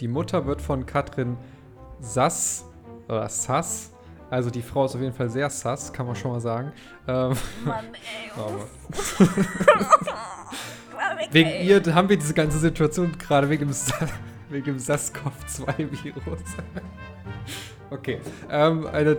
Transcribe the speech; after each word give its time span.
Die 0.00 0.08
Mutter 0.08 0.46
wird 0.46 0.60
von 0.60 0.86
Katrin 0.86 1.36
Sass 2.00 2.64
oder 3.08 3.28
Sass. 3.28 3.92
Also 4.30 4.50
die 4.50 4.62
Frau 4.62 4.84
ist 4.84 4.94
auf 4.94 5.00
jeden 5.00 5.14
Fall 5.14 5.28
sehr 5.28 5.50
sass, 5.50 5.92
kann 5.92 6.06
man 6.06 6.16
schon 6.16 6.32
mal 6.32 6.40
sagen. 6.40 6.72
Ähm, 7.06 7.34
Mann, 7.64 7.84
ey. 7.94 8.30
wegen 11.30 11.50
ihr 11.64 11.94
haben 11.94 12.08
wir 12.08 12.16
diese 12.16 12.34
ganze 12.34 12.58
Situation 12.58 13.16
gerade 13.18 13.48
wegen 13.48 13.66
dem, 13.66 13.72
Sa 13.72 14.08
wegen 14.48 14.64
dem 14.64 14.78
SARS-CoV-2-Virus. 14.78 16.40
okay. 17.90 18.20
Ähm, 18.50 18.86
eine, 18.86 19.16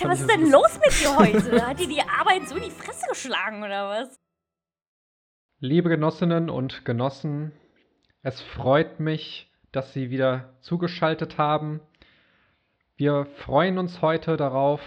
fand 0.00 0.12
was 0.12 0.20
ist 0.20 0.30
denn 0.30 0.50
los 0.50 0.78
mit 0.82 1.00
dir 1.00 1.16
heute? 1.16 1.66
Hat 1.66 1.78
dir 1.78 1.88
die 1.88 2.00
Arbeit 2.00 2.48
so 2.48 2.56
in 2.56 2.64
die 2.64 2.70
Fresse 2.70 3.06
geschlagen 3.08 3.62
oder 3.62 3.88
was? 3.88 4.20
Liebe 5.58 5.90
Genossinnen 5.90 6.48
und 6.48 6.84
Genossen, 6.84 7.52
es 8.22 8.40
freut 8.40 8.98
mich, 8.98 9.49
dass 9.72 9.92
Sie 9.92 10.10
wieder 10.10 10.54
zugeschaltet 10.60 11.38
haben. 11.38 11.80
Wir 12.96 13.26
freuen 13.44 13.78
uns 13.78 14.02
heute 14.02 14.36
darauf, 14.36 14.80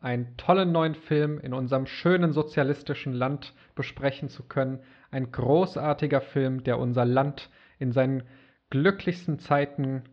einen 0.00 0.36
tollen 0.36 0.72
neuen 0.72 0.94
Film 0.94 1.40
in 1.40 1.52
unserem 1.52 1.86
schönen 1.86 2.32
sozialistischen 2.32 3.12
Land 3.12 3.54
besprechen 3.74 4.28
zu 4.28 4.44
können. 4.44 4.82
Ein 5.10 5.32
großartiger 5.32 6.20
Film, 6.20 6.62
der 6.64 6.78
unser 6.78 7.04
Land 7.04 7.50
in 7.78 7.92
seinen 7.92 8.22
glücklichsten 8.70 9.38
Zeiten 9.38 10.04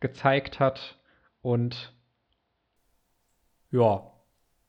gezeigt 0.00 0.60
hat. 0.60 1.00
Und 1.40 1.94
ja, 3.70 4.12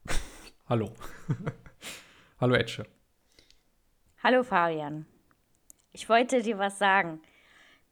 hallo. 0.70 0.94
hallo 2.40 2.56
Etche. 2.56 2.86
Hallo 4.24 4.42
Fabian. 4.44 5.06
Ich 5.92 6.10
wollte 6.10 6.42
dir 6.42 6.58
was 6.58 6.80
sagen. 6.80 7.22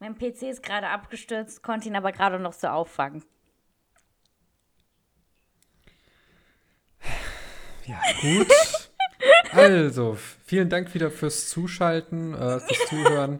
Mein 0.04 0.18
PC 0.18 0.50
ist 0.50 0.62
gerade 0.62 0.90
abgestürzt, 0.90 1.64
konnte 1.64 1.88
ihn 1.88 1.96
aber 1.96 2.12
gerade 2.12 2.38
noch 2.38 2.52
so 2.52 2.68
auffangen. 2.68 3.24
Ja, 7.86 8.02
gut. 8.20 8.48
Also, 9.54 10.18
vielen 10.46 10.68
Dank 10.70 10.94
wieder 10.94 11.12
fürs 11.12 11.48
Zuschalten, 11.48 12.34
äh, 12.34 12.60
fürs 12.60 12.90
Zuhören. 12.90 13.40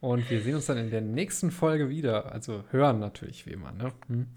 Und 0.00 0.28
wir 0.30 0.42
sehen 0.42 0.56
uns 0.56 0.66
dann 0.66 0.76
in 0.76 0.90
der 0.90 1.00
nächsten 1.00 1.50
Folge 1.50 1.88
wieder. 1.88 2.30
Also 2.30 2.62
hören 2.70 3.00
natürlich 3.00 3.46
wie 3.46 3.52
immer, 3.52 3.72
ne? 3.72 3.92
Hm. 4.06 4.28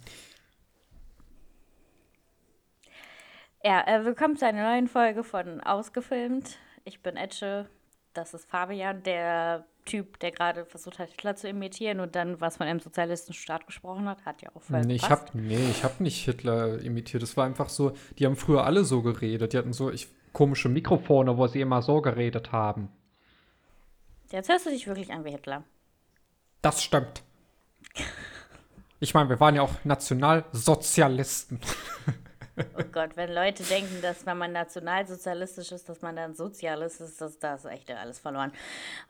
Ja, 3.64 3.86
äh, 3.86 4.06
willkommen 4.06 4.38
zu 4.38 4.48
einer 4.48 4.72
neuen 4.72 4.88
Folge 4.88 5.24
von 5.24 5.60
Ausgefilmt. 5.62 6.58
Ich 6.86 7.04
bin 7.04 7.18
Etche. 7.18 7.70
Das 8.14 8.34
ist 8.34 8.50
Fabian, 8.50 9.04
der 9.04 9.68
Typ, 9.88 10.20
der 10.20 10.32
gerade 10.32 10.66
versucht 10.66 11.00
hat, 11.00 11.10
Hitler 11.10 11.36
zu 11.36 11.50
imitieren 11.50 12.00
und 12.00 12.16
dann 12.16 12.40
was 12.40 12.58
von 12.58 12.68
einem 12.68 12.80
sozialistischen 12.80 13.42
Staat 13.42 13.66
gesprochen 13.66 14.08
hat. 14.08 14.24
Hat 14.26 14.42
ja 14.44 14.50
auch 14.54 14.62
voll 14.62 14.82
Nee, 14.82 14.96
ich 14.96 15.10
hab, 15.10 15.34
nee, 15.34 15.70
ich 15.72 15.84
hab 15.84 16.00
nicht 16.00 16.24
Hitler 16.24 16.80
imitiert. 16.82 17.24
Es 17.24 17.36
war 17.36 17.46
einfach 17.46 17.70
so, 17.70 17.94
die 18.20 18.26
haben 18.26 18.36
früher 18.36 18.66
alle 18.66 18.84
so 18.84 19.02
geredet. 19.02 19.54
Die 19.54 19.58
hatten 19.58 19.74
so 19.74 19.90
ich, 19.90 20.08
komische 20.34 20.70
Mikrofone, 20.70 21.38
wo 21.38 21.48
sie 21.48 21.62
immer 21.62 21.82
so 21.82 22.02
geredet 22.02 22.52
haben. 22.52 22.90
Jetzt 24.32 24.50
hörst 24.50 24.66
du 24.66 24.70
dich 24.70 24.86
wirklich 24.86 25.12
an 25.12 25.26
wie 25.26 25.32
Hitler. 25.32 25.64
Das 26.62 26.84
stimmt. 26.84 27.24
Ich 29.00 29.14
meine, 29.14 29.30
wir 29.30 29.40
waren 29.40 29.56
ja 29.56 29.62
auch 29.62 29.74
Nationalsozialisten. 29.84 31.60
Oh 32.78 32.84
Gott, 32.92 33.16
wenn 33.16 33.32
Leute 33.32 33.64
denken, 33.64 34.02
dass 34.02 34.26
wenn 34.26 34.38
man 34.38 34.52
nationalsozialistisch 34.52 35.72
ist, 35.72 35.88
dass 35.90 36.02
man 36.02 36.16
dann 36.16 36.34
Sozialist 36.34 37.02
ist, 37.02 37.22
das, 37.22 37.38
das 37.40 37.66
ist 37.66 37.72
echt 37.72 37.92
alles 37.92 38.20
verloren. 38.20 38.52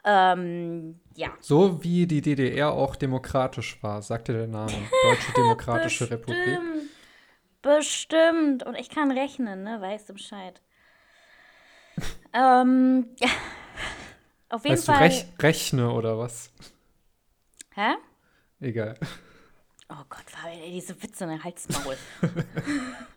Ähm, 0.03 0.99
ja. 1.15 1.29
So 1.39 1.83
wie 1.83 2.07
die 2.07 2.21
DDR 2.21 2.71
auch 2.71 2.95
demokratisch 2.95 3.81
war, 3.81 4.01
sagte 4.01 4.33
der 4.33 4.47
Name. 4.47 4.71
Deutsche 5.03 5.31
Demokratische 5.35 6.09
Republik. 6.11 6.37
Bestimmt. 6.45 6.91
Bestimmt. 7.61 8.63
Und 8.65 8.75
ich 8.75 8.89
kann 8.89 9.11
rechnen, 9.11 9.63
ne? 9.63 9.79
Weißt 9.81 10.09
du 10.09 10.13
Bescheid. 10.13 10.61
ähm, 12.33 13.07
ja. 13.19 13.29
Auf 14.49 14.63
jeden 14.63 14.77
Weißt 14.77 14.87
du, 14.87 14.91
Fall. 14.93 15.03
rech 15.03 15.25
rechne 15.39 15.91
oder 15.91 16.17
was? 16.17 16.51
Hä? 17.75 17.95
Egal. 18.59 18.97
Oh 19.89 20.03
Gott, 20.09 20.23
Fabian, 20.29 20.71
diese 20.71 21.01
Witze 21.01 21.23
in 21.25 21.29
den 21.31 21.43
Halsmaul. 21.43 21.97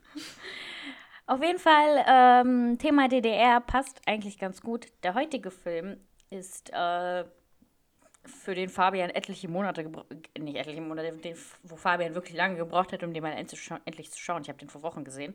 Auf 1.31 1.41
jeden 1.41 1.59
Fall, 1.59 2.03
ähm, 2.09 2.77
Thema 2.77 3.07
DDR 3.07 3.61
passt 3.61 4.01
eigentlich 4.05 4.37
ganz 4.37 4.59
gut. 4.59 4.87
Der 5.01 5.13
heutige 5.13 5.49
Film 5.49 5.95
ist 6.29 6.69
äh, 6.73 7.23
für 8.25 8.53
den 8.53 8.67
Fabian 8.67 9.09
etliche 9.11 9.47
Monate, 9.47 9.89
nicht 10.37 10.57
etliche 10.57 10.81
Monate, 10.81 11.13
den, 11.13 11.37
wo 11.63 11.77
Fabian 11.77 12.15
wirklich 12.15 12.35
lange 12.35 12.57
gebraucht 12.57 12.91
hat, 12.91 13.01
um 13.03 13.13
den 13.13 13.23
mal 13.23 13.31
endlich, 13.31 14.11
zu 14.11 14.19
schauen. 14.19 14.41
Ich 14.41 14.49
habe 14.49 14.59
den 14.59 14.67
vor 14.67 14.83
Wochen 14.83 15.05
gesehen. 15.05 15.33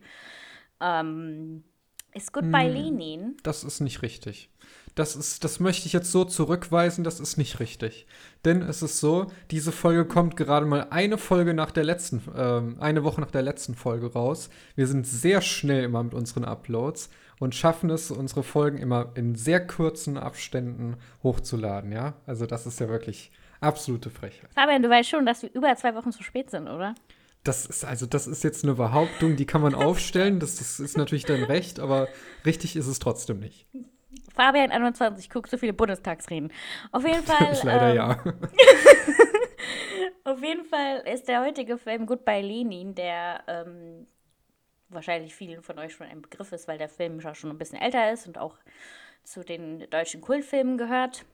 Ähm, 0.83 1.65
ist 2.13 2.31
Goodbye 2.31 2.69
Lenin. 2.69 3.39
Das 3.43 3.65
ist 3.65 3.81
nicht 3.81 4.03
richtig. 4.03 4.51
Das 4.97 5.15
ist, 5.15 5.45
das 5.45 5.61
möchte 5.61 5.87
ich 5.87 5.93
jetzt 5.93 6.11
so 6.11 6.25
zurückweisen, 6.25 7.05
das 7.05 7.21
ist 7.21 7.37
nicht 7.37 7.61
richtig. 7.61 8.07
Denn 8.47 8.63
es 8.63 8.81
ist 8.81 8.99
so, 8.99 9.27
diese 9.51 9.71
Folge 9.71 10.07
kommt 10.07 10.39
gerade 10.39 10.65
mal 10.65 10.87
eine 10.89 11.19
Folge 11.19 11.53
nach 11.53 11.71
der 11.71 11.85
letzten, 11.85 12.23
ähm, 12.35 12.79
eine 12.81 13.05
Woche 13.05 13.21
nach 13.21 13.31
der 13.31 13.43
letzten 13.43 13.75
Folge 13.75 14.11
raus. 14.11 14.49
Wir 14.75 14.87
sind 14.87 15.07
sehr 15.07 15.43
schnell 15.43 15.85
immer 15.85 16.03
mit 16.03 16.15
unseren 16.15 16.47
Uploads 16.47 17.11
und 17.39 17.55
schaffen 17.55 17.91
es, 17.91 18.11
unsere 18.11 18.43
Folgen 18.43 18.79
immer 18.79 19.13
in 19.17 19.35
sehr 19.35 19.67
kurzen 19.67 20.17
Abständen 20.17 20.97
hochzuladen, 21.23 21.93
ja? 21.93 22.15
Also 22.25 22.47
das 22.47 22.67
ist 22.67 22.81
ja 22.81 22.89
wirklich 22.89 23.31
absolute 23.61 24.09
Frechheit. 24.09 24.49
Fabian, 24.55 24.83
du 24.83 24.89
weißt 24.89 25.11
schon, 25.11 25.27
dass 25.27 25.43
wir 25.43 25.53
über 25.53 25.77
zwei 25.77 25.95
Wochen 25.95 26.11
zu 26.11 26.23
spät 26.23 26.51
sind, 26.51 26.69
oder? 26.69 26.95
Das 27.45 27.67
ist 27.67 27.85
also, 27.85 28.07
das 28.07 28.27
ist 28.27 28.45
jetzt 28.45 28.65
eine 28.65 28.75
Behauptung, 28.75 29.37
die 29.37 29.45
kann 29.45 29.61
man 29.61 29.75
aufstellen. 29.75 30.41
Das, 30.41 30.57
das 30.57 30.81
ist 30.81 30.97
natürlich 30.97 31.27
dein 31.27 31.45
Recht, 31.45 31.81
aber 31.81 32.09
richtig 32.47 32.77
ist 32.77 32.87
es 32.87 32.99
trotzdem 32.99 33.41
nicht. 33.41 33.67
Fabian 34.37 34.71
21 34.71 35.31
guckt 35.31 35.51
so 35.51 35.57
viele 35.57 35.73
Bundestagsreden. 35.73 36.53
Auf 36.93 37.05
jeden 37.07 37.23
Fall. 37.25 37.59
Leider 37.65 37.91
ähm, 37.91 37.97
ja. 37.97 38.25
Auf 40.25 40.43
jeden 40.43 40.65
Fall 40.65 40.99
ist 41.07 41.29
der 41.29 41.43
heutige 41.43 41.79
Film 41.79 42.07
Goodbye 42.07 42.43
Lenin, 42.43 42.95
der 42.95 43.43
ähm, 43.47 44.07
wahrscheinlich 44.89 45.35
vielen 45.35 45.63
von 45.63 45.79
euch 45.79 45.95
schon 45.95 46.07
ein 46.07 46.23
Begriff 46.23 46.53
ist, 46.53 46.69
weil 46.69 46.79
der 46.79 46.89
Film 46.89 47.21
ja 47.21 47.35
schon 47.35 47.51
ein 47.51 47.59
bisschen 47.59 47.81
älter 47.81 48.13
ist 48.13 48.27
und 48.27 48.37
auch 48.39 48.57
zu 49.25 49.43
den 49.43 49.89
deutschen 49.91 50.21
Kultfilmen 50.21 50.79
gehört. 50.79 51.25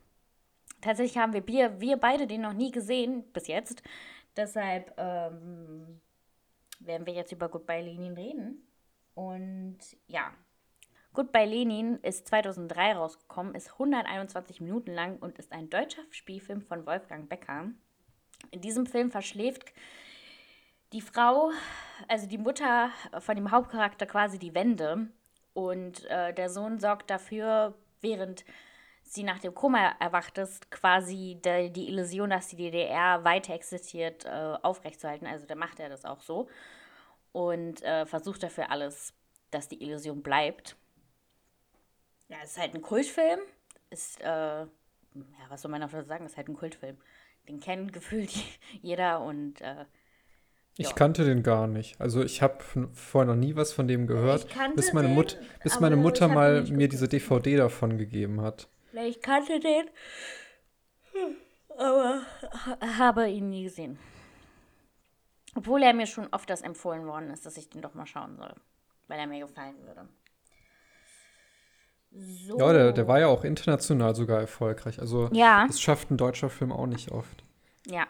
Tatsächlich 0.80 1.19
haben 1.19 1.32
wir, 1.32 1.46
wir, 1.46 1.80
wir 1.80 1.96
beide 1.96 2.26
den 2.26 2.42
noch 2.42 2.52
nie 2.52 2.70
gesehen 2.70 3.24
bis 3.32 3.46
jetzt. 3.46 3.82
Deshalb 4.36 4.94
ähm, 4.96 6.00
werden 6.80 7.06
wir 7.06 7.14
jetzt 7.14 7.32
über 7.32 7.48
Goodbye 7.48 7.82
Lenin 7.82 8.14
reden. 8.14 8.66
Und 9.14 9.78
ja, 10.06 10.32
Goodbye 11.15 11.45
Lenin 11.45 11.99
ist 11.99 12.27
2003 12.28 12.95
rausgekommen, 12.95 13.55
ist 13.55 13.73
121 13.73 14.62
Minuten 14.62 14.93
lang 14.93 15.19
und 15.19 15.39
ist 15.39 15.53
ein 15.53 15.69
deutscher 15.69 16.00
Spielfilm 16.11 16.62
von 16.62 16.87
Wolfgang 16.87 17.28
Becker. 17.28 17.67
In 18.50 18.61
diesem 18.62 18.87
Film 18.87 19.11
verschläft 19.11 19.75
die 20.95 21.03
Frau, 21.03 21.50
also 22.09 22.27
die 22.27 22.39
Mutter 22.39 22.91
von 23.19 23.37
dem 23.37 23.50
Hauptcharakter 23.50 24.06
quasi 24.06 24.39
die 24.39 24.55
Wende 24.55 25.09
und 25.53 26.06
äh, 26.06 26.33
der 26.33 26.49
Sohn 26.49 26.81
sorgt 26.81 27.11
dafür, 27.11 27.75
während 28.00 28.47
sie 29.03 29.23
nach 29.23 29.39
dem 29.39 29.55
Koma 29.55 29.94
erwacht 30.00 30.39
ist, 30.39 30.71
quasi 30.71 31.39
der, 31.44 31.69
die 31.69 31.89
Illusion, 31.89 32.31
dass 32.31 32.49
die 32.49 32.56
DDR 32.56 33.23
weiter 33.23 33.53
existiert, 33.53 34.25
äh, 34.25 34.56
aufrechtzuerhalten. 34.62 35.27
Also 35.27 35.44
der 35.44 35.56
macht 35.56 35.79
er 35.79 35.91
das 35.91 36.06
auch 36.06 36.23
so 36.23 36.49
und 37.33 37.83
äh, 37.83 38.06
versucht 38.06 38.43
dafür 38.43 38.71
alles, 38.71 39.12
dass 39.50 39.69
die 39.69 39.83
Illusion 39.83 40.23
bleibt. 40.23 40.77
Ja, 42.28 42.38
es 42.43 42.53
ist 42.53 42.59
halt 42.59 42.75
ein 42.75 42.83
Kultfilm. 42.83 43.41
Ist, 43.91 44.21
äh, 44.21 44.25
ja, 44.25 44.69
was 45.49 45.62
soll 45.62 45.71
man 45.71 45.81
dazu 45.81 46.03
sagen? 46.03 46.25
Ist 46.27 46.37
halt 46.37 46.49
ein 46.49 46.56
Kultfilm. 46.56 46.97
Den 47.49 47.60
kennt 47.60 47.93
gefühlt 47.93 48.33
jeder 48.83 49.21
und 49.21 49.60
äh, 49.60 49.85
Ich 50.76 50.88
ja. 50.88 50.94
kannte 50.94 51.25
den 51.25 51.43
gar 51.43 51.67
nicht. 51.67 52.00
Also 52.00 52.23
ich 52.23 52.41
habe 52.41 52.62
vorher 52.94 53.35
noch 53.35 53.38
nie 53.38 53.56
was 53.56 53.73
von 53.73 53.87
dem 53.88 54.06
gehört, 54.06 54.44
Ich 54.44 54.50
kannte 54.55 54.76
bis 54.76 54.93
meine, 54.93 55.08
den, 55.08 55.14
Mut 55.14 55.38
bis 55.62 55.73
aber 55.75 55.82
meine 55.82 55.96
Mutter 55.96 56.29
mal 56.29 56.62
mir 56.64 56.88
diese 56.88 57.08
DVD 57.08 57.56
davon 57.56 57.99
gegeben 57.99 58.41
hat. 58.41 58.69
ich 58.93 59.20
kannte 59.20 59.61
den, 59.61 59.91
aber 61.76 62.23
ha- 62.67 62.99
habe 62.99 63.29
ihn 63.29 63.50
nie 63.50 63.64
gesehen. 63.64 63.99
Obwohl 65.55 65.82
er 65.82 65.93
mir 65.93 66.06
schon 66.06 66.29
oft 66.32 66.49
das 66.49 66.62
empfohlen 66.62 67.06
worden 67.06 67.31
ist, 67.31 67.44
dass 67.44 67.58
ich 67.58 67.69
den 67.69 67.82
doch 67.82 67.93
mal 67.94 68.06
schauen 68.06 68.37
soll, 68.37 68.55
weil 69.08 69.19
er 69.19 69.26
mir 69.26 69.44
gefallen 69.46 69.76
würde. 69.85 70.08
So. 72.14 72.59
Ja, 72.59 72.73
der, 72.73 72.93
der 72.93 73.09
war 73.09 73.20
ja 73.20 73.29
auch 73.29 73.43
international 73.44 74.14
sogar 74.14 74.41
erfolgreich. 74.41 75.00
Also 75.00 75.29
Ja. 75.32 75.67
das 75.67 75.81
schafft 75.81 76.11
ein 76.11 76.17
deutscher 76.19 76.50
Film 76.50 76.70
auch 76.73 76.87
nicht 76.87 77.11
oft. 77.11 77.43
Ja. 77.87 78.06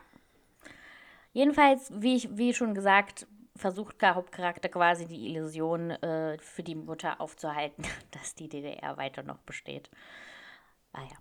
Jedenfalls, 1.32 1.90
wie, 1.94 2.16
ich, 2.16 2.36
wie 2.36 2.52
schon 2.52 2.74
gesagt, 2.74 3.26
versucht 3.56 4.02
der 4.02 4.16
Hauptcharakter 4.16 4.68
quasi 4.68 5.06
die 5.06 5.28
Illusion 5.28 5.90
äh, 5.90 6.36
für 6.38 6.62
die 6.62 6.74
Mutter 6.74 7.20
aufzuhalten, 7.20 7.84
dass 8.10 8.34
die 8.34 8.48
DDR 8.48 8.96
weiter 8.96 9.22
noch 9.22 9.38
besteht. 9.38 9.90
Ah 10.92 11.02
ja. 11.02 11.16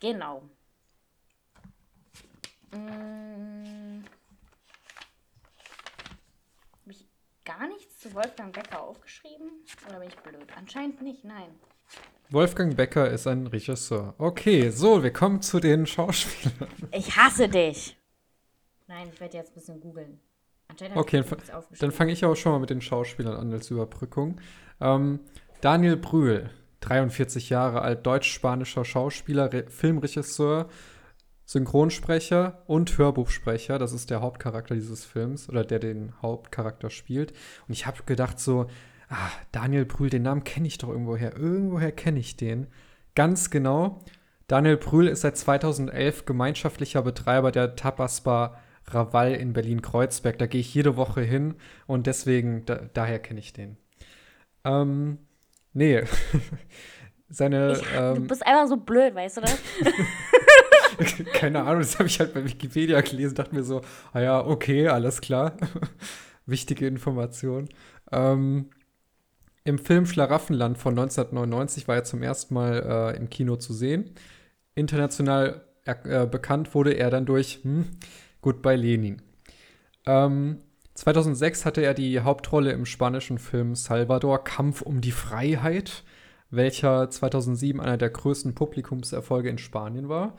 Genau. 0.00 0.42
Mm. 2.72 4.04
Habe 6.72 6.90
ich 6.92 7.06
gar 7.44 7.66
nichts 7.68 7.89
zu 8.00 8.14
Wolfgang 8.14 8.52
Becker 8.54 8.82
aufgeschrieben? 8.82 9.50
Oder 9.86 9.98
bin 9.98 10.08
ich 10.08 10.16
blöd? 10.16 10.46
Anscheinend 10.56 11.02
nicht, 11.02 11.24
nein. 11.24 11.50
Wolfgang 12.30 12.76
Becker 12.76 13.10
ist 13.10 13.26
ein 13.26 13.46
Regisseur. 13.46 14.14
Okay, 14.16 14.70
so, 14.70 15.02
wir 15.02 15.12
kommen 15.12 15.42
zu 15.42 15.60
den 15.60 15.86
Schauspielern. 15.86 16.70
Ich 16.92 17.16
hasse 17.16 17.48
dich. 17.48 17.98
Nein, 18.86 19.10
ich 19.12 19.20
werde 19.20 19.36
jetzt 19.36 19.50
ein 19.50 19.54
bisschen 19.54 19.80
googeln. 19.80 20.20
Okay, 20.94 21.24
dann 21.80 21.90
fange 21.90 22.12
ich 22.12 22.24
auch 22.24 22.36
schon 22.36 22.52
mal 22.52 22.58
mit 22.60 22.70
den 22.70 22.80
Schauspielern 22.80 23.34
an 23.36 23.52
als 23.52 23.70
Überbrückung. 23.70 24.40
Ähm, 24.80 25.20
Daniel 25.60 25.96
Brühl, 25.96 26.48
43 26.80 27.50
Jahre 27.50 27.82
alt, 27.82 28.06
deutsch-spanischer 28.06 28.84
Schauspieler, 28.84 29.52
Re 29.52 29.66
Filmregisseur, 29.68 30.68
Synchronsprecher 31.50 32.62
und 32.68 32.96
Hörbuchsprecher. 32.96 33.80
Das 33.80 33.92
ist 33.92 34.10
der 34.10 34.20
Hauptcharakter 34.20 34.76
dieses 34.76 35.04
Films 35.04 35.48
oder 35.48 35.64
der 35.64 35.80
den 35.80 36.12
Hauptcharakter 36.22 36.90
spielt. 36.90 37.32
Und 37.66 37.72
ich 37.72 37.86
habe 37.86 38.04
gedacht 38.06 38.38
so, 38.38 38.68
ah, 39.08 39.30
Daniel 39.50 39.84
Brühl, 39.84 40.10
den 40.10 40.22
Namen 40.22 40.44
kenne 40.44 40.68
ich 40.68 40.78
doch 40.78 40.90
irgendwoher. 40.90 41.36
Irgendwoher 41.36 41.90
kenne 41.90 42.20
ich 42.20 42.36
den. 42.36 42.68
Ganz 43.16 43.50
genau. 43.50 44.04
Daniel 44.46 44.76
Brühl 44.76 45.08
ist 45.08 45.22
seit 45.22 45.36
2011 45.36 46.24
gemeinschaftlicher 46.24 47.02
Betreiber 47.02 47.50
der 47.50 47.74
Tapasbar 47.74 48.60
Raval 48.86 49.34
in 49.34 49.52
Berlin-Kreuzberg. 49.52 50.38
Da 50.38 50.46
gehe 50.46 50.60
ich 50.60 50.72
jede 50.72 50.96
Woche 50.96 51.22
hin 51.22 51.56
und 51.88 52.06
deswegen, 52.06 52.64
da, 52.64 52.76
daher 52.94 53.18
kenne 53.18 53.40
ich 53.40 53.52
den. 53.52 53.76
Ähm, 54.64 55.18
nee. 55.72 56.04
Seine. 57.28 57.72
Ich, 57.72 57.82
ähm, 57.96 58.14
du 58.14 58.26
bist 58.28 58.46
einfach 58.46 58.68
so 58.68 58.76
blöd, 58.76 59.16
weißt 59.16 59.38
du 59.38 59.40
das? 59.40 59.58
Keine 61.32 61.62
Ahnung, 61.62 61.80
das 61.80 61.98
habe 61.98 62.08
ich 62.08 62.18
halt 62.20 62.34
bei 62.34 62.44
Wikipedia 62.44 63.00
gelesen, 63.00 63.34
dachte 63.34 63.54
mir 63.54 63.62
so, 63.62 63.80
ah 64.12 64.20
ja, 64.20 64.44
okay, 64.44 64.88
alles 64.88 65.20
klar. 65.20 65.56
Wichtige 66.46 66.86
Information. 66.86 67.68
Ähm, 68.12 68.70
Im 69.64 69.78
Film 69.78 70.06
Schlaraffenland 70.06 70.78
von 70.78 70.98
1999 70.98 71.88
war 71.88 71.96
er 71.96 72.04
zum 72.04 72.22
ersten 72.22 72.54
Mal 72.54 73.12
äh, 73.14 73.16
im 73.16 73.30
Kino 73.30 73.56
zu 73.56 73.72
sehen. 73.72 74.10
International 74.74 75.64
äh, 75.84 76.26
bekannt 76.26 76.74
wurde 76.74 76.92
er 76.92 77.10
dann 77.10 77.26
durch 77.26 77.60
hm, 77.62 77.86
Goodbye 78.42 78.76
Lenin. 78.76 79.22
Ähm, 80.06 80.60
2006 80.94 81.64
hatte 81.64 81.82
er 81.82 81.94
die 81.94 82.20
Hauptrolle 82.20 82.72
im 82.72 82.84
spanischen 82.84 83.38
Film 83.38 83.74
Salvador 83.74 84.44
Kampf 84.44 84.82
um 84.82 85.00
die 85.00 85.12
Freiheit, 85.12 86.04
welcher 86.50 87.08
2007 87.08 87.80
einer 87.80 87.96
der 87.96 88.10
größten 88.10 88.54
Publikumserfolge 88.54 89.48
in 89.48 89.58
Spanien 89.58 90.08
war. 90.08 90.36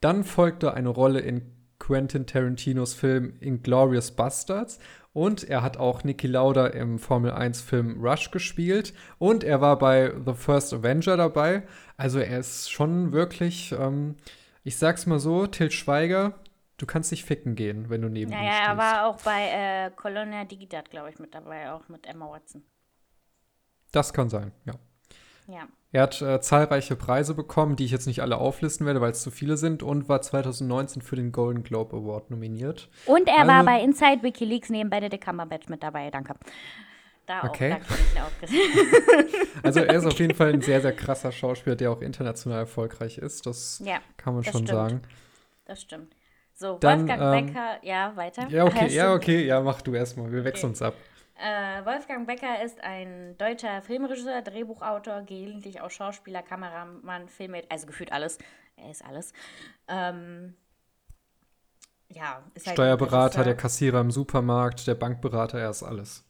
Dann 0.00 0.24
folgte 0.24 0.74
eine 0.74 0.88
Rolle 0.88 1.20
in 1.20 1.54
Quentin 1.78 2.26
Tarantinos 2.26 2.94
Film 2.94 3.36
Inglorious 3.40 4.10
Bastards 4.12 4.78
und 5.12 5.44
er 5.48 5.62
hat 5.62 5.76
auch 5.76 6.04
Niki 6.04 6.26
Lauda 6.26 6.68
im 6.68 6.98
Formel 6.98 7.32
1 7.32 7.60
Film 7.60 8.00
Rush 8.00 8.30
gespielt 8.30 8.94
und 9.18 9.44
er 9.44 9.60
war 9.60 9.78
bei 9.78 10.12
The 10.24 10.34
First 10.34 10.72
Avenger 10.72 11.16
dabei. 11.16 11.62
Also 11.96 12.18
er 12.18 12.38
ist 12.38 12.70
schon 12.70 13.12
wirklich, 13.12 13.72
ähm, 13.72 14.16
ich 14.64 14.76
sag's 14.76 15.06
mal 15.06 15.18
so, 15.18 15.46
Till 15.46 15.70
Schweiger, 15.70 16.34
du 16.76 16.86
kannst 16.86 17.10
dich 17.10 17.24
ficken 17.24 17.54
gehen, 17.54 17.90
wenn 17.90 18.02
du 18.02 18.08
neben 18.08 18.30
naja, 18.30 18.42
ihm 18.42 18.48
stehst. 18.52 18.66
Ja, 18.66 18.72
er 18.72 18.78
war 18.78 19.06
auch 19.06 19.20
bei 19.22 19.48
äh, 19.50 19.90
Colonia 19.96 20.44
Digitat, 20.44 20.90
glaube 20.90 21.10
ich, 21.10 21.18
mit 21.18 21.34
dabei, 21.34 21.72
auch 21.72 21.88
mit 21.88 22.06
Emma 22.06 22.30
Watson. 22.30 22.62
Das 23.92 24.12
kann 24.12 24.28
sein, 24.28 24.52
ja. 24.66 24.74
Ja. 25.48 25.66
Er 25.90 26.02
hat 26.02 26.20
äh, 26.20 26.40
zahlreiche 26.40 26.94
Preise 26.94 27.34
bekommen, 27.34 27.76
die 27.76 27.86
ich 27.86 27.90
jetzt 27.90 28.06
nicht 28.06 28.20
alle 28.20 28.36
auflisten 28.36 28.86
werde, 28.86 29.00
weil 29.00 29.12
es 29.12 29.22
zu 29.22 29.30
viele 29.30 29.56
sind, 29.56 29.82
und 29.82 30.08
war 30.08 30.20
2019 30.20 31.00
für 31.00 31.16
den 31.16 31.32
Golden 31.32 31.62
Globe 31.62 31.96
Award 31.96 32.30
nominiert. 32.30 32.90
Und 33.06 33.26
er 33.26 33.40
also, 33.40 33.52
war 33.52 33.64
bei 33.64 33.82
Inside 33.82 34.22
WikiLeaks 34.22 34.68
neben 34.68 34.90
Benedict 34.90 35.24
Cumberbatch 35.24 35.68
mit 35.68 35.82
dabei, 35.82 36.10
danke. 36.10 36.34
Da 37.24 37.44
okay. 37.44 37.74
auch, 37.74 38.48
also 39.62 39.80
er 39.80 39.94
ist 39.94 40.06
auf 40.06 40.18
jeden 40.18 40.34
Fall 40.34 40.52
ein 40.52 40.62
sehr, 40.62 40.80
sehr 40.80 40.94
krasser 40.94 41.30
Schauspieler, 41.30 41.76
der 41.76 41.90
auch 41.90 42.00
international 42.00 42.60
erfolgreich 42.60 43.18
ist. 43.18 43.44
Das 43.44 43.82
ja, 43.84 43.98
kann 44.16 44.34
man 44.34 44.44
schon 44.44 44.52
stimmt. 44.52 44.68
sagen. 44.68 45.02
Das 45.66 45.82
stimmt. 45.82 46.14
So, 46.54 46.78
Dann, 46.78 47.00
Wolfgang 47.00 47.22
ähm, 47.22 47.46
Becker, 47.46 47.78
ja, 47.82 48.16
weiter. 48.16 48.48
Ja, 48.48 48.64
okay, 48.64 48.88
ja, 48.88 49.12
okay, 49.12 49.44
ja, 49.44 49.60
mach 49.60 49.82
du 49.82 49.94
erstmal. 49.94 50.32
Wir 50.32 50.44
wechseln 50.44 50.70
okay. 50.70 50.72
uns 50.72 50.82
ab. 50.82 50.94
Äh, 51.38 51.84
Wolfgang 51.84 52.26
Becker 52.26 52.62
ist 52.64 52.82
ein 52.82 53.38
deutscher 53.38 53.80
Filmregisseur, 53.80 54.42
Drehbuchautor, 54.42 55.22
gelegentlich 55.22 55.80
auch 55.80 55.90
Schauspieler, 55.90 56.42
Kameramann, 56.42 57.28
Filme, 57.28 57.62
also 57.68 57.86
gefühlt 57.86 58.10
alles. 58.10 58.38
Er 58.76 58.90
ist 58.90 59.04
alles. 59.04 59.32
Ähm, 59.86 60.56
ja, 62.08 62.42
ist 62.54 62.66
halt 62.66 62.74
Steuerberater, 62.74 63.44
der 63.44 63.56
Kassierer 63.56 64.00
im 64.00 64.10
Supermarkt, 64.10 64.88
der 64.88 64.96
Bankberater, 64.96 65.60
er 65.60 65.70
ist 65.70 65.84
alles. 65.84 66.24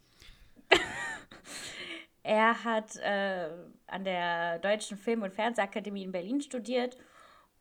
er 2.22 2.64
hat 2.64 2.96
äh, 2.96 3.48
an 3.86 4.04
der 4.04 4.58
Deutschen 4.58 4.98
Film- 4.98 5.22
und 5.22 5.32
Fernsehakademie 5.32 6.04
in 6.04 6.12
Berlin 6.12 6.42
studiert 6.42 6.98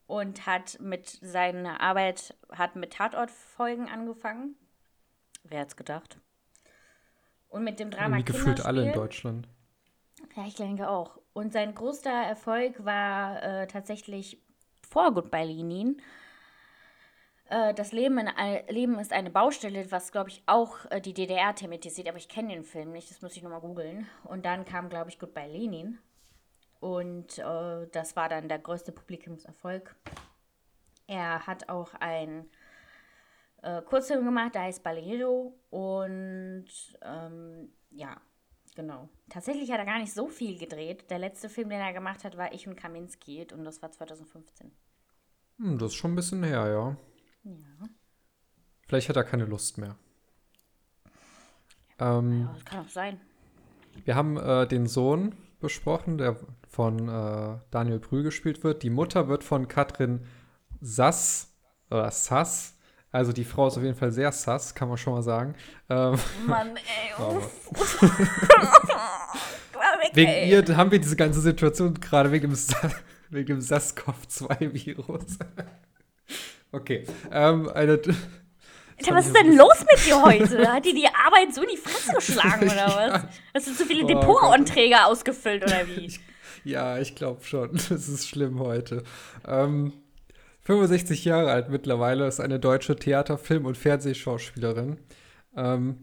und 0.05 0.45
hat 0.45 0.81
mit 0.81 1.07
seiner 1.07 1.79
Arbeit 1.79 2.35
hat 2.51 2.75
mit 2.75 2.91
Tatortfolgen 2.91 3.87
angefangen. 3.87 4.55
Wer 5.43 5.61
hat's 5.61 5.77
gedacht? 5.77 6.19
Und 7.49 7.63
mit 7.63 7.79
dem 7.79 7.91
Drama 7.91 8.17
Wie 8.17 8.23
gefühlt 8.23 8.65
alle 8.65 8.85
in 8.85 8.93
Deutschland. 8.93 9.47
Ja, 10.35 10.45
ich 10.45 10.55
denke 10.55 10.89
auch. 10.89 11.17
Und 11.33 11.53
sein 11.53 11.73
größter 11.73 12.09
Erfolg 12.09 12.83
war 12.83 13.41
äh, 13.43 13.67
tatsächlich 13.67 14.41
vor 14.87 15.13
Goodbye 15.13 15.45
Lenin. 15.45 16.01
Äh, 17.49 17.73
das 17.73 17.91
Leben, 17.91 18.17
in, 18.17 18.29
Leben 18.67 18.99
ist 18.99 19.13
eine 19.13 19.29
Baustelle, 19.29 19.89
was, 19.91 20.11
glaube 20.11 20.29
ich, 20.29 20.43
auch 20.45 20.85
äh, 20.89 21.01
die 21.01 21.13
DDR 21.13 21.55
thematisiert. 21.55 22.07
Aber 22.07 22.17
ich 22.17 22.29
kenne 22.29 22.53
den 22.53 22.63
Film 22.63 22.91
nicht, 22.91 23.09
das 23.09 23.21
muss 23.21 23.35
ich 23.35 23.43
nochmal 23.43 23.61
googeln. 23.61 24.07
Und 24.23 24.45
dann 24.45 24.65
kam, 24.65 24.89
glaube 24.89 25.09
ich, 25.09 25.19
Goodbye 25.19 25.47
Lenin. 25.47 25.99
Und 26.79 27.39
äh, 27.39 27.87
das 27.91 28.15
war 28.15 28.29
dann 28.29 28.49
der 28.49 28.59
größte 28.59 28.91
Publikumserfolg. 28.91 29.95
Er 31.07 31.47
hat 31.47 31.69
auch 31.69 31.93
ein 31.99 32.45
äh, 33.61 33.81
Kurzfilm 33.81 34.25
gemacht, 34.25 34.55
der 34.55 34.63
heißt 34.63 34.83
Balero. 34.83 35.53
Und 35.69 36.65
ähm, 37.01 37.69
ja, 37.91 38.19
genau. 38.75 39.09
Tatsächlich 39.29 39.71
hat 39.71 39.79
er 39.79 39.85
gar 39.85 39.99
nicht 39.99 40.13
so 40.13 40.27
viel 40.27 40.57
gedreht. 40.57 41.09
Der 41.09 41.19
letzte 41.19 41.49
Film, 41.49 41.69
den 41.69 41.79
er 41.79 41.93
gemacht 41.93 42.23
hat, 42.23 42.37
war 42.37 42.53
Ich 42.53 42.67
und 42.67 42.75
Kaminski 42.75 43.47
und 43.53 43.63
das 43.63 43.81
war 43.81 43.91
2015. 43.91 44.71
Hm, 45.59 45.77
das 45.77 45.91
ist 45.91 45.95
schon 45.95 46.13
ein 46.13 46.15
bisschen 46.15 46.43
her, 46.43 46.67
ja. 46.67 46.97
Ja. 47.43 47.87
Vielleicht 48.87 49.09
hat 49.09 49.15
er 49.15 49.23
keine 49.23 49.45
Lust 49.45 49.77
mehr. 49.77 49.95
Ähm, 51.99 52.41
ja, 52.41 52.53
das 52.53 52.65
kann 52.65 52.85
auch 52.85 52.89
sein. 52.89 53.19
Wir 54.05 54.15
haben 54.15 54.37
äh, 54.37 54.67
den 54.67 54.87
Sohn 54.87 55.35
besprochen, 55.59 56.17
der 56.17 56.37
von 56.67 57.09
äh, 57.09 57.57
Daniel 57.71 57.99
Brühl 57.99 58.23
gespielt 58.23 58.63
wird. 58.63 58.83
Die 58.83 58.89
Mutter 58.89 59.27
wird 59.27 59.43
von 59.43 59.67
Katrin 59.67 60.25
Sass 60.79 61.53
oder 61.89 62.11
Sass. 62.11 62.76
Also 63.17 63.33
die 63.33 63.45
Frau 63.45 63.65
ist 63.65 63.75
auf 63.75 63.83
jeden 63.83 63.95
Fall 63.95 64.11
sehr 64.11 64.31
sass, 64.31 64.75
kann 64.75 64.89
man 64.89 64.95
schon 64.95 65.13
mal 65.13 65.23
sagen. 65.23 65.55
Ähm, 65.89 66.19
Mann, 66.45 66.77
ey. 66.77 67.15
wegen 70.13 70.31
ihr 70.47 70.77
haben 70.77 70.91
wir 70.91 70.99
diese 70.99 71.15
ganze 71.15 71.41
Situation 71.41 71.95
gerade 71.95 72.31
wegen 72.31 72.51
dem, 72.51 72.59
wegen 73.31 73.47
dem 73.47 73.59
SARS-CoV-2-Virus. 73.59 75.39
okay. 76.71 77.07
Ähm, 77.31 77.67
eine, 77.69 77.93
Alter, 77.93 78.13
was 79.09 79.25
ist 79.25 79.35
denn 79.35 79.57
los 79.57 79.79
mit 79.79 80.05
dir 80.05 80.21
heute? 80.21 80.71
Hat 80.71 80.85
dir 80.85 80.93
die 80.93 81.07
Arbeit 81.07 81.55
so 81.55 81.63
in 81.63 81.69
die 81.69 81.77
Fresse 81.77 82.13
geschlagen 82.13 82.69
oder 82.69 82.85
was? 82.85 83.23
Hast 83.55 83.67
du 83.67 83.73
zu 83.73 83.87
viele 83.87 84.03
oh, 84.03 84.07
Depotanträge 84.07 85.03
ausgefüllt 85.03 85.63
oder 85.63 85.87
wie? 85.87 86.05
Ich, 86.05 86.19
ja, 86.63 86.99
ich 86.99 87.15
glaube 87.15 87.43
schon. 87.43 87.71
Das 87.89 87.89
ist 87.89 88.29
schlimm 88.29 88.59
heute. 88.59 89.01
Ähm, 89.47 89.93
65 90.67 91.23
Jahre 91.23 91.49
alt 91.49 91.69
mittlerweile, 91.69 92.27
ist 92.27 92.41
eine 92.41 92.59
deutsche 92.59 92.97
Theater-, 92.97 93.37
Film- 93.37 93.65
und 93.65 93.77
Fernsehschauspielerin. 93.77 94.97
Ähm, 95.55 95.99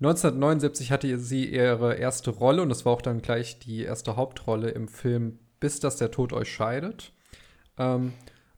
1979 0.00 0.90
hatte 0.90 1.16
sie 1.20 1.44
ihre 1.44 1.94
erste 1.94 2.30
Rolle 2.30 2.62
und 2.62 2.70
das 2.70 2.84
war 2.84 2.92
auch 2.92 3.02
dann 3.02 3.22
gleich 3.22 3.60
die 3.60 3.84
erste 3.84 4.16
Hauptrolle 4.16 4.70
im 4.70 4.88
Film 4.88 5.38
Bis 5.60 5.78
dass 5.78 5.96
der 5.96 6.10
Tod 6.10 6.32
euch 6.32 6.50
scheidet. 6.52 7.12
Ähm, 7.78 8.12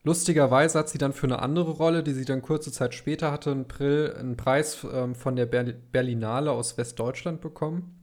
Lustigerweise 0.04 0.78
hat 0.78 0.88
sie 0.88 0.98
dann 0.98 1.12
für 1.12 1.26
eine 1.26 1.40
andere 1.40 1.70
Rolle, 1.72 2.02
die 2.02 2.12
sie 2.12 2.24
dann 2.24 2.42
kurze 2.42 2.72
Zeit 2.72 2.94
später 2.94 3.30
hatte, 3.30 3.52
einen, 3.52 3.66
Brill, 3.66 4.16
einen 4.18 4.36
Preis 4.36 4.84
ähm, 4.90 5.14
von 5.14 5.36
der 5.36 5.46
Berlinale 5.46 6.50
aus 6.50 6.76
Westdeutschland 6.76 7.40
bekommen 7.40 8.02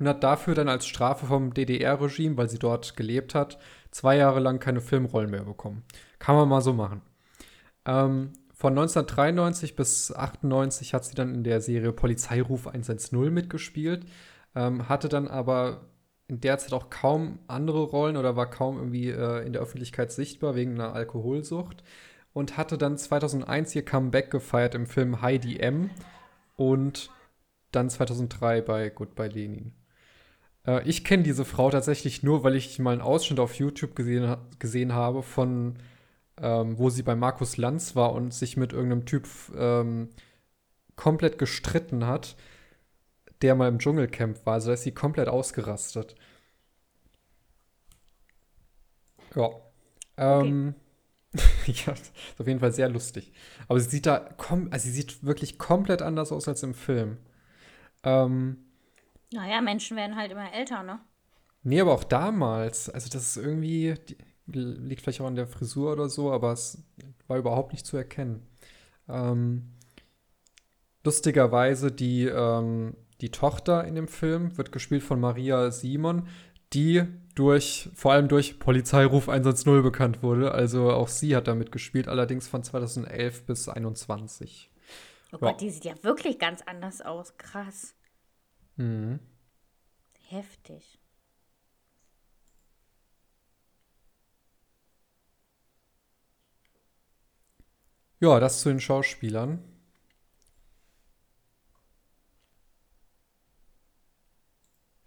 und 0.00 0.08
hat 0.08 0.24
dafür 0.24 0.56
dann 0.56 0.68
als 0.68 0.86
Strafe 0.86 1.26
vom 1.26 1.54
DDR-Regime, 1.54 2.36
weil 2.36 2.48
sie 2.48 2.58
dort 2.58 2.96
gelebt 2.96 3.36
hat, 3.36 3.58
zwei 3.92 4.16
Jahre 4.16 4.40
lang 4.40 4.58
keine 4.58 4.80
Filmrollen 4.80 5.30
mehr 5.30 5.44
bekommen. 5.44 5.84
Kann 6.22 6.36
man 6.36 6.48
mal 6.48 6.60
so 6.60 6.72
machen. 6.72 7.02
Ähm, 7.84 8.30
von 8.54 8.78
1993 8.78 9.74
bis 9.74 10.12
1998 10.12 10.94
hat 10.94 11.04
sie 11.04 11.16
dann 11.16 11.34
in 11.34 11.42
der 11.42 11.60
Serie 11.60 11.92
Polizeiruf 11.92 12.68
110 12.68 13.34
mitgespielt, 13.34 14.06
ähm, 14.54 14.88
hatte 14.88 15.08
dann 15.08 15.26
aber 15.26 15.88
in 16.28 16.40
der 16.40 16.58
Zeit 16.58 16.74
auch 16.74 16.90
kaum 16.90 17.40
andere 17.48 17.82
Rollen 17.82 18.16
oder 18.16 18.36
war 18.36 18.48
kaum 18.48 18.76
irgendwie 18.76 19.08
äh, 19.08 19.44
in 19.44 19.52
der 19.52 19.62
Öffentlichkeit 19.62 20.12
sichtbar 20.12 20.54
wegen 20.54 20.74
einer 20.74 20.94
Alkoholsucht. 20.94 21.82
und 22.32 22.56
hatte 22.56 22.78
dann 22.78 22.96
2001 22.96 23.74
ihr 23.74 23.84
Comeback 23.84 24.30
gefeiert 24.30 24.76
im 24.76 24.86
Film 24.86 25.22
Heidi 25.22 25.58
M. 25.58 25.90
und 26.54 27.10
dann 27.72 27.90
2003 27.90 28.60
bei 28.60 28.90
Goodbye 28.90 29.26
Lenin. 29.26 29.72
Äh, 30.68 30.88
ich 30.88 31.04
kenne 31.04 31.24
diese 31.24 31.44
Frau 31.44 31.68
tatsächlich 31.70 32.22
nur, 32.22 32.44
weil 32.44 32.54
ich 32.54 32.78
mal 32.78 32.92
einen 32.92 33.00
Ausschnitt 33.00 33.40
auf 33.40 33.54
YouTube 33.56 33.96
gesehen, 33.96 34.36
gesehen 34.60 34.92
habe 34.92 35.24
von, 35.24 35.78
ähm, 36.40 36.78
wo 36.78 36.90
sie 36.90 37.02
bei 37.02 37.14
Markus 37.14 37.56
Lanz 37.56 37.96
war 37.96 38.12
und 38.12 38.32
sich 38.32 38.56
mit 38.56 38.72
irgendeinem 38.72 39.06
Typ 39.06 39.28
ähm, 39.56 40.10
komplett 40.96 41.38
gestritten 41.38 42.06
hat, 42.06 42.36
der 43.42 43.54
mal 43.54 43.68
im 43.68 43.78
Dschungelcamp 43.78 44.44
war. 44.46 44.54
Also 44.54 44.68
da 44.68 44.74
ist 44.74 44.82
sie 44.82 44.92
komplett 44.92 45.28
ausgerastet. 45.28 46.14
Ja. 49.34 49.50
Ähm, 50.16 50.74
okay. 51.34 51.42
ja, 51.86 51.92
ist 51.92 52.12
auf 52.38 52.46
jeden 52.46 52.60
Fall 52.60 52.72
sehr 52.72 52.88
lustig. 52.88 53.32
Aber 53.68 53.80
sie 53.80 53.88
sieht 53.88 54.06
da, 54.06 54.34
also 54.70 54.84
sie 54.84 54.90
sieht 54.92 55.24
wirklich 55.24 55.58
komplett 55.58 56.02
anders 56.02 56.30
aus 56.30 56.46
als 56.46 56.62
im 56.62 56.74
Film. 56.74 57.18
Ähm, 58.04 58.58
naja, 59.32 59.60
Menschen 59.62 59.96
werden 59.96 60.16
halt 60.16 60.30
immer 60.30 60.52
älter, 60.52 60.82
ne? 60.82 61.00
Nee, 61.62 61.80
aber 61.80 61.92
auch 61.92 62.04
damals. 62.04 62.90
Also, 62.90 63.08
das 63.08 63.28
ist 63.28 63.36
irgendwie, 63.36 63.94
die, 64.08 64.16
liegt 64.46 65.02
vielleicht 65.02 65.20
auch 65.20 65.26
an 65.26 65.36
der 65.36 65.46
Frisur 65.46 65.92
oder 65.92 66.08
so, 66.08 66.32
aber 66.32 66.52
es 66.52 66.82
war 67.28 67.38
überhaupt 67.38 67.72
nicht 67.72 67.86
zu 67.86 67.96
erkennen. 67.96 68.46
Ähm, 69.08 69.72
lustigerweise, 71.04 71.92
die, 71.92 72.26
ähm, 72.26 72.96
die 73.20 73.30
Tochter 73.30 73.84
in 73.84 73.94
dem 73.94 74.08
Film 74.08 74.56
wird 74.56 74.72
gespielt 74.72 75.02
von 75.02 75.20
Maria 75.20 75.70
Simon, 75.70 76.28
die 76.72 77.04
durch, 77.34 77.90
vor 77.94 78.12
allem 78.12 78.28
durch 78.28 78.58
Polizeiruf 78.58 79.28
110 79.28 79.82
bekannt 79.82 80.22
wurde. 80.22 80.52
Also 80.52 80.90
auch 80.90 81.08
sie 81.08 81.36
hat 81.36 81.48
damit 81.48 81.72
gespielt, 81.72 82.08
allerdings 82.08 82.48
von 82.48 82.62
2011 82.62 83.46
bis 83.46 83.64
2021. 83.64 84.70
Oh 85.32 85.38
Gott, 85.38 85.50
ja. 85.50 85.56
die 85.56 85.70
sieht 85.70 85.84
ja 85.84 85.94
wirklich 86.02 86.38
ganz 86.38 86.62
anders 86.62 87.00
aus. 87.00 87.36
Krass. 87.38 87.94
Mhm. 88.76 89.18
Heftig. 90.28 90.98
Ja, 98.22 98.38
das 98.38 98.60
zu 98.60 98.68
den 98.68 98.78
Schauspielern. 98.78 99.58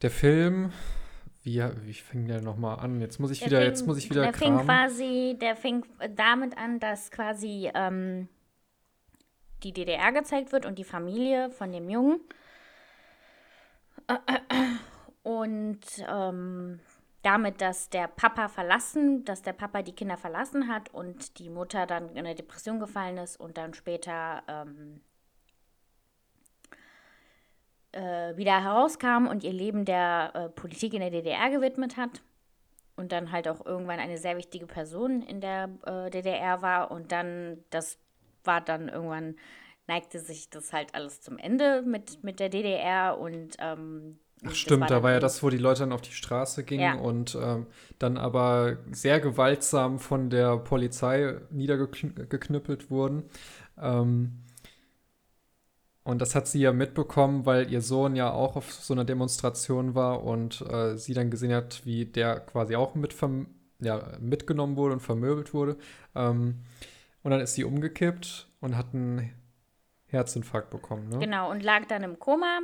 Der 0.01 0.12
Film, 0.12 0.74
wie, 1.41 1.63
wie 1.84 1.93
fing 1.93 2.27
der 2.27 2.41
nochmal 2.41 2.79
an? 2.79 3.00
Jetzt 3.00 3.19
muss 3.22 3.31
ich 3.31 3.39
der 3.39 3.48
wieder, 3.48 3.60
fing, 3.60 3.67
jetzt 3.69 3.88
muss 3.88 3.98
ich 4.00 4.10
wieder 4.10 4.24
Der 4.24 4.34
kramen. 4.34 4.57
fing 4.57 4.67
quasi, 4.67 5.38
der 5.39 5.55
fing 5.55 5.86
damit 6.13 6.57
an, 6.57 6.81
dass 6.81 7.10
quasi 7.10 7.72
ähm, 7.74 8.27
die 9.63 9.72
DDR 9.72 10.12
gezeigt 10.12 10.51
wird 10.51 10.65
und 10.65 10.77
die 10.77 10.84
Familie 10.84 11.50
von 11.51 11.72
dem 11.72 11.89
Jungen. 11.89 12.19
Und 15.24 15.79
ähm, 16.07 16.79
damit, 17.25 17.60
dass 17.60 17.89
der 17.89 18.08
Papa 18.08 18.48
verlassen, 18.48 19.25
dass 19.25 19.41
der 19.41 19.53
Papa 19.53 19.82
die 19.82 19.94
Kinder 19.96 20.15
verlassen 20.15 20.67
hat 20.67 20.94
und 20.94 21.39
die 21.39 21.50
Mutter 21.50 21.88
dann 21.88 22.10
in 22.10 22.20
eine 22.20 22.36
Depression 22.36 22.79
gefallen 22.79 23.17
ist 23.17 23.39
und 23.39 23.58
dann 23.58 23.74
später 23.74 24.44
ähm, 24.48 25.01
äh, 27.94 28.38
wieder 28.38 28.63
herauskam 28.63 29.25
und 29.27 29.44
ihr 29.44 29.53
Leben 29.53 29.86
der 29.86 30.32
äh, 30.36 30.50
Politik 30.50 30.94
in 30.94 31.00
der 31.00 31.10
DDR 31.10 31.50
gewidmet 31.50 31.98
hat 31.98 32.22
und 32.96 33.12
dann 33.12 33.32
halt 33.32 33.48
auch 33.48 33.65
irgendwann 33.65 34.00
eine 34.00 34.20
sehr 34.20 34.38
wichtige 34.38 34.67
Person 34.67 35.24
in 35.24 35.41
der 35.41 35.70
äh, 35.86 36.12
DDR 36.12 36.62
war 36.62 36.91
und 36.91 37.12
dann, 37.12 37.63
das 37.72 37.98
war 38.44 38.62
dann 38.62 38.88
irgendwann, 38.88 39.36
neigte 39.88 40.20
sich 40.20 40.51
das 40.51 40.74
halt 40.74 40.94
alles 40.94 41.22
zum 41.22 41.39
Ende 41.39 41.82
mit, 41.82 42.24
mit 42.24 42.39
der 42.39 42.50
DDR 42.50 43.17
und 43.17 43.55
ähm, 43.60 44.20
Ach 44.44 44.54
stimmt, 44.54 44.82
war 44.82 44.88
da 44.88 45.04
war 45.04 45.12
ja 45.12 45.20
das, 45.20 45.42
wo 45.44 45.50
die 45.50 45.58
Leute 45.58 45.82
dann 45.82 45.92
auf 45.92 46.01
die 46.01 46.12
Straße 46.12 46.63
gingen 46.63 46.84
ja. 46.84 46.96
und 46.96 47.38
ähm, 47.42 47.68
dann 48.00 48.18
aber 48.18 48.77
sehr 48.92 49.20
gewaltsam 49.20 50.00
von 50.00 50.30
der 50.30 50.58
Polizei 50.58 51.36
niedergeknüppelt 51.51 52.89
wurden. 52.89 53.24
Ähm, 53.82 54.44
und 56.04 56.22
das 56.22 56.36
hat 56.36 56.48
sie 56.48 56.60
ja 56.60 56.72
mitbekommen, 56.72 57.48
weil 57.48 57.72
ihr 57.72 57.82
Sohn 57.82 58.15
ja 58.15 58.32
auch 58.32 58.56
auf 58.56 58.72
so 58.72 58.94
einer 58.94 59.06
Demonstration 59.06 59.96
war 59.96 60.24
und 60.24 60.62
äh, 60.62 60.96
sie 60.98 61.15
dann 61.15 61.32
gesehen 61.32 61.54
hat, 61.54 61.84
wie 61.86 62.06
der 62.06 62.42
quasi 62.42 62.75
auch 62.75 62.94
mit 62.94 63.15
ja, 63.80 64.12
mitgenommen 64.20 64.75
wurde 64.75 64.94
und 64.94 65.00
vermöbelt 65.00 65.54
wurde. 65.54 65.77
Ähm, 66.13 66.60
und 67.24 67.32
dann 67.32 67.42
ist 67.42 67.56
sie 67.56 67.63
umgekippt 67.63 68.48
und 68.62 68.77
hat 68.77 68.94
einen 68.94 69.34
Herzinfarkt 70.06 70.70
bekommen. 70.70 71.10
Ne? 71.10 71.18
Genau, 71.18 71.50
und 71.50 71.63
lag 71.63 71.86
dann 71.88 72.04
im 72.04 72.20
Koma 72.20 72.60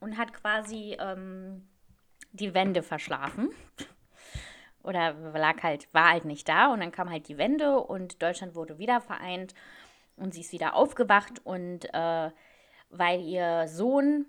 und 0.00 0.18
hat 0.18 0.32
quasi 0.32 0.96
ähm, 0.98 1.68
die 2.32 2.54
Wände 2.54 2.82
verschlafen. 2.82 3.50
Oder 4.82 5.14
lag 5.14 5.62
halt, 5.62 5.92
war 5.92 6.10
halt 6.10 6.24
nicht 6.24 6.48
da 6.48 6.72
und 6.72 6.80
dann 6.80 6.92
kam 6.92 7.10
halt 7.10 7.28
die 7.28 7.38
Wende 7.38 7.80
und 7.80 8.22
Deutschland 8.22 8.54
wurde 8.54 8.78
wieder 8.78 9.00
vereint 9.00 9.52
und 10.14 10.32
sie 10.32 10.42
ist 10.42 10.52
wieder 10.52 10.76
aufgewacht 10.76 11.44
und 11.44 11.92
äh, 11.92 12.30
weil 12.90 13.20
ihr 13.20 13.66
Sohn 13.66 14.26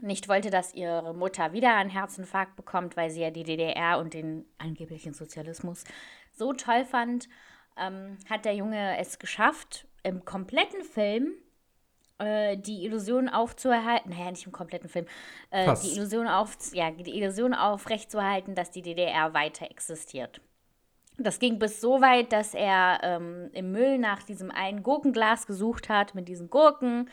nicht 0.00 0.28
wollte, 0.28 0.50
dass 0.50 0.74
ihre 0.74 1.14
Mutter 1.14 1.52
wieder 1.52 1.74
einen 1.74 1.90
Herzinfarkt 1.90 2.56
bekommt, 2.56 2.96
weil 2.96 3.10
sie 3.10 3.22
ja 3.22 3.30
die 3.30 3.42
DDR 3.42 3.98
und 3.98 4.14
den 4.14 4.44
angeblichen 4.58 5.14
Sozialismus 5.14 5.84
so 6.32 6.52
toll 6.52 6.84
fand, 6.84 7.28
ähm, 7.76 8.18
hat 8.28 8.44
der 8.44 8.54
Junge 8.54 8.98
es 8.98 9.18
geschafft, 9.18 9.88
im 10.02 10.24
kompletten 10.24 10.84
Film 10.84 11.32
äh, 12.18 12.56
die 12.56 12.84
Illusion 12.84 13.28
aufzuerhalten, 13.28 14.10
naja, 14.10 14.30
nicht 14.30 14.46
im 14.46 14.52
kompletten 14.52 14.88
Film, 14.88 15.06
äh, 15.50 15.74
die 15.82 15.92
Illusion 15.92 16.26
auf, 16.26 16.56
ja, 16.72 16.90
die 16.90 17.16
Illusion 17.16 17.54
aufrechtzuerhalten, 17.54 18.54
dass 18.54 18.70
die 18.70 18.82
DDR 18.82 19.34
weiter 19.34 19.70
existiert. 19.70 20.40
Das 21.16 21.40
ging 21.40 21.58
bis 21.58 21.80
so 21.80 22.00
weit, 22.00 22.32
dass 22.32 22.54
er 22.54 23.00
ähm, 23.02 23.50
im 23.52 23.72
Müll 23.72 23.98
nach 23.98 24.22
diesem 24.22 24.50
einen 24.52 24.84
Gurkenglas 24.84 25.46
gesucht 25.46 25.88
hat 25.88 26.14
mit 26.14 26.28
diesen 26.28 26.48
Gurken, 26.48 27.10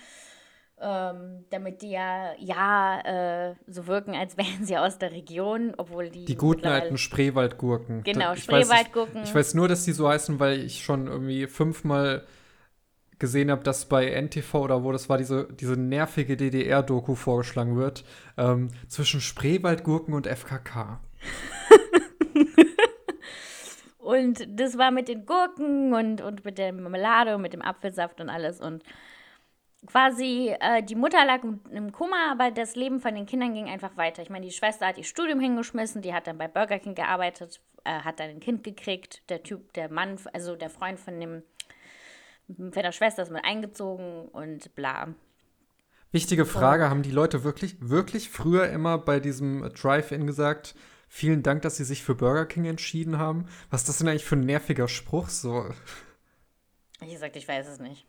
ähm, 0.79 1.45
damit 1.49 1.81
die 1.81 1.91
ja, 1.91 2.33
ja 2.37 3.49
äh, 3.49 3.55
so 3.67 3.87
wirken, 3.87 4.13
als 4.13 4.37
wären 4.37 4.65
sie 4.65 4.77
aus 4.77 4.99
der 4.99 5.11
Region, 5.11 5.73
obwohl 5.77 6.09
die. 6.09 6.25
Die 6.25 6.35
guten 6.35 6.67
alten 6.67 6.97
Spreewaldgurken. 6.97 8.03
Genau, 8.03 8.33
ich 8.33 8.43
Spreewaldgurken. 8.43 9.15
Weiß, 9.15 9.23
ich, 9.23 9.29
ich, 9.29 9.35
weiß 9.35 9.53
nur, 9.55 9.67
dass 9.67 9.85
die 9.85 9.93
so 9.93 10.07
heißen, 10.07 10.39
weil 10.39 10.59
ich 10.59 10.83
schon 10.83 11.07
irgendwie 11.07 11.47
fünfmal 11.47 12.25
gesehen 13.19 13.51
habe, 13.51 13.63
dass 13.63 13.85
bei 13.85 14.09
NTV 14.09 14.55
oder 14.55 14.83
wo 14.83 14.91
das 14.91 15.09
war, 15.09 15.17
diese, 15.17 15.47
diese 15.51 15.77
nervige 15.77 16.37
DDR-Doku 16.37 17.15
vorgeschlagen 17.15 17.75
wird, 17.75 18.03
ähm, 18.37 18.69
zwischen 18.87 19.21
Spreewaldgurken 19.21 20.13
und 20.13 20.27
FKK. 20.27 20.99
und 23.97 24.47
das 24.49 24.77
war 24.77 24.91
mit 24.91 25.07
den 25.07 25.25
Gurken 25.25 25.93
und, 25.93 26.21
und 26.21 26.45
mit 26.45 26.57
der 26.57 26.73
Marmelade 26.73 27.35
und 27.35 27.41
mit 27.41 27.53
dem 27.53 27.61
Apfelsaft 27.61 28.19
und 28.19 28.29
alles. 28.29 28.59
Und 28.59 28.83
quasi 29.85 30.53
äh, 30.59 30.83
die 30.83 30.95
Mutter 30.95 31.23
lag 31.25 31.43
im 31.43 31.91
Koma, 31.91 32.31
aber 32.31 32.51
das 32.51 32.75
Leben 32.75 32.99
von 32.99 33.15
den 33.15 33.25
Kindern 33.25 33.53
ging 33.53 33.69
einfach 33.69 33.95
weiter. 33.97 34.21
Ich 34.21 34.29
meine, 34.29 34.45
die 34.45 34.51
Schwester 34.51 34.87
hat 34.87 34.97
ihr 34.97 35.03
Studium 35.03 35.39
hingeschmissen, 35.39 36.01
die 36.01 36.13
hat 36.13 36.27
dann 36.27 36.37
bei 36.37 36.47
Burger 36.47 36.79
King 36.79 36.95
gearbeitet, 36.95 37.61
äh, 37.83 37.99
hat 37.99 38.19
dann 38.19 38.29
ein 38.29 38.39
Kind 38.39 38.63
gekriegt. 38.63 39.21
Der 39.29 39.43
Typ, 39.43 39.73
der 39.73 39.91
Mann, 39.91 40.17
also 40.33 40.55
der 40.55 40.69
Freund 40.69 40.99
von 40.99 41.19
dem 41.19 41.43
mit 42.47 42.75
der 42.75 42.91
Schwester 42.91 43.23
ist 43.23 43.31
mit 43.31 43.43
eingezogen 43.43 44.27
und 44.29 44.73
bla. 44.75 45.13
Wichtige 46.11 46.45
Frage, 46.45 46.89
haben 46.89 47.03
die 47.03 47.11
Leute 47.11 47.43
wirklich, 47.43 47.75
wirklich 47.81 48.29
früher 48.29 48.69
immer 48.69 48.97
bei 48.97 49.19
diesem 49.19 49.69
Drive-In 49.73 50.25
gesagt, 50.25 50.75
vielen 51.09 51.43
Dank, 51.43 51.61
dass 51.63 51.77
sie 51.77 51.83
sich 51.83 52.03
für 52.03 52.15
Burger 52.15 52.45
King 52.45 52.65
entschieden 52.65 53.17
haben? 53.17 53.47
Was 53.69 53.81
ist 53.81 53.89
das 53.89 53.97
denn 53.97 54.07
eigentlich 54.07 54.25
für 54.25 54.37
ein 54.37 54.45
nerviger 54.45 54.87
Spruch? 54.87 55.27
So. 55.29 55.65
Ich 57.01 57.11
gesagt, 57.11 57.35
ich 57.35 57.47
weiß 57.47 57.67
es 57.67 57.79
nicht. 57.79 58.05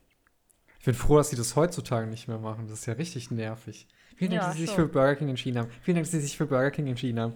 Ich 0.78 0.84
bin 0.84 0.94
froh, 0.94 1.16
dass 1.16 1.30
sie 1.30 1.36
das 1.36 1.56
heutzutage 1.56 2.06
nicht 2.06 2.28
mehr 2.28 2.38
machen. 2.38 2.68
Das 2.68 2.80
ist 2.80 2.86
ja 2.86 2.94
richtig 2.94 3.32
nervig. 3.32 3.88
Vielen 4.16 4.30
Dank, 4.30 4.42
ja, 4.42 4.48
dass 4.48 4.56
sie 4.56 4.66
sich 4.66 4.74
für 4.74 4.86
Burger 4.86 5.16
King 5.16 5.28
entschieden 5.28 5.58
haben. 5.58 5.70
Vielen 5.82 5.96
Dank, 5.96 6.06
dass 6.06 6.12
sie 6.12 6.20
sich 6.20 6.36
für 6.36 6.46
Burger 6.46 6.70
King 6.70 6.86
entschieden 6.86 7.18
haben. 7.18 7.34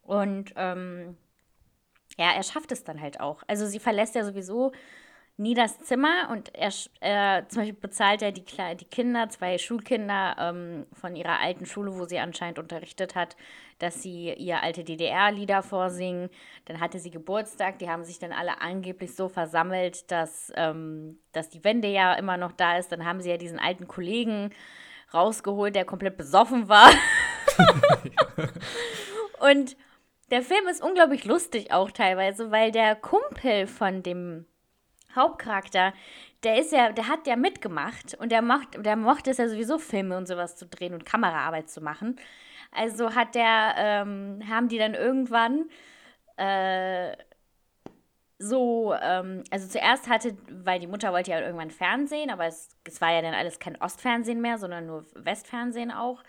Und 0.00 0.54
ähm, 0.56 1.18
ja, 2.16 2.32
er 2.32 2.42
schafft 2.42 2.72
es 2.72 2.84
dann 2.84 3.00
halt 3.00 3.20
auch. 3.20 3.42
Also 3.46 3.66
sie 3.66 3.78
verlässt 3.78 4.14
ja 4.14 4.24
sowieso 4.24 4.72
nie 5.38 5.54
das 5.54 5.78
Zimmer 5.78 6.28
und 6.32 6.52
er, 6.54 6.72
äh, 7.00 7.46
zum 7.46 7.62
Beispiel 7.62 7.80
bezahlt 7.80 8.22
er 8.22 8.32
die, 8.32 8.44
die 8.44 8.84
Kinder, 8.84 9.28
zwei 9.28 9.56
Schulkinder 9.56 10.36
ähm, 10.38 10.86
von 10.92 11.14
ihrer 11.14 11.38
alten 11.38 11.64
Schule, 11.64 11.94
wo 11.94 12.06
sie 12.06 12.18
anscheinend 12.18 12.58
unterrichtet 12.58 13.14
hat, 13.14 13.36
dass 13.78 14.02
sie 14.02 14.32
ihr 14.34 14.62
alte 14.62 14.82
DDR-Lieder 14.82 15.62
vorsingen. 15.62 16.28
Dann 16.64 16.80
hatte 16.80 16.98
sie 16.98 17.12
Geburtstag, 17.12 17.78
die 17.78 17.88
haben 17.88 18.04
sich 18.04 18.18
dann 18.18 18.32
alle 18.32 18.60
angeblich 18.60 19.14
so 19.14 19.28
versammelt, 19.28 20.10
dass, 20.10 20.52
ähm, 20.56 21.20
dass 21.32 21.48
die 21.48 21.62
Wende 21.62 21.88
ja 21.88 22.14
immer 22.14 22.36
noch 22.36 22.52
da 22.52 22.76
ist. 22.76 22.90
Dann 22.90 23.04
haben 23.04 23.20
sie 23.20 23.30
ja 23.30 23.36
diesen 23.36 23.60
alten 23.60 23.86
Kollegen 23.86 24.50
rausgeholt, 25.14 25.76
der 25.76 25.84
komplett 25.84 26.16
besoffen 26.16 26.68
war. 26.68 26.90
und 29.38 29.76
der 30.32 30.42
Film 30.42 30.66
ist 30.66 30.82
unglaublich 30.82 31.24
lustig 31.24 31.72
auch 31.72 31.92
teilweise, 31.92 32.50
weil 32.50 32.72
der 32.72 32.96
Kumpel 32.96 33.68
von 33.68 34.02
dem 34.02 34.46
Hauptcharakter, 35.18 35.92
der 36.44 36.58
ist 36.58 36.72
ja, 36.72 36.92
der 36.92 37.08
hat 37.08 37.26
ja 37.26 37.36
mitgemacht 37.36 38.14
und 38.18 38.32
der 38.32 38.42
macht, 38.42 38.84
der 38.84 38.96
mochte 38.96 39.30
es 39.30 39.38
ja 39.38 39.48
sowieso 39.48 39.78
Filme 39.78 40.16
und 40.16 40.26
sowas 40.26 40.56
zu 40.56 40.66
drehen 40.66 40.94
und 40.94 41.04
Kameraarbeit 41.04 41.68
zu 41.68 41.80
machen. 41.80 42.16
Also 42.72 43.14
hat 43.14 43.34
der, 43.34 43.74
ähm, 43.76 44.42
haben 44.48 44.68
die 44.68 44.78
dann 44.78 44.94
irgendwann 44.94 45.68
äh, 46.36 47.16
so, 48.38 48.94
ähm, 48.94 49.42
also 49.50 49.66
zuerst 49.68 50.08
hatte, 50.08 50.36
weil 50.50 50.78
die 50.78 50.86
Mutter 50.86 51.12
wollte 51.12 51.32
ja 51.32 51.40
irgendwann 51.40 51.70
Fernsehen, 51.70 52.30
aber 52.30 52.46
es, 52.46 52.68
es 52.84 53.00
war 53.00 53.12
ja 53.12 53.20
dann 53.22 53.34
alles 53.34 53.58
kein 53.58 53.80
Ostfernsehen 53.80 54.40
mehr, 54.40 54.58
sondern 54.58 54.86
nur 54.86 55.04
Westfernsehen 55.14 55.90
auch. 55.90 56.22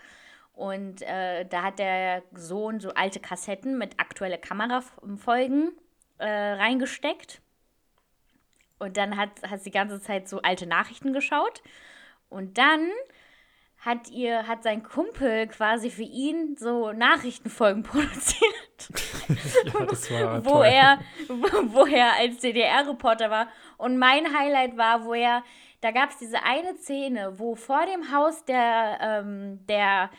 Und 0.52 1.02
äh, 1.02 1.46
da 1.46 1.62
hat 1.62 1.78
der 1.78 2.22
Sohn 2.34 2.80
so 2.80 2.90
alte 2.90 3.20
Kassetten 3.20 3.78
mit 3.78 3.98
aktuelle 3.98 4.38
Kamerafolgen 4.38 5.72
äh, 6.18 6.26
reingesteckt. 6.28 7.40
Und 8.80 8.96
dann 8.96 9.16
hat, 9.16 9.30
hat 9.48 9.60
sie 9.60 9.70
die 9.70 9.76
ganze 9.76 10.00
Zeit 10.00 10.28
so 10.28 10.42
alte 10.42 10.66
Nachrichten 10.66 11.12
geschaut. 11.12 11.62
Und 12.28 12.58
dann 12.58 12.88
hat 13.78 14.10
ihr, 14.10 14.46
hat 14.46 14.62
sein 14.62 14.82
Kumpel 14.82 15.46
quasi 15.46 15.90
für 15.90 16.02
ihn 16.02 16.56
so 16.58 16.92
Nachrichtenfolgen 16.92 17.82
produziert. 17.84 18.88
ja, 19.74 19.84
das 19.84 20.10
war 20.10 20.44
wo 20.44 20.50
toll. 20.50 20.66
er, 20.66 20.98
wo 21.28 21.86
er 21.86 22.16
als 22.18 22.38
DDR-Reporter 22.38 23.30
war. 23.30 23.48
Und 23.78 23.98
mein 23.98 24.36
Highlight 24.36 24.76
war, 24.76 25.04
wo 25.04 25.14
er, 25.14 25.44
da 25.80 25.92
gab 25.92 26.10
es 26.10 26.18
diese 26.18 26.42
eine 26.42 26.74
Szene, 26.76 27.38
wo 27.38 27.54
vor 27.54 27.84
dem 27.86 28.12
Haus 28.12 28.44
der, 28.44 28.98
ähm, 29.00 29.64
der 29.66 30.10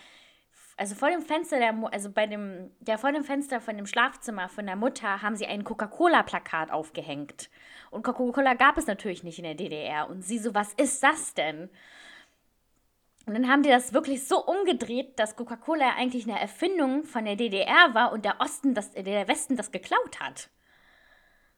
also 0.77 0.95
vor 0.95 1.11
dem 1.11 1.21
Fenster 1.21 1.59
der, 1.59 1.75
also 1.91 2.09
bei 2.09 2.25
dem, 2.25 2.71
ja, 2.87 2.97
vor 2.97 3.11
dem 3.11 3.23
Fenster 3.23 3.61
von 3.61 3.77
dem 3.77 3.85
Schlafzimmer 3.85 4.49
von 4.49 4.65
der 4.65 4.75
Mutter 4.75 5.21
haben 5.21 5.35
sie 5.35 5.45
ein 5.45 5.63
Coca-Cola-Plakat 5.63 6.71
aufgehängt. 6.71 7.51
Und 7.91 8.03
Coca-Cola 8.03 8.55
gab 8.55 8.77
es 8.77 8.87
natürlich 8.87 9.21
nicht 9.23 9.37
in 9.37 9.43
der 9.43 9.53
DDR. 9.53 10.09
Und 10.09 10.23
sie 10.23 10.39
so, 10.39 10.55
was 10.55 10.73
ist 10.73 11.03
das 11.03 11.33
denn? 11.33 11.69
Und 13.27 13.33
dann 13.35 13.49
haben 13.49 13.61
die 13.61 13.69
das 13.69 13.93
wirklich 13.93 14.27
so 14.27 14.43
umgedreht, 14.43 15.19
dass 15.19 15.35
Coca-Cola 15.35 15.93
eigentlich 15.95 16.23
eine 16.23 16.39
Erfindung 16.39 17.03
von 17.03 17.25
der 17.25 17.35
DDR 17.35 17.93
war 17.93 18.13
und 18.13 18.25
der 18.25 18.39
Osten, 18.39 18.73
das, 18.73 18.93
der 18.93 19.27
Westen 19.27 19.57
das 19.57 19.71
geklaut 19.71 20.19
hat. 20.19 20.49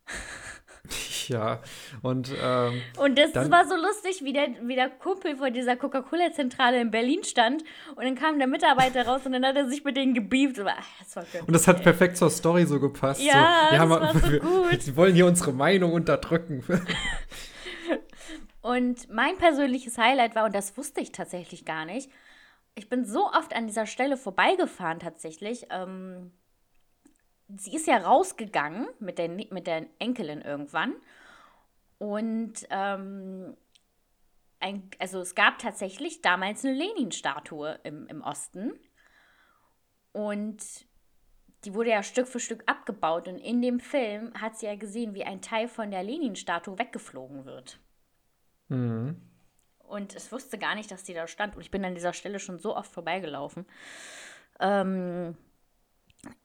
Ja, 1.30 1.62
und. 2.02 2.32
Ähm, 2.42 2.82
und 2.98 3.18
das, 3.18 3.32
das, 3.32 3.50
war 3.52 3.68
so 3.68 3.76
lustig, 3.76 4.24
wie 4.24 4.34
der, 4.34 4.48
wie 4.62 4.76
der 4.76 4.90
Kumpel 4.90 5.38
vor 5.38 5.50
dieser 5.50 5.76
Coca-Cola-Zentrale 5.76 6.82
in 6.82 6.92
Berlin 6.92 7.24
stand. 7.24 7.64
Und 7.96 8.04
dann 8.04 8.16
kam 8.16 8.38
der 8.38 8.48
Mitarbeiter 8.48 9.06
raus 9.06 9.22
und 9.26 9.34
dann 9.34 9.46
hat 9.46 9.56
er 9.56 9.68
sich 9.68 9.84
mit 9.84 9.98
denen 9.98 10.14
gebieft. 10.14 10.60
Und, 10.60 10.68
ach, 10.68 10.86
das 11.00 11.16
war 11.16 11.24
und 11.48 11.54
das 11.54 11.68
hat 11.68 11.78
ey. 11.78 11.84
perfekt 11.84 12.18
zur 12.18 12.30
Story 12.30 12.66
so 12.66 12.80
gepasst. 12.80 13.22
Ja, 13.22 13.68
so, 13.70 13.76
ja 13.76 13.86
das 13.86 13.90
war 13.90 14.14
so 14.14 14.40
gut. 14.40 14.82
Sie 14.82 14.96
wollen 14.96 15.16
hier 15.16 15.26
unsere 15.26 15.54
Meinung 15.54 15.94
unterdrücken. 15.94 16.64
und 18.62 19.10
mein 19.10 19.38
persönliches 19.38 19.98
Highlight 19.98 20.36
war, 20.36 20.46
und 20.46 20.56
das 20.56 20.78
wusste 20.78 21.02
ich 21.02 21.12
tatsächlich 21.12 21.66
gar 21.66 21.86
nicht, 21.86 22.10
ich 22.76 22.90
bin 22.90 23.06
so 23.06 23.28
oft 23.28 23.56
an 23.56 23.68
dieser 23.68 23.86
Stelle 23.86 24.18
vorbeigefahren 24.18 25.00
tatsächlich. 25.00 25.68
Ähm, 25.70 26.32
sie 27.48 27.76
ist 27.76 27.88
ja 27.88 27.98
rausgegangen 27.98 28.88
mit 29.00 29.18
der, 29.18 29.30
mit 29.30 29.68
der 29.68 29.88
Enkelin 30.00 30.42
irgendwann. 30.42 30.96
Und 31.98 32.54
ähm, 32.70 33.56
ein, 34.60 34.90
also 35.00 35.20
es 35.20 35.36
gab 35.36 35.60
tatsächlich 35.60 36.22
damals 36.22 36.64
eine 36.66 36.74
Lenin-Statue 36.74 37.80
im, 37.84 38.08
im 38.08 38.22
Osten. 38.22 38.74
Und 40.12 40.64
die 41.66 41.74
wurde 41.74 41.92
ja 41.92 42.04
Stück 42.04 42.28
für 42.28 42.40
Stück 42.40 42.64
abgebaut. 42.66 43.28
Und 43.28 43.38
in 43.38 43.62
dem 43.62 43.80
Film 43.80 44.34
hat 44.40 44.58
sie 44.58 44.66
ja 44.66 44.76
gesehen, 44.76 45.14
wie 45.14 45.24
ein 45.24 45.42
Teil 45.42 45.68
von 45.68 45.92
der 45.92 46.04
Lenin-Statue 46.04 46.78
weggeflogen 46.78 47.46
wird. 47.46 47.80
Mhm. 48.70 49.22
Und 49.80 50.16
es 50.16 50.32
wusste 50.32 50.58
gar 50.58 50.76
nicht, 50.76 50.92
dass 50.92 51.04
die 51.04 51.14
da 51.14 51.28
stand. 51.28 51.56
Und 51.56 51.62
ich 51.62 51.72
bin 51.72 51.86
an 51.86 51.96
dieser 51.96 52.14
Stelle 52.14 52.40
schon 52.40 52.60
so 52.60 52.76
oft 52.76 52.92
vorbeigelaufen. 52.92 53.66
Ähm, 54.60 55.38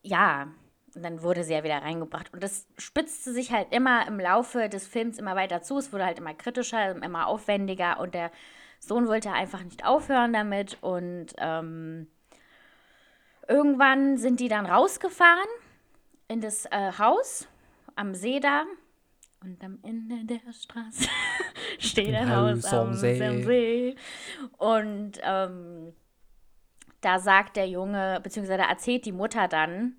ja, 0.03 0.49
und 0.94 1.03
dann 1.03 1.22
wurde 1.22 1.44
sie 1.44 1.53
ja 1.53 1.64
wieder 1.64 1.83
reingebracht. 1.83 2.33
Und 2.33 2.42
das 2.42 2.66
spitzte 2.79 3.33
sich 3.33 3.53
halt 3.53 3.72
immer 3.72 4.07
im 4.07 4.18
Laufe 4.18 4.68
des 4.68 4.87
Films 4.87 5.18
immer 5.18 5.37
weiter 5.37 5.62
zu. 5.62 5.79
Es 5.79 5.92
wurde 5.92 6.05
halt 6.05 6.18
immer 6.18 6.35
kritischer, 6.35 7.03
immer 7.03 7.27
aufwendiger. 7.27 8.01
Und 8.01 8.14
der 8.14 8.31
Sohn 8.81 9.07
wollte 9.07 9.33
einfach 9.33 9.62
nicht 9.62 9.85
aufhören 9.85 10.33
damit. 10.33 10.79
Und 10.81 11.29
ähm, 11.38 12.09
irgendwann 13.46 14.16
sind 14.16 14.40
die 14.40 14.48
dann 14.48 14.66
rausgefahren 14.66 15.48
in 16.29 16.40
das 16.40 16.66
äh, 16.66 16.92
Haus 16.98 17.48
am 17.96 18.14
See 18.14 18.40
da. 18.40 18.64
Und 19.40 19.62
am 19.62 19.79
Ende 19.83 20.24
der 20.24 20.53
Straße 20.53 21.09
steht 21.79 22.14
ein 22.14 22.35
Haus 22.35 22.64
am 22.66 22.92
See. 22.94 23.42
See. 23.42 23.96
Und 24.57 25.20
ähm, 25.22 25.94
da 27.01 27.20
sagt 27.20 27.57
der 27.57 27.68
Junge, 27.68 28.20
beziehungsweise 28.22 28.59
da 28.59 28.68
erzählt 28.68 29.05
die 29.05 29.12
Mutter 29.12 29.46
dann, 29.46 29.96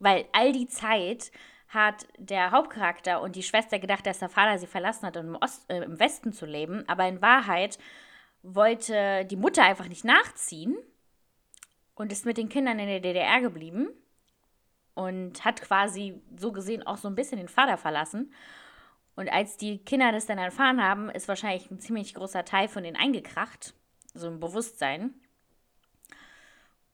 weil 0.00 0.26
all 0.32 0.52
die 0.52 0.66
Zeit 0.66 1.30
hat 1.68 2.08
der 2.18 2.50
Hauptcharakter 2.50 3.20
und 3.20 3.36
die 3.36 3.44
Schwester 3.44 3.78
gedacht, 3.78 4.04
dass 4.04 4.18
der 4.18 4.28
Vater 4.28 4.58
sie 4.58 4.66
verlassen 4.66 5.06
hat, 5.06 5.16
um 5.16 5.28
im, 5.28 5.36
Ost, 5.36 5.70
äh, 5.70 5.84
im 5.84 6.00
Westen 6.00 6.32
zu 6.32 6.44
leben. 6.44 6.88
Aber 6.88 7.06
in 7.06 7.22
Wahrheit 7.22 7.78
wollte 8.42 9.24
die 9.26 9.36
Mutter 9.36 9.62
einfach 9.62 9.86
nicht 9.86 10.04
nachziehen 10.04 10.76
und 11.94 12.10
ist 12.10 12.26
mit 12.26 12.38
den 12.38 12.48
Kindern 12.48 12.80
in 12.80 12.88
der 12.88 13.00
DDR 13.00 13.40
geblieben 13.40 13.88
und 14.94 15.44
hat 15.44 15.62
quasi 15.62 16.20
so 16.36 16.50
gesehen 16.50 16.84
auch 16.86 16.96
so 16.96 17.06
ein 17.06 17.14
bisschen 17.14 17.38
den 17.38 17.48
Vater 17.48 17.76
verlassen. 17.76 18.32
Und 19.14 19.30
als 19.30 19.56
die 19.56 19.78
Kinder 19.78 20.10
das 20.12 20.26
dann 20.26 20.38
erfahren 20.38 20.82
haben, 20.82 21.10
ist 21.10 21.28
wahrscheinlich 21.28 21.70
ein 21.70 21.78
ziemlich 21.78 22.14
großer 22.14 22.44
Teil 22.44 22.68
von 22.68 22.82
denen 22.82 22.96
eingekracht, 22.96 23.74
so 24.14 24.26
im 24.26 24.40
Bewusstsein. 24.40 25.14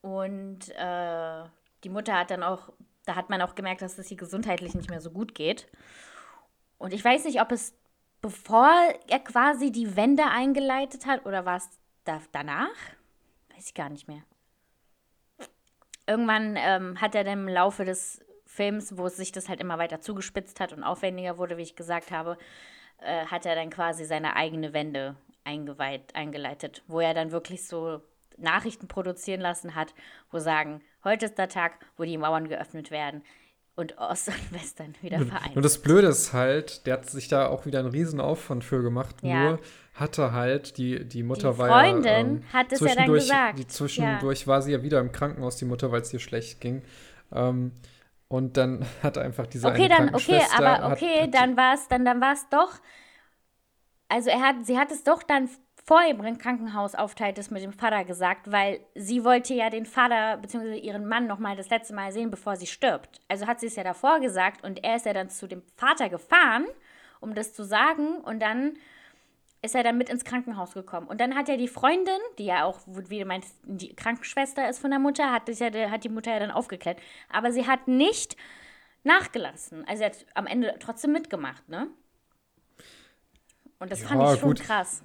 Und 0.02 0.68
äh, 0.76 1.44
die 1.84 1.88
Mutter 1.88 2.14
hat 2.14 2.30
dann 2.30 2.42
auch 2.42 2.72
da 3.06 3.14
hat 3.14 3.30
man 3.30 3.40
auch 3.40 3.54
gemerkt, 3.54 3.82
dass 3.82 3.98
es 3.98 4.10
ihr 4.10 4.16
gesundheitlich 4.16 4.74
nicht 4.74 4.90
mehr 4.90 5.00
so 5.00 5.10
gut 5.10 5.34
geht. 5.34 5.66
Und 6.76 6.92
ich 6.92 7.02
weiß 7.02 7.24
nicht, 7.24 7.40
ob 7.40 7.52
es 7.52 7.74
bevor 8.20 8.68
er 9.08 9.20
quasi 9.20 9.70
die 9.70 9.96
Wende 9.96 10.24
eingeleitet 10.24 11.06
hat 11.06 11.24
oder 11.24 11.46
war 11.46 11.56
es 11.56 11.68
da, 12.04 12.20
danach? 12.32 12.74
Weiß 13.54 13.68
ich 13.68 13.74
gar 13.74 13.88
nicht 13.88 14.08
mehr. 14.08 14.22
Irgendwann 16.06 16.56
ähm, 16.56 17.00
hat 17.00 17.14
er 17.14 17.24
dann 17.24 17.46
im 17.46 17.48
Laufe 17.48 17.84
des 17.84 18.20
Films, 18.44 18.96
wo 18.96 19.08
sich 19.08 19.32
das 19.32 19.48
halt 19.48 19.60
immer 19.60 19.78
weiter 19.78 20.00
zugespitzt 20.00 20.60
hat 20.60 20.72
und 20.72 20.84
aufwendiger 20.84 21.38
wurde, 21.38 21.56
wie 21.56 21.62
ich 21.62 21.76
gesagt 21.76 22.10
habe, 22.10 22.36
äh, 22.98 23.26
hat 23.26 23.46
er 23.46 23.54
dann 23.54 23.70
quasi 23.70 24.04
seine 24.04 24.36
eigene 24.36 24.72
Wende 24.72 25.16
eingeweiht, 25.44 26.14
eingeleitet, 26.14 26.82
wo 26.86 27.00
er 27.00 27.14
dann 27.14 27.32
wirklich 27.32 27.66
so 27.66 28.02
Nachrichten 28.38 28.88
produzieren 28.88 29.40
lassen 29.40 29.74
hat, 29.74 29.94
wo 30.30 30.38
sagen, 30.38 30.82
heute 31.04 31.26
ist 31.26 31.38
der 31.38 31.48
Tag, 31.48 31.78
wo 31.96 32.04
die 32.04 32.18
Mauern 32.18 32.48
geöffnet 32.48 32.90
werden 32.90 33.22
und 33.76 33.98
Ost 33.98 34.28
und 34.28 34.52
West 34.52 34.80
dann 34.80 34.94
wieder 35.02 35.20
vereint. 35.20 35.54
Und 35.54 35.64
das 35.64 35.80
Blöde 35.80 36.08
ist 36.08 36.32
halt, 36.32 36.86
der 36.86 36.94
hat 36.94 37.10
sich 37.10 37.28
da 37.28 37.46
auch 37.46 37.66
wieder 37.66 37.78
einen 37.78 37.88
riesen 37.88 38.20
Aufwand 38.20 38.64
für 38.64 38.82
gemacht. 38.82 39.16
Ja. 39.22 39.50
Nur 39.50 39.60
hatte 39.94 40.32
halt, 40.32 40.78
die, 40.78 41.06
die 41.06 41.22
Mutter 41.22 41.52
die 41.52 41.58
war 41.58 41.68
Freundin 41.68 42.04
ja. 42.04 42.18
Ähm, 42.18 42.42
hat 42.52 42.72
es 42.72 42.80
ja 42.80 42.94
dann 42.94 43.12
gesagt. 43.12 43.58
Die 43.58 43.66
zwischendurch 43.66 44.42
ja. 44.42 44.46
war 44.46 44.62
sie 44.62 44.72
ja 44.72 44.82
wieder 44.82 44.98
im 45.00 45.12
Krankenhaus, 45.12 45.56
die 45.56 45.66
Mutter, 45.66 45.92
weil 45.92 46.00
es 46.00 46.12
ihr 46.12 46.20
schlecht 46.20 46.60
ging. 46.60 46.82
Ähm, 47.32 47.72
und 48.28 48.56
dann 48.56 48.84
hat 49.02 49.18
einfach 49.18 49.46
diese 49.46 49.68
okay, 49.68 49.88
dann, 49.88 50.14
okay, 50.14 50.42
aber 50.56 50.92
okay, 50.92 51.22
hat, 51.22 51.34
dann 51.34 51.56
war 51.56 51.74
es, 51.74 51.86
dann, 51.88 52.04
dann 52.04 52.20
war 52.20 52.32
es 52.32 52.48
doch. 52.48 52.72
Also 54.08 54.30
er 54.30 54.40
hat, 54.40 54.64
sie 54.64 54.78
hat 54.78 54.90
es 54.90 55.04
doch 55.04 55.22
dann 55.22 55.48
vor 55.86 56.02
ihrem 56.02 56.38
Krankenhausaufenthalt 56.38 57.38
das 57.38 57.52
mit 57.52 57.62
dem 57.62 57.72
Vater 57.72 58.04
gesagt, 58.04 58.50
weil 58.50 58.80
sie 58.96 59.22
wollte 59.22 59.54
ja 59.54 59.70
den 59.70 59.86
Vater 59.86 60.36
bzw. 60.38 60.78
ihren 60.78 61.06
Mann 61.06 61.28
noch 61.28 61.38
mal 61.38 61.54
das 61.54 61.70
letzte 61.70 61.94
Mal 61.94 62.10
sehen, 62.10 62.30
bevor 62.30 62.56
sie 62.56 62.66
stirbt. 62.66 63.20
Also 63.28 63.46
hat 63.46 63.60
sie 63.60 63.66
es 63.66 63.76
ja 63.76 63.84
davor 63.84 64.18
gesagt 64.18 64.64
und 64.64 64.82
er 64.82 64.96
ist 64.96 65.06
ja 65.06 65.12
dann 65.12 65.30
zu 65.30 65.46
dem 65.46 65.62
Vater 65.76 66.08
gefahren, 66.08 66.66
um 67.20 67.34
das 67.34 67.54
zu 67.54 67.64
sagen 67.64 68.16
und 68.18 68.40
dann 68.40 68.74
ist 69.62 69.76
er 69.76 69.84
dann 69.84 69.96
mit 69.96 70.08
ins 70.10 70.24
Krankenhaus 70.24 70.74
gekommen. 70.74 71.06
Und 71.06 71.20
dann 71.20 71.36
hat 71.36 71.48
ja 71.48 71.56
die 71.56 71.68
Freundin, 71.68 72.18
die 72.38 72.46
ja 72.46 72.64
auch, 72.64 72.80
wie 72.86 73.20
du 73.20 73.24
meinst, 73.24 73.56
die 73.62 73.94
Krankenschwester 73.94 74.68
ist 74.68 74.80
von 74.80 74.90
der 74.90 74.98
Mutter, 74.98 75.32
hat, 75.32 75.48
das 75.48 75.60
ja, 75.60 75.70
hat 75.90 76.02
die 76.02 76.08
Mutter 76.08 76.32
ja 76.32 76.40
dann 76.40 76.50
aufgeklärt. 76.50 76.98
Aber 77.30 77.52
sie 77.52 77.66
hat 77.66 77.86
nicht 77.86 78.36
nachgelassen. 79.04 79.86
Also 79.86 80.00
sie 80.00 80.04
hat 80.04 80.26
am 80.34 80.46
Ende 80.46 80.74
trotzdem 80.80 81.12
mitgemacht, 81.12 81.68
ne? 81.68 81.88
Und 83.78 83.92
das 83.92 84.02
ja, 84.02 84.08
fand 84.08 84.22
ich 84.22 84.40
schon 84.40 84.50
gut. 84.50 84.60
krass. 84.60 85.02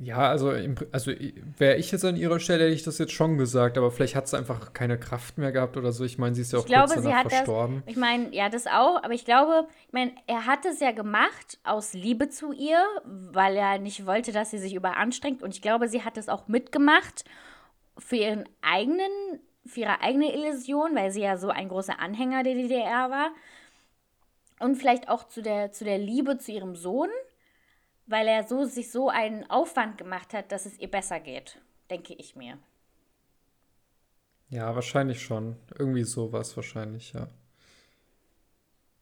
Ja, 0.00 0.28
also, 0.28 0.52
also 0.92 1.12
wäre 1.56 1.76
ich 1.76 1.90
jetzt 1.90 2.04
an 2.04 2.16
ihrer 2.16 2.38
Stelle, 2.38 2.64
hätte 2.64 2.74
ich 2.74 2.84
das 2.84 2.98
jetzt 2.98 3.12
schon 3.12 3.36
gesagt, 3.36 3.76
aber 3.76 3.90
vielleicht 3.90 4.14
hat 4.14 4.28
sie 4.28 4.38
einfach 4.38 4.72
keine 4.72 4.98
Kraft 4.98 5.38
mehr 5.38 5.50
gehabt 5.50 5.76
oder 5.76 5.92
so. 5.92 6.04
Ich 6.04 6.18
meine, 6.18 6.34
sie 6.36 6.42
ist 6.42 6.52
ja 6.52 6.60
auch 6.60 6.66
ich 6.66 6.72
kurz 6.72 6.92
glaube, 6.92 7.08
danach 7.08 7.28
verstorben. 7.28 7.82
Das, 7.84 7.92
ich 7.94 7.98
meine, 7.98 8.34
ja, 8.34 8.48
das 8.48 8.66
auch, 8.66 9.02
aber 9.02 9.12
ich 9.12 9.24
glaube, 9.24 9.66
ich 9.86 9.92
meine, 9.92 10.12
er 10.26 10.46
hat 10.46 10.64
es 10.64 10.78
ja 10.78 10.92
gemacht 10.92 11.58
aus 11.64 11.94
Liebe 11.94 12.28
zu 12.28 12.52
ihr, 12.52 12.80
weil 13.04 13.56
er 13.56 13.78
nicht 13.78 14.06
wollte, 14.06 14.30
dass 14.30 14.50
sie 14.50 14.58
sich 14.58 14.74
überanstrengt 14.74 15.42
und 15.42 15.52
ich 15.52 15.62
glaube, 15.62 15.88
sie 15.88 16.04
hat 16.04 16.16
es 16.16 16.28
auch 16.28 16.46
mitgemacht 16.46 17.24
für 17.98 18.16
ihren 18.16 18.44
eigenen 18.62 19.40
für 19.66 19.80
ihre 19.80 20.00
eigene 20.00 20.34
Illusion, 20.34 20.94
weil 20.94 21.10
sie 21.10 21.20
ja 21.20 21.36
so 21.36 21.50
ein 21.50 21.68
großer 21.68 22.00
Anhänger 22.00 22.42
der 22.42 22.54
DDR 22.54 23.10
war. 23.10 23.30
Und 24.60 24.76
vielleicht 24.76 25.08
auch 25.08 25.28
zu 25.28 25.42
der, 25.42 25.72
zu 25.72 25.84
der 25.84 25.98
Liebe 25.98 26.38
zu 26.38 26.52
ihrem 26.52 26.74
Sohn, 26.74 27.10
weil 28.08 28.26
er 28.26 28.48
so, 28.48 28.64
sich 28.64 28.90
so 28.90 29.08
einen 29.08 29.48
Aufwand 29.48 29.98
gemacht 29.98 30.32
hat, 30.34 30.50
dass 30.50 30.66
es 30.66 30.78
ihr 30.78 30.90
besser 30.90 31.20
geht, 31.20 31.60
denke 31.90 32.14
ich 32.14 32.34
mir. 32.34 32.58
Ja, 34.50 34.74
wahrscheinlich 34.74 35.22
schon. 35.22 35.56
Irgendwie 35.78 36.04
sowas 36.04 36.56
wahrscheinlich, 36.56 37.12
ja. 37.12 37.28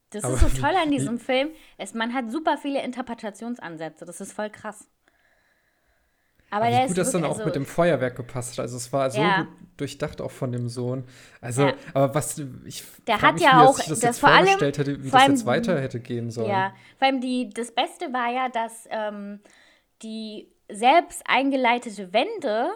Das 0.09 0.23
Aber 0.23 0.33
ist 0.33 0.41
so 0.41 0.49
toll 0.49 0.75
an 0.75 0.91
diesem 0.91 1.19
Film. 1.19 1.49
Es, 1.77 1.93
man 1.93 2.13
hat 2.13 2.29
super 2.31 2.57
viele 2.57 2.83
Interpretationsansätze. 2.83 4.05
Das 4.05 4.21
ist 4.21 4.33
voll 4.33 4.49
krass. 4.49 4.87
Aber, 6.49 6.65
Aber 6.65 6.83
wie 6.83 6.87
gut 6.87 6.97
das 6.97 7.11
dann 7.11 7.23
auch 7.25 7.31
also, 7.31 7.45
mit 7.45 7.55
dem 7.55 7.65
Feuerwerk 7.65 8.15
gepasst 8.15 8.53
hat. 8.53 8.59
Also 8.59 8.77
es 8.77 8.93
war 8.93 9.09
so 9.09 9.21
ja. 9.21 9.41
gut 9.41 9.47
durchdacht 9.77 10.21
auch 10.21 10.31
von 10.31 10.51
dem 10.51 10.69
Sohn. 10.69 11.03
Also, 11.41 11.67
ja. 11.67 11.73
aber 11.93 12.15
was 12.15 12.41
ich 12.65 12.83
der 13.05 13.21
hat 13.21 13.35
mich, 13.35 13.43
ja 13.43 13.61
auch 13.61 13.77
das, 13.77 13.99
das 13.99 14.19
vor 14.19 14.29
vorgestellt 14.29 14.79
allem, 14.79 14.87
hätte, 14.87 15.03
wie 15.03 15.09
das 15.09 15.21
allem, 15.21 15.31
jetzt 15.33 15.45
weiter 15.45 15.79
hätte 15.79 15.99
gehen 15.99 16.31
sollen. 16.31 16.49
Ja, 16.49 16.73
vor 16.97 17.07
allem 17.07 17.21
die, 17.21 17.49
das 17.49 17.71
Beste 17.71 18.11
war 18.13 18.31
ja, 18.31 18.49
dass 18.49 18.87
ähm, 18.89 19.39
die 20.01 20.51
selbst 20.69 21.23
eingeleitete 21.27 22.13
Wende 22.13 22.69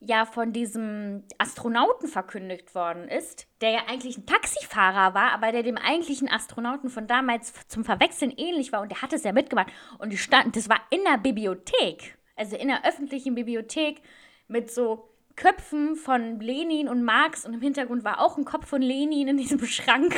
ja 0.00 0.24
von 0.26 0.52
diesem 0.52 1.24
Astronauten 1.38 2.08
verkündigt 2.08 2.74
worden 2.74 3.08
ist, 3.08 3.48
der 3.60 3.70
ja 3.70 3.80
eigentlich 3.88 4.16
ein 4.16 4.26
Taxifahrer 4.26 5.14
war, 5.14 5.32
aber 5.32 5.50
der 5.50 5.64
dem 5.64 5.76
eigentlichen 5.76 6.28
Astronauten 6.30 6.88
von 6.88 7.06
damals 7.06 7.52
zum 7.66 7.84
Verwechseln 7.84 8.32
ähnlich 8.36 8.72
war 8.72 8.80
und 8.80 8.90
der 8.90 9.02
hat 9.02 9.12
es 9.12 9.24
ja 9.24 9.32
mitgemacht 9.32 9.72
und 9.98 10.10
die 10.10 10.18
standen, 10.18 10.52
das 10.52 10.68
war 10.68 10.80
in 10.90 11.00
der 11.04 11.18
Bibliothek, 11.18 12.16
also 12.38 12.56
in 12.56 12.68
der 12.68 12.86
öffentlichen 12.86 13.34
Bibliothek 13.34 14.02
mit 14.46 14.70
so 14.70 15.08
Köpfen 15.36 15.94
von 15.94 16.40
Lenin 16.40 16.88
und 16.88 17.04
Marx 17.04 17.44
und 17.44 17.54
im 17.54 17.60
Hintergrund 17.60 18.04
war 18.04 18.20
auch 18.20 18.36
ein 18.38 18.44
Kopf 18.44 18.66
von 18.66 18.82
Lenin 18.82 19.28
in 19.28 19.36
diesem 19.36 19.64
Schrank. 19.66 20.14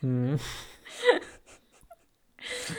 Mhm. 0.00 0.38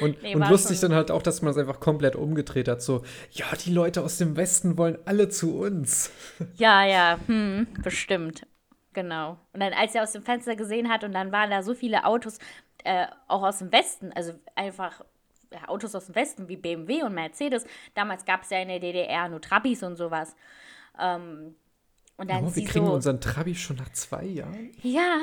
Und, 0.02 0.24
nee, 0.24 0.36
und 0.36 0.50
lustig 0.50 0.80
dann 0.80 0.94
halt 0.94 1.12
auch, 1.12 1.22
dass 1.22 1.42
man 1.42 1.52
es 1.52 1.58
einfach 1.58 1.80
komplett 1.80 2.16
umgedreht 2.16 2.68
hat. 2.68 2.82
So, 2.82 3.04
ja, 3.32 3.46
die 3.64 3.72
Leute 3.72 4.02
aus 4.02 4.18
dem 4.18 4.36
Westen 4.36 4.78
wollen 4.78 4.98
alle 5.06 5.30
zu 5.30 5.60
uns. 5.60 6.12
Ja, 6.56 6.84
ja, 6.86 7.20
hm, 7.28 7.68
bestimmt. 7.84 8.48
Genau. 8.94 9.38
Und 9.54 9.60
dann, 9.60 9.74
als 9.74 9.94
er 9.94 10.04
aus 10.04 10.14
dem 10.14 10.24
Fenster 10.24 10.56
gesehen 10.56 10.90
hat 10.90 11.04
und 11.04 11.14
dann 11.14 11.32
waren 11.32 11.52
da 11.52 11.62
so 11.62 11.76
viele 11.76 12.06
Autos, 12.06 12.40
äh, 12.84 13.06
auch 13.28 13.44
aus 13.44 13.60
dem 13.60 13.72
Westen, 13.72 14.12
also 14.14 14.34
einfach 14.56 15.04
Autos 15.68 15.96
aus 15.96 16.06
dem 16.06 16.16
Westen 16.16 16.48
wie 16.48 16.58
BMW 16.58 17.04
und 17.04 17.14
Mercedes. 17.14 17.66
Damals 17.94 18.26
gab 18.26 18.44
es 18.44 18.50
ja 18.50 18.60
in 18.60 18.68
der 18.68 18.80
DDR 18.80 19.30
nur 19.30 19.42
Trabis 19.42 19.84
und 19.84 19.96
sowas. 19.96 20.36
Ähm, 21.00 21.56
und 22.18 22.30
dann 22.30 22.46
oh, 22.46 22.56
wir 22.56 22.66
kriegen 22.66 22.86
so, 22.86 22.94
unseren 22.94 23.22
Trabi 23.22 23.56
schon 23.56 23.78
nach 23.78 23.92
zwei 23.94 24.26
Jahren? 24.26 24.72
Ja. 24.84 25.20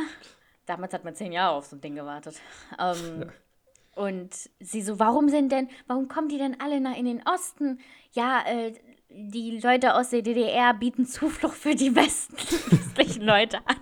Damals 0.64 0.94
hat 0.94 1.04
man 1.04 1.14
zehn 1.14 1.30
Jahre 1.32 1.54
auf 1.54 1.66
so 1.66 1.76
ein 1.76 1.80
Ding 1.80 1.94
gewartet. 1.94 2.40
Ähm, 2.78 3.22
ja. 3.22 3.26
Und 3.94 4.34
sie 4.60 4.82
so, 4.82 4.98
warum 4.98 5.28
sind 5.28 5.52
denn, 5.52 5.68
warum 5.86 6.08
kommen 6.08 6.28
die 6.28 6.38
denn 6.38 6.60
alle 6.60 6.80
nach 6.80 6.96
in 6.96 7.04
den 7.04 7.22
Osten? 7.26 7.80
Ja, 8.12 8.44
äh, 8.46 8.74
die 9.08 9.58
Leute 9.58 9.94
aus 9.94 10.10
der 10.10 10.22
DDR 10.22 10.74
bieten 10.74 11.06
Zuflucht 11.06 11.56
für 11.56 11.74
die 11.74 11.94
westlichen 11.96 13.22
Leute 13.22 13.58
an. 13.66 13.76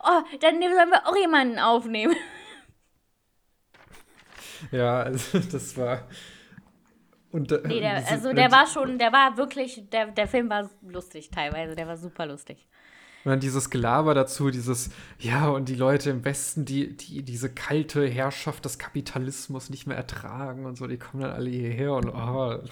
Oh, 0.00 0.22
dann 0.40 0.60
sollen 0.60 0.90
wir 0.90 1.06
auch 1.06 1.16
jemanden 1.16 1.58
aufnehmen. 1.58 2.14
Ja, 4.70 5.02
also 5.02 5.38
das 5.52 5.76
war. 5.76 6.08
Und, 7.30 7.50
äh, 7.50 7.60
nee, 7.66 7.80
der, 7.80 8.06
also 8.08 8.32
der 8.32 8.52
war 8.52 8.66
schon, 8.66 8.98
der 8.98 9.12
war 9.12 9.36
wirklich, 9.36 9.88
der, 9.90 10.06
der 10.12 10.28
Film 10.28 10.48
war 10.48 10.70
lustig 10.82 11.30
teilweise, 11.30 11.74
der 11.74 11.88
war 11.88 11.96
super 11.96 12.26
lustig. 12.26 12.68
Und 13.24 13.30
dann 13.30 13.40
dieses 13.40 13.70
Gelaber 13.70 14.14
dazu, 14.14 14.50
dieses, 14.50 14.90
ja, 15.18 15.48
und 15.48 15.68
die 15.68 15.74
Leute 15.74 16.10
im 16.10 16.24
Westen, 16.24 16.64
die, 16.64 16.94
die 16.96 17.22
diese 17.22 17.52
kalte 17.52 18.06
Herrschaft 18.06 18.64
des 18.66 18.78
Kapitalismus 18.78 19.70
nicht 19.70 19.86
mehr 19.86 19.96
ertragen 19.96 20.66
und 20.66 20.76
so, 20.76 20.86
die 20.86 20.98
kommen 20.98 21.22
dann 21.22 21.32
alle 21.32 21.50
hierher 21.50 21.94
und 21.94 22.08
oh. 22.08 22.62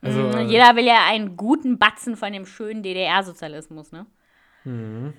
Also, 0.00 0.20
mhm, 0.20 0.48
jeder 0.48 0.76
will 0.76 0.84
ja 0.84 1.06
einen 1.06 1.36
guten 1.36 1.78
Batzen 1.78 2.16
von 2.16 2.32
dem 2.32 2.44
schönen 2.44 2.82
DDR-Sozialismus, 2.82 3.92
ne? 3.92 4.06
Mhm. 4.64 5.14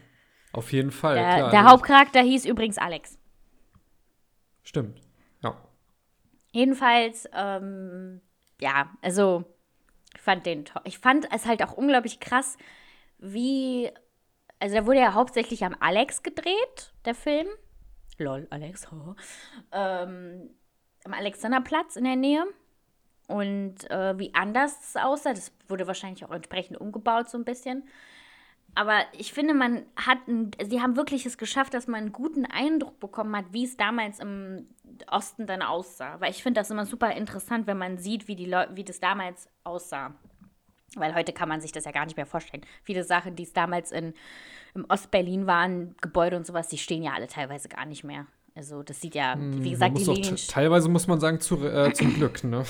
Auf 0.51 0.71
jeden 0.73 0.91
Fall. 0.91 1.15
Der, 1.15 1.35
klar, 1.35 1.49
der 1.51 1.63
Hauptcharakter 1.63 2.21
hieß 2.21 2.45
übrigens 2.45 2.77
Alex. 2.77 3.17
Stimmt. 4.63 5.01
Jedenfalls, 6.51 7.29
ähm, 7.33 8.21
ja, 8.59 8.89
also 9.01 9.43
ich 10.15 10.21
fand 10.21 10.45
den 10.45 10.65
toll. 10.65 10.81
Ich 10.85 10.99
fand 10.99 11.31
es 11.33 11.45
halt 11.45 11.63
auch 11.63 11.73
unglaublich 11.73 12.19
krass, 12.19 12.57
wie 13.19 13.91
also 14.59 14.75
der 14.75 14.85
wurde 14.85 14.99
ja 14.99 15.13
hauptsächlich 15.13 15.63
am 15.63 15.75
Alex 15.79 16.21
gedreht, 16.21 16.93
der 17.05 17.15
Film. 17.15 17.47
Lol, 18.17 18.47
Alex. 18.49 18.87
Oh. 18.91 19.15
Ähm, 19.71 20.49
am 21.05 21.13
Alexanderplatz 21.13 21.95
in 21.95 22.03
der 22.03 22.17
Nähe. 22.17 22.45
Und 23.27 23.89
äh, 23.89 24.17
wie 24.17 24.33
anders 24.33 24.75
es 24.81 24.95
aussah, 24.97 25.33
das 25.33 25.53
wurde 25.67 25.87
wahrscheinlich 25.87 26.25
auch 26.25 26.31
entsprechend 26.31 26.77
umgebaut 26.81 27.29
so 27.29 27.37
ein 27.37 27.45
bisschen. 27.45 27.87
Aber 28.75 29.01
ich 29.13 29.33
finde, 29.33 29.53
man 29.53 29.85
hat, 29.95 30.19
sie 30.67 30.81
haben 30.81 30.95
wirklich 30.95 31.25
es 31.25 31.37
geschafft, 31.37 31.73
dass 31.73 31.87
man 31.87 32.01
einen 32.01 32.11
guten 32.11 32.45
Eindruck 32.45 32.99
bekommen 32.99 33.35
hat, 33.35 33.45
wie 33.51 33.63
es 33.63 33.77
damals 33.77 34.19
im 34.19 34.67
Osten 35.07 35.45
dann 35.45 35.61
aussah. 35.61 36.19
Weil 36.19 36.31
ich 36.31 36.43
finde 36.43 36.59
das 36.59 36.71
immer 36.71 36.85
super 36.85 37.11
interessant, 37.15 37.67
wenn 37.67 37.77
man 37.77 37.97
sieht, 37.97 38.27
wie, 38.27 38.35
die 38.35 38.47
wie 38.47 38.83
das 38.83 38.99
damals 38.99 39.49
aussah. 39.63 40.13
Weil 40.95 41.13
heute 41.15 41.33
kann 41.33 41.49
man 41.49 41.61
sich 41.61 41.71
das 41.71 41.85
ja 41.85 41.91
gar 41.91 42.05
nicht 42.05 42.17
mehr 42.17 42.25
vorstellen. 42.25 42.65
Viele 42.83 43.03
Sachen, 43.03 43.35
die 43.35 43.43
es 43.43 43.53
damals 43.53 43.91
in, 43.91 44.13
im 44.73 44.85
Ostberlin 44.89 45.45
waren, 45.47 45.95
Gebäude 46.01 46.35
und 46.35 46.45
sowas, 46.45 46.67
die 46.67 46.77
stehen 46.77 47.03
ja 47.03 47.13
alle 47.13 47.27
teilweise 47.27 47.69
gar 47.69 47.85
nicht 47.85 48.03
mehr. 48.03 48.25
Also 48.55 48.83
das 48.83 48.99
sieht 48.99 49.15
ja, 49.15 49.35
wie 49.37 49.63
hm, 49.63 49.69
gesagt, 49.69 49.97
die 49.97 50.03
Linien 50.03 50.35
Teilweise 50.35 50.89
muss 50.89 51.07
man 51.07 51.19
sagen, 51.19 51.39
zu, 51.39 51.63
äh, 51.65 51.93
zum 51.93 52.13
Glück, 52.13 52.43
ne? 52.43 52.63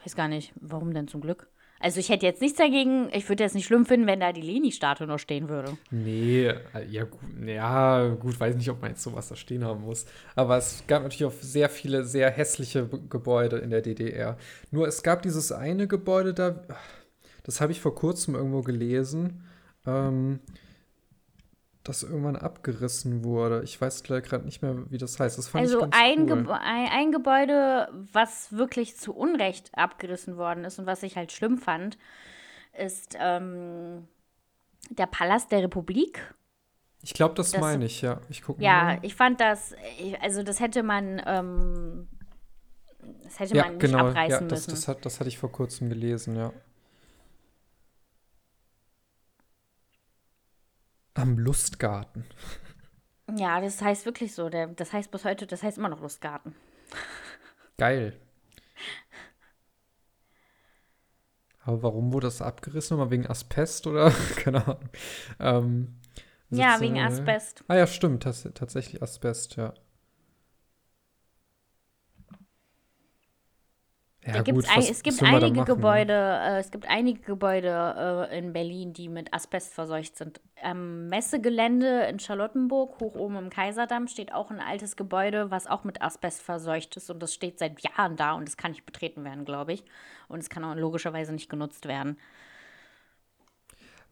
Ich 0.00 0.06
weiß 0.06 0.16
gar 0.16 0.28
nicht, 0.28 0.52
warum 0.60 0.92
denn 0.92 1.08
zum 1.08 1.20
Glück? 1.20 1.48
Also 1.82 1.98
ich 1.98 2.10
hätte 2.10 2.24
jetzt 2.24 2.40
nichts 2.40 2.58
dagegen, 2.58 3.08
ich 3.12 3.28
würde 3.28 3.42
es 3.42 3.54
nicht 3.54 3.66
schlimm 3.66 3.84
finden, 3.86 4.06
wenn 4.06 4.20
da 4.20 4.32
die 4.32 4.40
Leni-Statue 4.40 5.08
noch 5.08 5.18
stehen 5.18 5.48
würde. 5.48 5.76
Nee, 5.90 6.46
äh, 6.46 6.86
ja 6.88 7.02
gut, 7.02 7.20
ja 7.44 8.08
gut, 8.10 8.38
weiß 8.38 8.54
nicht, 8.54 8.70
ob 8.70 8.80
man 8.80 8.92
jetzt 8.92 9.02
sowas 9.02 9.28
da 9.28 9.34
stehen 9.34 9.64
haben 9.64 9.82
muss. 9.82 10.06
Aber 10.36 10.56
es 10.56 10.84
gab 10.86 11.02
natürlich 11.02 11.24
auch 11.24 11.32
sehr 11.32 11.68
viele 11.68 12.04
sehr 12.04 12.30
hässliche 12.30 12.88
Gebäude 13.10 13.58
in 13.58 13.70
der 13.70 13.82
DDR. 13.82 14.38
Nur 14.70 14.86
es 14.86 15.02
gab 15.02 15.22
dieses 15.22 15.50
eine 15.50 15.88
Gebäude 15.88 16.34
da, 16.34 16.62
das 17.42 17.60
habe 17.60 17.72
ich 17.72 17.80
vor 17.80 17.96
kurzem 17.96 18.36
irgendwo 18.36 18.62
gelesen. 18.62 19.42
Ähm, 19.84 20.38
das 21.84 22.02
irgendwann 22.02 22.36
abgerissen 22.36 23.24
wurde. 23.24 23.62
Ich 23.64 23.80
weiß 23.80 24.04
gerade 24.04 24.44
nicht 24.44 24.62
mehr, 24.62 24.90
wie 24.90 24.98
das 24.98 25.18
heißt. 25.18 25.36
Das 25.36 25.54
also 25.54 25.88
ein, 25.90 26.30
cool. 26.30 26.44
Ge 26.44 26.52
ein, 26.52 26.88
ein, 26.88 27.12
Gebäude, 27.12 27.88
was 28.12 28.52
wirklich 28.52 28.96
zu 28.96 29.14
Unrecht 29.14 29.70
abgerissen 29.76 30.36
worden 30.36 30.64
ist 30.64 30.78
und 30.78 30.86
was 30.86 31.02
ich 31.02 31.16
halt 31.16 31.32
schlimm 31.32 31.58
fand, 31.58 31.98
ist 32.78 33.16
ähm, 33.20 34.06
der 34.90 35.06
Palast 35.06 35.50
der 35.50 35.62
Republik. 35.62 36.34
Ich 37.02 37.14
glaube, 37.14 37.34
das, 37.34 37.50
das, 37.50 37.60
meine 37.60 37.84
ich, 37.84 38.00
ja. 38.00 38.20
Ich 38.28 38.42
gucke 38.42 38.62
Ja, 38.62 38.84
mal. 38.84 38.98
ich 39.02 39.16
fand 39.16 39.40
das, 39.40 39.74
also 40.20 40.44
das 40.44 40.60
hätte 40.60 40.84
man, 40.84 41.20
ähm, 41.26 42.08
das 43.24 43.40
hätte 43.40 43.56
ja, 43.56 43.64
man 43.64 43.72
nicht 43.72 43.80
genau, 43.80 44.06
abreißen 44.06 44.42
ja, 44.42 44.48
das, 44.48 44.68
müssen. 44.68 44.70
Das, 44.70 44.88
hat, 44.88 45.04
das 45.04 45.18
hatte 45.18 45.28
ich 45.28 45.38
vor 45.38 45.50
kurzem 45.50 45.88
gelesen, 45.88 46.36
ja. 46.36 46.52
Am 51.14 51.38
Lustgarten. 51.38 52.24
Ja, 53.36 53.60
das 53.60 53.80
heißt 53.80 54.06
wirklich 54.06 54.34
so. 54.34 54.48
Der, 54.48 54.68
das 54.68 54.92
heißt 54.92 55.10
bis 55.10 55.24
heute, 55.24 55.46
das 55.46 55.62
heißt 55.62 55.78
immer 55.78 55.88
noch 55.88 56.00
Lustgarten. 56.00 56.54
Geil. 57.78 58.18
Aber 61.64 61.82
warum 61.82 62.12
wurde 62.12 62.26
das 62.26 62.42
abgerissen? 62.42 62.96
Mal 62.96 63.10
wegen 63.10 63.26
Asbest 63.26 63.86
oder? 63.86 64.10
Keine 64.36 64.66
Ahnung. 64.66 64.88
Ähm, 65.38 65.94
ja, 66.50 66.80
wegen 66.80 66.98
Asbest. 66.98 67.64
Ah 67.68 67.76
ja, 67.76 67.86
stimmt. 67.86 68.26
Das, 68.26 68.48
tatsächlich 68.54 69.02
Asbest, 69.02 69.56
ja. 69.56 69.72
Ja, 74.24 74.40
gut, 74.42 74.64
ein, 74.70 74.82
es 74.82 75.02
gibt 75.02 75.20
einige 75.20 75.64
Gebäude, 75.64 76.12
äh, 76.12 76.58
es 76.60 76.70
gibt 76.70 76.88
einige 76.88 77.20
Gebäude 77.22 78.28
äh, 78.30 78.38
in 78.38 78.52
Berlin, 78.52 78.92
die 78.92 79.08
mit 79.08 79.34
Asbest 79.34 79.74
verseucht 79.74 80.16
sind. 80.16 80.40
Am 80.62 81.08
Messegelände 81.08 82.04
in 82.04 82.20
Charlottenburg, 82.20 83.00
hoch 83.00 83.16
oben 83.16 83.36
im 83.36 83.50
Kaiserdamm, 83.50 84.06
steht 84.06 84.32
auch 84.32 84.52
ein 84.52 84.60
altes 84.60 84.94
Gebäude, 84.94 85.50
was 85.50 85.66
auch 85.66 85.82
mit 85.82 86.00
Asbest 86.02 86.40
verseucht 86.40 86.96
ist. 86.96 87.10
Und 87.10 87.20
das 87.20 87.34
steht 87.34 87.58
seit 87.58 87.80
Jahren 87.82 88.14
da 88.14 88.34
und 88.34 88.48
es 88.48 88.56
kann 88.56 88.70
nicht 88.70 88.86
betreten 88.86 89.24
werden, 89.24 89.44
glaube 89.44 89.72
ich. 89.72 89.84
Und 90.28 90.38
es 90.38 90.48
kann 90.48 90.64
auch 90.64 90.76
logischerweise 90.76 91.32
nicht 91.32 91.50
genutzt 91.50 91.88
werden. 91.88 92.16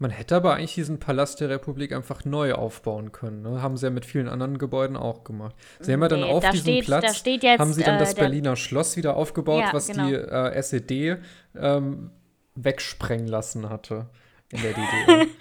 Man 0.01 0.11
hätte 0.11 0.35
aber 0.35 0.55
eigentlich 0.55 0.75
diesen 0.75 0.99
Palast 0.99 1.43
der 1.43 1.51
Republik 1.51 1.93
einfach 1.93 2.25
neu 2.25 2.55
aufbauen 2.55 3.13
können. 3.13 3.43
Ne? 3.43 3.61
Haben 3.61 3.77
sie 3.77 3.85
ja 3.85 3.91
mit 3.91 4.07
vielen 4.07 4.29
anderen 4.29 4.57
Gebäuden 4.57 4.97
auch 4.97 5.25
gemacht. 5.25 5.55
Sie 5.79 5.93
haben 5.93 6.01
ja 6.01 6.09
dann 6.09 6.25
auf 6.25 6.43
da 6.43 6.53
diesem 6.53 6.73
steht, 6.73 6.87
Platz, 6.87 7.23
da 7.23 7.31
jetzt, 7.31 7.61
haben 7.61 7.75
sie 7.75 7.83
dann 7.83 7.97
äh, 7.97 7.99
das 7.99 8.15
Berliner 8.15 8.57
Schloss 8.57 8.97
wieder 8.97 9.15
aufgebaut, 9.15 9.61
ja, 9.61 9.75
was 9.75 9.89
genau. 9.89 10.09
die 10.09 10.15
äh, 10.15 10.55
SED 10.55 11.19
ähm, 11.55 12.13
wegsprengen 12.55 13.29
lassen 13.29 13.69
hatte 13.69 14.09
in 14.51 14.63
der 14.63 14.73
DDR. 14.73 15.27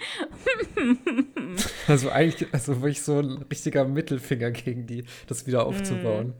Also 1.88 2.10
eigentlich, 2.10 2.48
also 2.52 2.80
wirklich 2.80 3.02
so 3.02 3.18
ein 3.18 3.44
richtiger 3.50 3.84
Mittelfinger 3.84 4.50
gegen 4.52 4.86
die, 4.86 5.04
das 5.26 5.46
wieder 5.46 5.66
aufzubauen. 5.66 6.34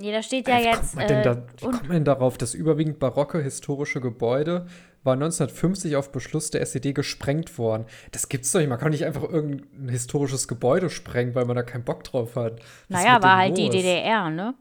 Nee, 0.00 0.12
da 0.12 0.22
steht 0.22 0.46
ja 0.46 0.58
Wie 0.58 0.64
jetzt. 0.64 0.94
kommt, 0.94 1.10
Äh, 1.10 1.22
da, 1.22 1.44
wie 1.56 1.64
kommt 1.64 1.82
man 1.82 1.90
denn 1.90 2.04
darauf, 2.04 2.38
das 2.38 2.54
überwiegend 2.54 3.00
barocke 3.00 3.42
historische 3.42 4.00
Gebäude 4.00 4.66
war 5.02 5.14
1950 5.14 5.96
auf 5.96 6.12
Beschluss 6.12 6.50
der 6.50 6.60
SED 6.60 6.92
gesprengt 6.92 7.58
worden? 7.58 7.84
Das 8.12 8.28
gibt's 8.28 8.52
doch 8.52 8.60
nicht. 8.60 8.68
Man 8.68 8.78
kann 8.78 8.92
nicht 8.92 9.04
einfach 9.04 9.24
irgendein 9.24 9.88
historisches 9.88 10.46
Gebäude 10.46 10.88
sprengen, 10.88 11.34
weil 11.34 11.46
man 11.46 11.56
da 11.56 11.64
keinen 11.64 11.84
Bock 11.84 12.04
drauf 12.04 12.36
hat. 12.36 12.60
Was 12.88 13.02
naja, 13.02 13.20
war 13.22 13.38
halt 13.38 13.58
die 13.58 13.66
los? 13.66 13.72
DDR, 13.72 14.30
ne? 14.30 14.54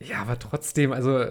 Ja, 0.00 0.20
aber 0.22 0.38
trotzdem, 0.38 0.92
also 0.92 1.24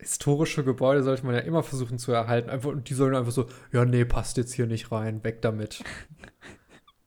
historische 0.00 0.64
Gebäude 0.64 1.04
sollte 1.04 1.24
man 1.24 1.34
ja 1.36 1.40
immer 1.42 1.62
versuchen 1.62 1.98
zu 1.98 2.10
erhalten. 2.12 2.50
Einfach, 2.50 2.70
und 2.70 2.90
die 2.90 2.94
sollen 2.94 3.14
einfach 3.14 3.30
so, 3.32 3.46
ja, 3.72 3.84
nee, 3.84 4.04
passt 4.04 4.36
jetzt 4.36 4.52
hier 4.52 4.66
nicht 4.66 4.90
rein, 4.90 5.22
weg 5.22 5.42
damit. 5.42 5.84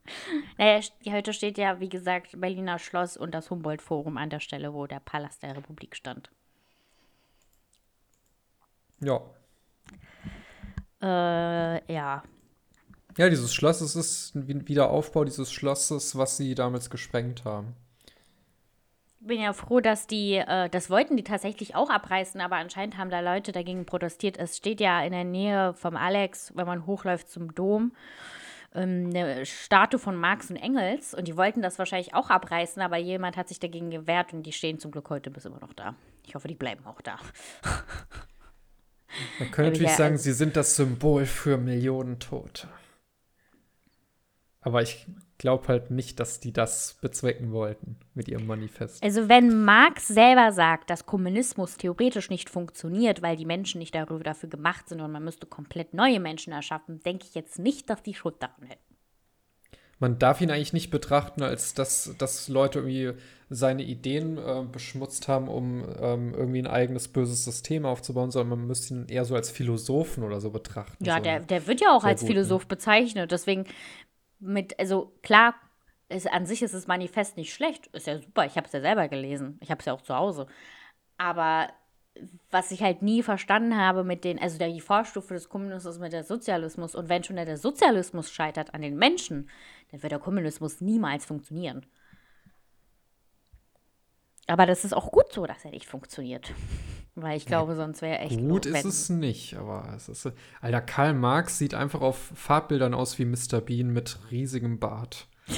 Naja, 0.57 0.81
heute 1.07 1.33
steht 1.33 1.57
ja, 1.57 1.79
wie 1.79 1.89
gesagt, 1.89 2.39
Berliner 2.39 2.79
Schloss 2.79 3.17
und 3.17 3.31
das 3.31 3.49
Humboldt-Forum 3.49 4.17
an 4.17 4.29
der 4.29 4.39
Stelle, 4.39 4.73
wo 4.73 4.87
der 4.87 4.99
Palast 4.99 5.43
der 5.43 5.57
Republik 5.57 5.95
stand. 5.95 6.29
Ja. 9.01 9.21
Äh, 11.01 11.93
ja. 11.93 12.23
Ja, 13.17 13.29
dieses 13.29 13.53
Schloss, 13.53 13.81
es 13.81 13.95
ist 13.95 14.35
ein 14.35 14.67
Wiederaufbau 14.67 15.23
dieses 15.23 15.51
Schlosses, 15.51 16.17
was 16.17 16.37
sie 16.37 16.55
damals 16.55 16.89
gesprengt 16.89 17.45
haben. 17.45 17.75
Bin 19.19 19.41
ja 19.41 19.53
froh, 19.53 19.79
dass 19.79 20.05
die, 20.05 20.35
äh, 20.35 20.69
das 20.69 20.89
wollten 20.89 21.17
die 21.17 21.23
tatsächlich 21.23 21.75
auch 21.75 21.89
abreißen, 21.89 22.41
aber 22.41 22.57
anscheinend 22.57 22.97
haben 22.97 23.09
da 23.09 23.21
Leute 23.21 23.51
dagegen 23.51 23.85
protestiert. 23.85 24.37
Es 24.37 24.57
steht 24.57 24.79
ja 24.79 25.03
in 25.03 25.13
der 25.13 25.23
Nähe 25.23 25.73
vom 25.73 25.95
Alex, 25.95 26.51
wenn 26.55 26.67
man 26.67 26.85
hochläuft 26.85 27.29
zum 27.29 27.55
Dom, 27.55 27.93
ähm, 28.75 29.09
eine 29.13 29.45
Statue 29.45 29.99
von 29.99 30.15
Marx 30.15 30.49
und 30.49 30.57
Engels 30.57 31.13
und 31.13 31.27
die 31.27 31.37
wollten 31.37 31.61
das 31.61 31.79
wahrscheinlich 31.79 32.13
auch 32.13 32.29
abreißen, 32.29 32.81
aber 32.81 32.97
jemand 32.97 33.37
hat 33.37 33.47
sich 33.47 33.59
dagegen 33.59 33.89
gewehrt 33.89 34.33
und 34.33 34.43
die 34.43 34.51
stehen 34.51 34.79
zum 34.79 34.91
Glück 34.91 35.09
heute 35.09 35.31
bis 35.31 35.45
immer 35.45 35.59
noch 35.59 35.73
da. 35.73 35.95
Ich 36.27 36.35
hoffe, 36.35 36.47
die 36.47 36.55
bleiben 36.55 36.85
auch 36.85 37.01
da. 37.01 37.17
Man 39.39 39.49
könnte 39.51 39.71
natürlich 39.71 39.91
ja, 39.91 39.97
sagen, 39.97 40.17
sie 40.17 40.33
sind 40.33 40.55
das 40.57 40.75
Symbol 40.75 41.25
für 41.25 41.57
Millionen 41.57 42.19
Tote. 42.19 42.67
Aber 44.59 44.81
ich 44.81 45.05
glaube 45.37 45.67
halt 45.67 45.91
nicht, 45.91 46.19
dass 46.19 46.39
die 46.39 46.53
das 46.53 46.97
bezwecken 47.01 47.51
wollten 47.51 47.97
mit 48.13 48.27
ihrem 48.27 48.47
Manifest. 48.47 49.03
Also 49.03 49.27
wenn 49.27 49.63
Marx 49.65 50.07
selber 50.07 50.51
sagt, 50.51 50.89
dass 50.89 51.05
Kommunismus 51.05 51.77
theoretisch 51.77 52.29
nicht 52.29 52.49
funktioniert, 52.49 53.21
weil 53.21 53.35
die 53.35 53.45
Menschen 53.45 53.79
nicht 53.79 53.95
darüber 53.95 54.23
dafür 54.23 54.49
gemacht 54.49 54.89
sind 54.89 55.01
und 55.01 55.11
man 55.11 55.23
müsste 55.23 55.45
komplett 55.45 55.93
neue 55.93 56.19
Menschen 56.19 56.53
erschaffen, 56.53 57.01
denke 57.01 57.25
ich 57.27 57.35
jetzt 57.35 57.59
nicht, 57.59 57.89
dass 57.89 58.03
die 58.03 58.13
Schuld 58.13 58.35
daran 58.39 58.67
hätten. 58.67 58.81
Man 59.99 60.19
darf 60.19 60.41
ihn 60.41 60.51
eigentlich 60.51 60.73
nicht 60.73 60.91
betrachten, 60.91 61.41
als 61.41 61.73
dass, 61.73 62.15
dass 62.17 62.49
Leute 62.49 62.79
irgendwie 62.79 63.13
seine 63.49 63.83
Ideen 63.83 64.37
äh, 64.37 64.63
beschmutzt 64.69 65.27
haben, 65.27 65.47
um 65.47 65.85
ähm, 66.01 66.33
irgendwie 66.33 66.59
ein 66.59 66.67
eigenes 66.67 67.07
böses 67.07 67.45
System 67.45 67.85
aufzubauen, 67.85 68.31
sondern 68.31 68.59
man 68.59 68.67
müsste 68.67 68.93
ihn 68.93 69.05
eher 69.07 69.23
so 69.23 69.35
als 69.35 69.49
Philosophen 69.49 70.23
oder 70.23 70.41
so 70.41 70.49
betrachten. 70.49 71.03
Ja, 71.05 71.17
so. 71.17 71.23
der, 71.23 71.39
der 71.41 71.67
wird 71.67 71.79
ja 71.79 71.95
auch 71.95 72.03
als 72.03 72.21
guten. 72.21 72.33
Philosoph 72.33 72.67
bezeichnet. 72.67 73.31
Deswegen 73.31 73.65
mit, 74.45 74.79
also 74.79 75.13
klar, 75.21 75.55
es, 76.07 76.25
an 76.27 76.45
sich 76.45 76.61
ist 76.61 76.73
das 76.73 76.87
Manifest 76.87 77.37
nicht 77.37 77.53
schlecht. 77.53 77.87
Ist 77.87 78.07
ja 78.07 78.19
super. 78.19 78.45
Ich 78.45 78.55
habe 78.55 78.67
es 78.67 78.73
ja 78.73 78.81
selber 78.81 79.07
gelesen. 79.07 79.57
Ich 79.61 79.71
habe 79.71 79.79
es 79.79 79.85
ja 79.85 79.93
auch 79.93 80.01
zu 80.01 80.15
Hause. 80.15 80.47
Aber 81.17 81.69
was 82.49 82.71
ich 82.71 82.81
halt 82.81 83.01
nie 83.01 83.23
verstanden 83.23 83.75
habe 83.75 84.03
mit 84.03 84.23
den, 84.23 84.39
also 84.39 84.57
die 84.57 84.79
Vorstufe 84.81 85.33
des 85.33 85.49
Kommunismus 85.49 85.99
mit 85.99 86.13
der 86.13 86.23
Sozialismus 86.23 86.95
und 86.95 87.09
wenn 87.09 87.23
schon 87.23 87.35
der 87.35 87.57
Sozialismus 87.57 88.31
scheitert 88.31 88.73
an 88.73 88.81
den 88.81 88.95
Menschen, 88.95 89.49
dann 89.91 90.01
wird 90.01 90.11
der 90.11 90.19
Kommunismus 90.19 90.79
niemals 90.79 91.25
funktionieren. 91.25 91.85
Aber 94.47 94.65
das 94.65 94.85
ist 94.85 94.93
auch 94.93 95.11
gut 95.11 95.33
so, 95.33 95.45
dass 95.45 95.65
er 95.65 95.71
nicht 95.71 95.87
funktioniert. 95.87 96.53
Weil 97.17 97.37
ich 97.37 97.45
glaube, 97.45 97.75
sonst 97.75 98.01
wäre 98.01 98.19
echt 98.19 98.37
Gut 98.37 98.65
ist 98.65 98.83
es 98.83 99.09
nicht, 99.09 99.55
aber 99.55 99.93
es 99.95 100.09
ist. 100.09 100.29
Alter, 100.59 100.81
Karl 100.81 101.13
Marx 101.13 101.57
sieht 101.57 101.73
einfach 101.73 102.01
auf 102.01 102.17
Farbbildern 102.35 102.93
aus 102.93 103.17
wie 103.17 103.23
Mr. 103.25 103.61
Bean 103.61 103.87
mit 103.91 104.19
riesigem 104.31 104.79
Bart. 104.79 105.27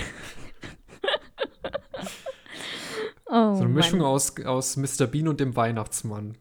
Oh, 3.29 3.55
So 3.55 3.59
eine 3.59 3.63
Mann. 3.65 3.73
Mischung 3.73 4.01
aus, 4.01 4.39
aus 4.45 4.77
Mr. 4.77 5.05
Bean 5.05 5.27
und 5.27 5.41
dem 5.41 5.57
Weihnachtsmann. 5.57 6.37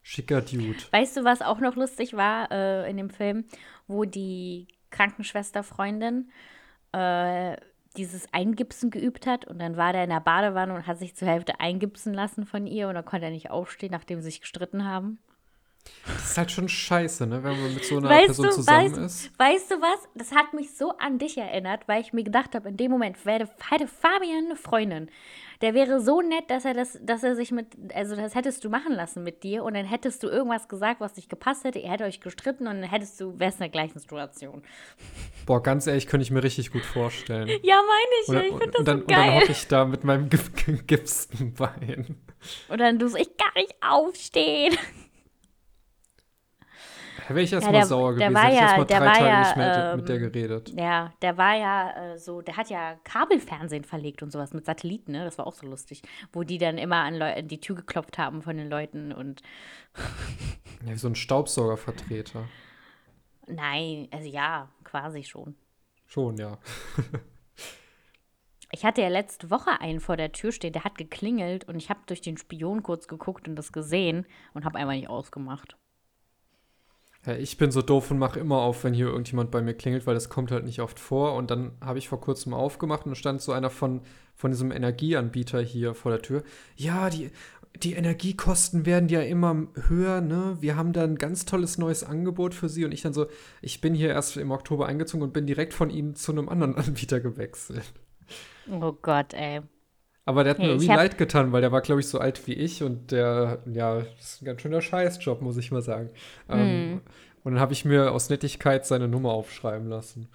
Schicker 0.00 0.42
Dude. 0.42 0.78
Weißt 0.92 1.16
du, 1.16 1.24
was 1.24 1.42
auch 1.42 1.58
noch 1.58 1.74
lustig 1.74 2.12
war 2.14 2.50
äh, 2.52 2.88
in 2.88 2.96
dem 2.96 3.10
Film, 3.10 3.46
wo 3.88 4.04
die 4.04 4.68
Krankenschwesterfreundin 4.90 6.30
äh, 6.92 7.56
dieses 7.96 8.32
Eingipsen 8.32 8.90
geübt 8.90 9.26
hat 9.26 9.46
und 9.46 9.58
dann 9.58 9.76
war 9.76 9.92
der 9.92 10.04
in 10.04 10.10
der 10.10 10.20
Badewanne 10.20 10.74
und 10.74 10.86
hat 10.86 10.98
sich 10.98 11.16
zur 11.16 11.28
Hälfte 11.28 11.58
eingipsen 11.60 12.14
lassen 12.14 12.46
von 12.46 12.66
ihr 12.66 12.88
und 12.88 12.94
dann 12.94 13.04
konnte 13.04 13.26
er 13.26 13.32
nicht 13.32 13.50
aufstehen, 13.50 13.90
nachdem 13.90 14.20
sie 14.20 14.26
sich 14.26 14.40
gestritten 14.40 14.84
haben. 14.84 15.18
Das 16.06 16.30
ist 16.30 16.38
halt 16.38 16.50
schon 16.50 16.68
scheiße, 16.68 17.26
ne, 17.26 17.42
wenn 17.42 17.60
man 17.60 17.74
mit 17.74 17.84
so 17.84 17.96
einer 17.96 18.08
Weißt 18.08 18.26
Person 18.26 18.46
du, 18.46 18.52
zusammen 18.52 18.92
weißt, 18.92 18.98
ist. 18.98 19.38
weißt 19.38 19.70
du 19.70 19.74
was? 19.80 20.08
Das 20.14 20.32
hat 20.32 20.52
mich 20.52 20.76
so 20.76 20.96
an 20.98 21.18
dich 21.18 21.38
erinnert, 21.38 21.88
weil 21.88 22.00
ich 22.00 22.12
mir 22.12 22.22
gedacht 22.22 22.54
habe, 22.54 22.68
in 22.68 22.76
dem 22.76 22.90
Moment 22.90 23.24
wäre, 23.24 23.48
hätte 23.68 23.88
Fabian 23.88 24.46
eine 24.46 24.56
Freundin. 24.56 25.10
Der 25.60 25.74
wäre 25.74 26.00
so 26.00 26.22
nett, 26.22 26.44
dass 26.48 26.64
er 26.64 26.72
das, 26.72 26.98
dass 27.02 27.22
er 27.22 27.36
sich 27.36 27.50
mit, 27.52 27.66
also 27.94 28.16
das 28.16 28.34
hättest 28.34 28.64
du 28.64 28.70
machen 28.70 28.92
lassen 28.94 29.22
mit 29.22 29.42
dir 29.42 29.62
und 29.62 29.74
dann 29.74 29.84
hättest 29.84 30.22
du 30.22 30.28
irgendwas 30.28 30.68
gesagt, 30.68 31.00
was 31.00 31.16
nicht 31.16 31.28
gepasst 31.28 31.64
hätte. 31.64 31.78
Ihr 31.78 31.90
hättet 31.90 32.06
euch 32.06 32.20
gestritten 32.20 32.66
und 32.66 32.80
dann 32.80 32.90
hättest 32.90 33.20
du, 33.20 33.38
wärst 33.38 33.58
in 33.58 33.64
der 33.64 33.68
gleichen 33.68 33.98
Situation. 33.98 34.62
Boah, 35.44 35.62
ganz 35.62 35.86
ehrlich, 35.86 36.06
könnte 36.06 36.22
ich 36.22 36.30
mir 36.30 36.42
richtig 36.42 36.70
gut 36.72 36.82
vorstellen. 36.84 37.48
Ja, 37.62 37.76
meine 37.76 38.20
ich. 38.22 38.26
Dann- 38.26 38.36
ich 38.44 38.62
finde 38.62 38.66
das 38.70 38.78
und 38.78 38.88
dann, 38.88 38.96
so 38.98 39.02
und 39.02 39.10
dann 39.10 39.26
geil. 39.26 39.40
hocke 39.42 39.52
ich 39.52 39.68
da 39.68 39.84
mit 39.84 40.04
meinem 40.04 40.30
ge- 40.30 40.40
gegipsten 40.66 41.52
Bein. 41.54 42.16
Und 42.68 42.78
dann 42.78 42.98
du 42.98 43.08
so, 43.08 43.16
ich 43.18 43.36
kann 43.36 43.52
nicht 43.56 43.74
aufstehen. 43.86 44.76
Da 47.30 47.36
wäre 47.36 47.44
ich 47.44 47.52
Ja, 47.52 47.58
erstmal 47.58 47.74
der- 47.74 47.86
sauer 47.86 48.16
der 48.16 48.28
gewesen. 48.28 48.34
war 48.34 48.42
Hätte 48.42 48.54
ich 48.54 48.60
ja- 48.60 48.84
der 48.84 48.98
drei 48.98 49.06
war 49.06 49.12
Tage 49.14 49.24
ja, 49.28 49.38
nicht 49.40 49.56
mehr 49.56 49.96
mit 49.96 50.08
der 50.08 50.16
ähm, 50.16 50.20
geredet. 50.32 50.72
Ja, 50.76 51.12
der 51.22 51.38
war 51.38 51.54
ja 51.56 51.90
äh, 52.14 52.18
so, 52.18 52.42
der 52.42 52.56
hat 52.56 52.70
ja 52.70 52.96
Kabelfernsehen 53.04 53.84
verlegt 53.84 54.24
und 54.24 54.32
sowas 54.32 54.52
mit 54.52 54.64
Satelliten, 54.64 55.12
ne? 55.12 55.24
Das 55.24 55.38
war 55.38 55.46
auch 55.46 55.52
so 55.52 55.64
lustig. 55.64 56.02
Wo 56.32 56.42
die 56.42 56.58
dann 56.58 56.76
immer 56.76 56.96
an, 56.96 57.14
Leu 57.14 57.32
an 57.32 57.46
die 57.46 57.60
Tür 57.60 57.76
geklopft 57.76 58.18
haben 58.18 58.42
von 58.42 58.56
den 58.56 58.68
Leuten 58.68 59.12
und 59.12 59.42
Ja, 60.84 60.92
wie 60.92 60.96
so 60.96 61.06
ein 61.06 61.14
Staubsaugervertreter. 61.14 62.48
nein, 63.46 64.08
also 64.10 64.28
ja, 64.28 64.68
quasi 64.82 65.22
schon. 65.22 65.54
Schon, 66.06 66.36
ja. 66.36 66.58
Ich 68.72 68.84
hatte 68.84 69.02
ja 69.02 69.08
letzte 69.08 69.50
Woche 69.50 69.80
einen 69.80 69.98
vor 70.00 70.16
der 70.16 70.30
Tür 70.32 70.52
stehen, 70.52 70.72
der 70.72 70.84
hat 70.84 70.96
geklingelt 70.96 71.64
und 71.68 71.74
ich 71.76 71.90
habe 71.90 72.00
durch 72.06 72.20
den 72.20 72.36
Spion 72.36 72.82
kurz 72.84 73.08
geguckt 73.08 73.48
und 73.48 73.56
das 73.56 73.72
gesehen 73.72 74.26
und 74.54 74.64
habe 74.64 74.78
einfach 74.78 74.92
nicht 74.94 75.08
ausgemacht. 75.08 75.76
Ja, 77.26 77.34
ich 77.34 77.58
bin 77.58 77.70
so 77.70 77.82
doof 77.82 78.10
und 78.10 78.18
mache 78.18 78.40
immer 78.40 78.60
auf, 78.60 78.82
wenn 78.82 78.94
hier 78.94 79.08
irgendjemand 79.08 79.50
bei 79.50 79.60
mir 79.60 79.74
klingelt, 79.74 80.06
weil 80.06 80.14
das 80.14 80.30
kommt 80.30 80.50
halt 80.50 80.64
nicht 80.64 80.80
oft 80.80 80.98
vor. 80.98 81.34
Und 81.34 81.50
dann 81.50 81.72
habe 81.80 81.98
ich 81.98 82.08
vor 82.08 82.20
kurzem 82.20 82.54
aufgemacht 82.54 83.04
und 83.04 83.14
stand 83.14 83.42
so 83.42 83.52
einer 83.52 83.68
von, 83.68 84.00
von 84.34 84.50
diesem 84.50 84.72
Energieanbieter 84.72 85.60
hier 85.60 85.94
vor 85.94 86.12
der 86.12 86.22
Tür. 86.22 86.42
Ja, 86.76 87.10
die, 87.10 87.30
die 87.76 87.92
Energiekosten 87.92 88.86
werden 88.86 89.10
ja 89.10 89.20
immer 89.20 89.66
höher, 89.88 90.22
ne? 90.22 90.56
Wir 90.60 90.76
haben 90.76 90.94
da 90.94 91.04
ein 91.04 91.16
ganz 91.16 91.44
tolles 91.44 91.76
neues 91.76 92.04
Angebot 92.04 92.54
für 92.54 92.70
Sie. 92.70 92.86
Und 92.86 92.92
ich 92.92 93.02
dann 93.02 93.12
so, 93.12 93.26
ich 93.60 93.82
bin 93.82 93.94
hier 93.94 94.08
erst 94.08 94.38
im 94.38 94.50
Oktober 94.50 94.86
eingezogen 94.86 95.22
und 95.22 95.34
bin 95.34 95.46
direkt 95.46 95.74
von 95.74 95.90
Ihnen 95.90 96.14
zu 96.14 96.32
einem 96.32 96.48
anderen 96.48 96.74
Anbieter 96.76 97.20
gewechselt. 97.20 97.92
Oh 98.70 98.92
Gott, 98.92 99.34
ey. 99.34 99.60
Aber 100.30 100.44
der 100.44 100.52
hat 100.52 100.60
mir 100.60 100.68
irgendwie 100.68 100.86
leid 100.86 101.18
getan, 101.18 101.50
weil 101.50 101.60
der 101.60 101.72
war, 101.72 101.80
glaube 101.80 102.00
ich, 102.00 102.06
so 102.06 102.20
alt 102.20 102.46
wie 102.46 102.52
ich 102.52 102.84
und 102.84 103.10
der, 103.10 103.58
ja, 103.66 103.96
das 103.96 104.34
ist 104.34 104.42
ein 104.42 104.44
ganz 104.44 104.62
schöner 104.62 104.80
Scheißjob, 104.80 105.42
muss 105.42 105.56
ich 105.56 105.72
mal 105.72 105.82
sagen. 105.82 106.10
Hm. 106.46 106.60
Ähm, 106.60 107.00
und 107.42 107.54
dann 107.54 107.60
habe 107.60 107.72
ich 107.72 107.84
mir 107.84 108.12
aus 108.12 108.30
Nettigkeit 108.30 108.86
seine 108.86 109.08
Nummer 109.08 109.32
aufschreiben 109.32 109.88
lassen. 109.88 110.28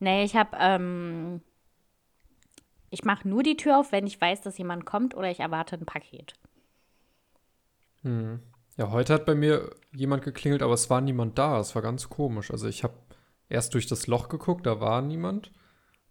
Nee, 0.00 0.22
ich 0.22 0.36
habe, 0.36 0.50
ähm, 0.60 1.40
ich 2.90 3.04
mache 3.04 3.26
nur 3.26 3.42
die 3.42 3.56
Tür 3.56 3.78
auf, 3.78 3.90
wenn 3.90 4.06
ich 4.06 4.20
weiß, 4.20 4.42
dass 4.42 4.58
jemand 4.58 4.84
kommt 4.84 5.16
oder 5.16 5.30
ich 5.30 5.40
erwarte 5.40 5.76
ein 5.76 5.86
Paket. 5.86 6.34
Hm. 8.02 8.40
Ja, 8.76 8.90
heute 8.90 9.14
hat 9.14 9.24
bei 9.24 9.34
mir 9.34 9.70
jemand 9.96 10.24
geklingelt, 10.24 10.60
aber 10.60 10.74
es 10.74 10.90
war 10.90 11.00
niemand 11.00 11.38
da. 11.38 11.58
Es 11.58 11.74
war 11.74 11.80
ganz 11.80 12.10
komisch. 12.10 12.50
Also 12.50 12.68
ich 12.68 12.84
habe 12.84 12.92
erst 13.48 13.72
durch 13.72 13.86
das 13.86 14.08
Loch 14.08 14.28
geguckt, 14.28 14.66
da 14.66 14.78
war 14.78 15.00
niemand. 15.00 15.52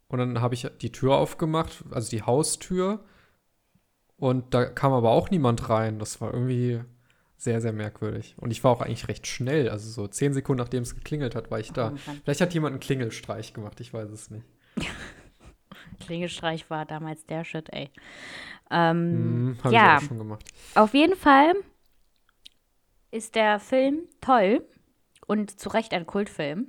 Und 0.10 0.20
dann 0.20 0.42
habe 0.42 0.54
ich 0.54 0.68
die 0.82 0.92
Tür 0.92 1.16
aufgemacht, 1.16 1.84
also 1.92 2.10
die 2.10 2.24
Haustür. 2.24 3.04
Und 4.18 4.54
da 4.54 4.66
kam 4.66 4.94
aber 4.94 5.12
auch 5.12 5.30
niemand 5.30 5.70
rein. 5.70 6.00
Das 6.00 6.22
war 6.22 6.34
irgendwie 6.34 6.82
sehr, 7.38 7.62
sehr 7.62 7.74
merkwürdig. 7.74 8.36
Und 8.38 8.52
ich 8.52 8.64
war 8.64 8.72
auch 8.72 8.82
eigentlich 8.82 9.08
recht 9.08 9.28
schnell. 9.28 9.70
Also 9.70 9.90
so 9.90 10.08
zehn 10.08 10.34
Sekunden, 10.34 10.60
nachdem 10.60 10.84
es 10.84 10.96
geklingelt 10.96 11.36
hat, 11.36 11.52
war 11.52 11.60
ich 11.60 11.72
da. 11.72 11.94
Oh. 11.94 12.12
Vielleicht 12.24 12.42
hat 12.42 12.54
jemand 12.54 12.74
einen 12.74 12.80
Klingelstreich 12.80 13.54
gemacht, 13.54 13.80
ich 13.80 13.94
weiß 13.94 14.10
es 14.10 14.32
nicht. 14.32 14.46
Klingelstreich 16.00 16.70
war 16.70 16.86
damals 16.86 17.26
der 17.26 17.44
Shit, 17.44 17.70
ey. 17.72 17.90
Ähm, 18.72 19.58
Hm, 19.64 19.72
ja. 19.72 19.98
ich 19.98 20.04
auch 20.04 20.08
schon 20.08 20.18
gemacht. 20.18 20.46
Auf 20.76 20.94
jeden 20.94 21.16
Fall 21.16 21.54
ist 23.12 23.36
der 23.36 23.60
Film 23.60 24.00
toll 24.22 24.66
und 25.28 25.60
zu 25.60 25.70
Recht 25.70 25.94
ein 25.94 26.06
Kultfilm. 26.06 26.68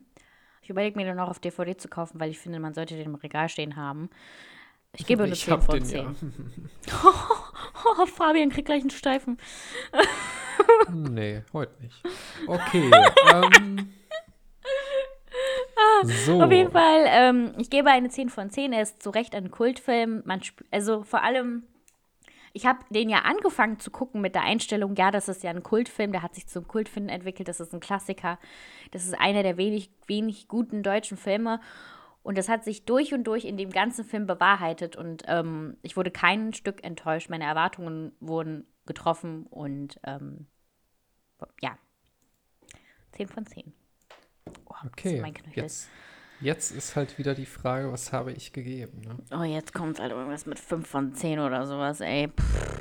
Ich 0.69 0.71
überlege 0.71 0.99
mir 0.99 1.07
dann 1.07 1.19
auch 1.19 1.31
auf 1.31 1.39
DVD 1.39 1.79
zu 1.79 1.89
kaufen, 1.89 2.21
weil 2.21 2.31
ich 2.31 2.39
finde, 2.39 2.61
man 2.61 2.75
sollte 2.75 2.95
den 2.95 3.07
im 3.07 3.15
Regal 3.15 3.49
stehen 3.49 3.77
haben. 3.77 4.11
Ich 4.93 5.07
gebe 5.07 5.23
eine 5.23 5.33
Ich 5.33 5.47
10 5.47 5.55
hab 5.55 5.65
von 5.65 5.77
den, 5.77 5.87
10. 5.87 5.99
ja. 5.99 6.15
Oh, 7.97 8.05
Fabian 8.15 8.51
kriegt 8.51 8.67
gleich 8.67 8.83
einen 8.83 8.91
Steifen. 8.91 9.39
Nee, 10.93 11.43
heute 11.55 11.73
nicht. 11.83 12.03
Okay. 12.47 12.91
ähm, 13.33 13.95
so. 16.05 16.43
Auf 16.43 16.53
jeden 16.53 16.71
Fall, 16.71 17.05
ähm, 17.07 17.55
ich 17.57 17.71
gebe 17.71 17.89
eine 17.89 18.11
10 18.11 18.29
von 18.29 18.51
10. 18.51 18.75
Er 18.75 18.83
ist 18.83 19.03
zu 19.03 19.09
Recht 19.09 19.35
ein 19.35 19.51
Kultfilm. 19.51 20.21
Man 20.27 20.43
also 20.71 21.03
vor 21.03 21.23
allem, 21.23 21.63
ich 22.59 22.67
habe 22.67 22.81
den 22.91 23.09
ja 23.09 23.19
angefangen 23.21 23.79
zu 23.79 23.93
gucken 23.93 24.21
mit 24.21 24.35
der 24.35 24.43
Einstellung, 24.43 24.97
ja, 24.97 25.13
das 25.13 25.29
ist 25.29 25.45
ja 25.45 25.51
ein 25.51 25.63
Kultfilm, 25.63 26.11
der 26.11 26.23
hat 26.25 26.35
sich 26.35 26.49
zum 26.49 26.67
Kultfilm 26.67 27.09
entwickelt, 27.09 27.47
das 27.47 27.61
ist 27.61 27.73
ein 27.73 27.79
Klassiker. 27.79 28.37
Das 28.91 29.05
ist 29.05 29.15
einer 29.15 29.45
der 29.45 29.57
wenig, 29.57 29.93
wenig 30.09 30.49
guten 30.49 30.83
deutschen 30.83 31.17
Filme. 31.17 31.61
Und 32.25 32.37
das 32.37 32.49
hat 32.49 32.65
sich 32.65 32.85
durch 32.85 33.15
und 33.15 33.23
durch 33.25 33.45
in 33.45 33.57
dem 33.57 33.71
ganzen 33.71 34.05
Film 34.05 34.27
bewahrheitet. 34.27 34.97
Und 34.97 35.23
ähm, 35.29 35.77
ich 35.83 35.97
wurde 35.97 36.11
kein 36.11 36.53
Stück 36.53 36.83
enttäuscht. 36.83 37.31
Meine 37.31 37.45
Erwartungen 37.45 38.11
wurden 38.19 38.67
getroffen. 38.87 39.47
Und 39.47 40.01
ähm, 40.03 40.49
ja, 41.63 41.79
10 43.13 43.29
von 43.29 43.47
10. 43.47 43.73
Oh, 44.67 44.75
das 44.83 44.85
ist 44.85 44.89
Okay, 44.89 45.21
mein 45.21 45.33
Knöchel. 45.33 45.63
jetzt, 45.63 45.89
jetzt 46.41 46.71
ist 46.71 46.97
halt 46.97 47.19
wieder 47.19 47.35
die 47.35 47.47
Frage, 47.47 47.93
was 47.93 48.13
habe 48.13 48.33
ich 48.33 48.53
gegeben? 48.53 49.01
Ne? 49.05 49.17
Oh, 49.39 49.45
jetzt 49.45 49.73
kommt 49.75 50.01
halt 50.01 50.13
irgendwas 50.13 50.47
mit 50.47 50.59
5 50.59 50.87
von 50.87 51.15
10 51.15 51.39
oder 51.41 51.67
sowas, 51.67 52.01
ey. 52.01 52.29
Pff, 52.29 52.79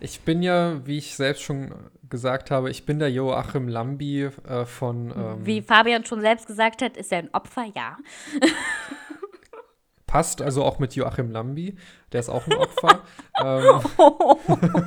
Ich 0.00 0.20
bin 0.20 0.42
ja, 0.42 0.86
wie 0.86 0.98
ich 0.98 1.16
selbst 1.16 1.42
schon 1.42 1.74
gesagt 2.08 2.50
habe, 2.50 2.70
ich 2.70 2.86
bin 2.86 2.98
der 2.98 3.10
Joachim 3.10 3.68
Lambi 3.68 4.24
äh, 4.46 4.64
von 4.66 5.10
ähm, 5.16 5.46
Wie 5.46 5.62
Fabian 5.62 6.04
schon 6.04 6.20
selbst 6.20 6.46
gesagt 6.46 6.82
hat, 6.82 6.96
ist 6.96 7.10
er 7.10 7.18
ein 7.18 7.34
Opfer, 7.34 7.64
ja. 7.74 7.96
Passt 10.06 10.40
also 10.40 10.62
auch 10.62 10.78
mit 10.78 10.94
Joachim 10.94 11.32
Lambi, 11.32 11.76
der 12.12 12.20
ist 12.20 12.28
auch 12.28 12.46
ein 12.46 12.52
Opfer. 12.54 13.02
ähm, 13.44 13.80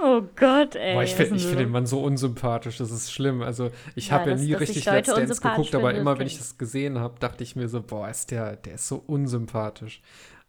Oh 0.00 0.22
Gott, 0.36 0.76
ey. 0.76 0.94
boah, 0.94 1.02
ich 1.02 1.14
finde 1.14 1.36
ich 1.36 1.46
find 1.46 1.60
den 1.60 1.70
Mann 1.70 1.86
so 1.86 2.02
unsympathisch, 2.02 2.76
das 2.78 2.90
ist 2.90 3.12
schlimm. 3.12 3.42
Also 3.42 3.70
ich 3.96 4.08
Ja, 4.08 4.12
habe 4.12 4.30
ja 4.30 4.36
nie 4.36 4.52
richtig 4.54 4.84
Let's 4.86 5.12
Dance 5.12 5.40
geguckt, 5.40 5.74
aber 5.74 5.94
immer 5.94 6.18
wenn 6.18 6.26
ich 6.26 6.38
das 6.38 6.56
gesehen 6.58 6.98
habe, 6.98 7.18
dachte 7.18 7.42
ich 7.42 7.56
mir 7.56 7.68
so, 7.68 7.82
boah, 7.82 8.08
ist 8.08 8.30
der, 8.30 8.56
der 8.56 8.74
ist 8.74 8.86
so 8.88 9.02
unsympathisch. 9.06 10.00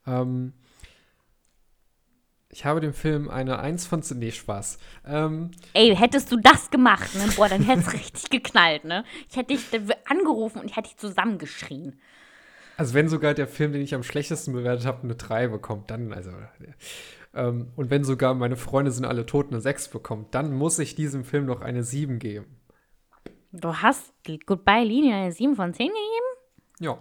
Ähm, 0.06 0.54
ich 2.52 2.66
habe 2.66 2.80
dem 2.80 2.94
Film 2.94 3.30
eine 3.30 3.60
1 3.60 3.86
von 3.86 4.02
10, 4.02 4.20
nee, 4.20 4.32
Spaß. 4.32 4.80
Ähm, 5.06 5.52
Ey, 5.74 5.96
hättest 5.96 6.32
du 6.32 6.38
das 6.38 6.72
gemacht, 6.72 7.14
ne? 7.16 7.28
Boah, 7.36 7.48
dann 7.48 7.62
hätte 7.62 7.82
es 7.82 7.94
richtig 7.94 8.30
geknallt, 8.30 8.86
ne? 8.86 9.04
Ich 9.30 9.38
hätte 9.38 9.54
dich 9.56 9.66
angerufen 10.06 10.60
und 10.60 10.70
ich 10.70 10.76
hätte 10.76 10.90
dich 10.90 10.98
zusammengeschrien. 10.98 12.00
Also 12.78 12.94
wenn 12.94 13.10
sogar 13.10 13.34
der 13.34 13.48
Film, 13.48 13.74
den 13.74 13.82
ich 13.82 13.94
am 13.94 14.04
schlechtesten 14.04 14.54
bewertet 14.54 14.86
habe, 14.86 15.04
eine 15.04 15.16
3 15.16 15.48
bekommt, 15.48 15.92
dann, 15.92 16.14
also. 16.14 16.32
Ähm, 17.34 17.72
und 17.76 17.90
wenn 17.90 18.04
sogar 18.04 18.34
meine 18.34 18.56
Freunde 18.56 18.92
sind 18.92 19.06
alle 19.06 19.26
tot 19.26 19.48
eine 19.50 19.62
6 19.62 19.90
bekommt, 19.90 20.34
dann 20.36 20.54
muss 20.54 20.80
ich 20.80 20.96
diesem 20.96 21.24
Film 21.24 21.46
noch 21.46 21.62
eine 21.62 21.84
7 21.84 22.20
geben. 22.20 22.46
Du 23.52 23.74
hast 23.74 24.14
Goodbye 24.46 24.84
Linie 24.84 25.16
eine 25.16 25.32
7 25.32 25.56
von 25.56 25.74
10 25.74 25.88
gegeben? 25.88 26.00
Ja. 26.80 26.98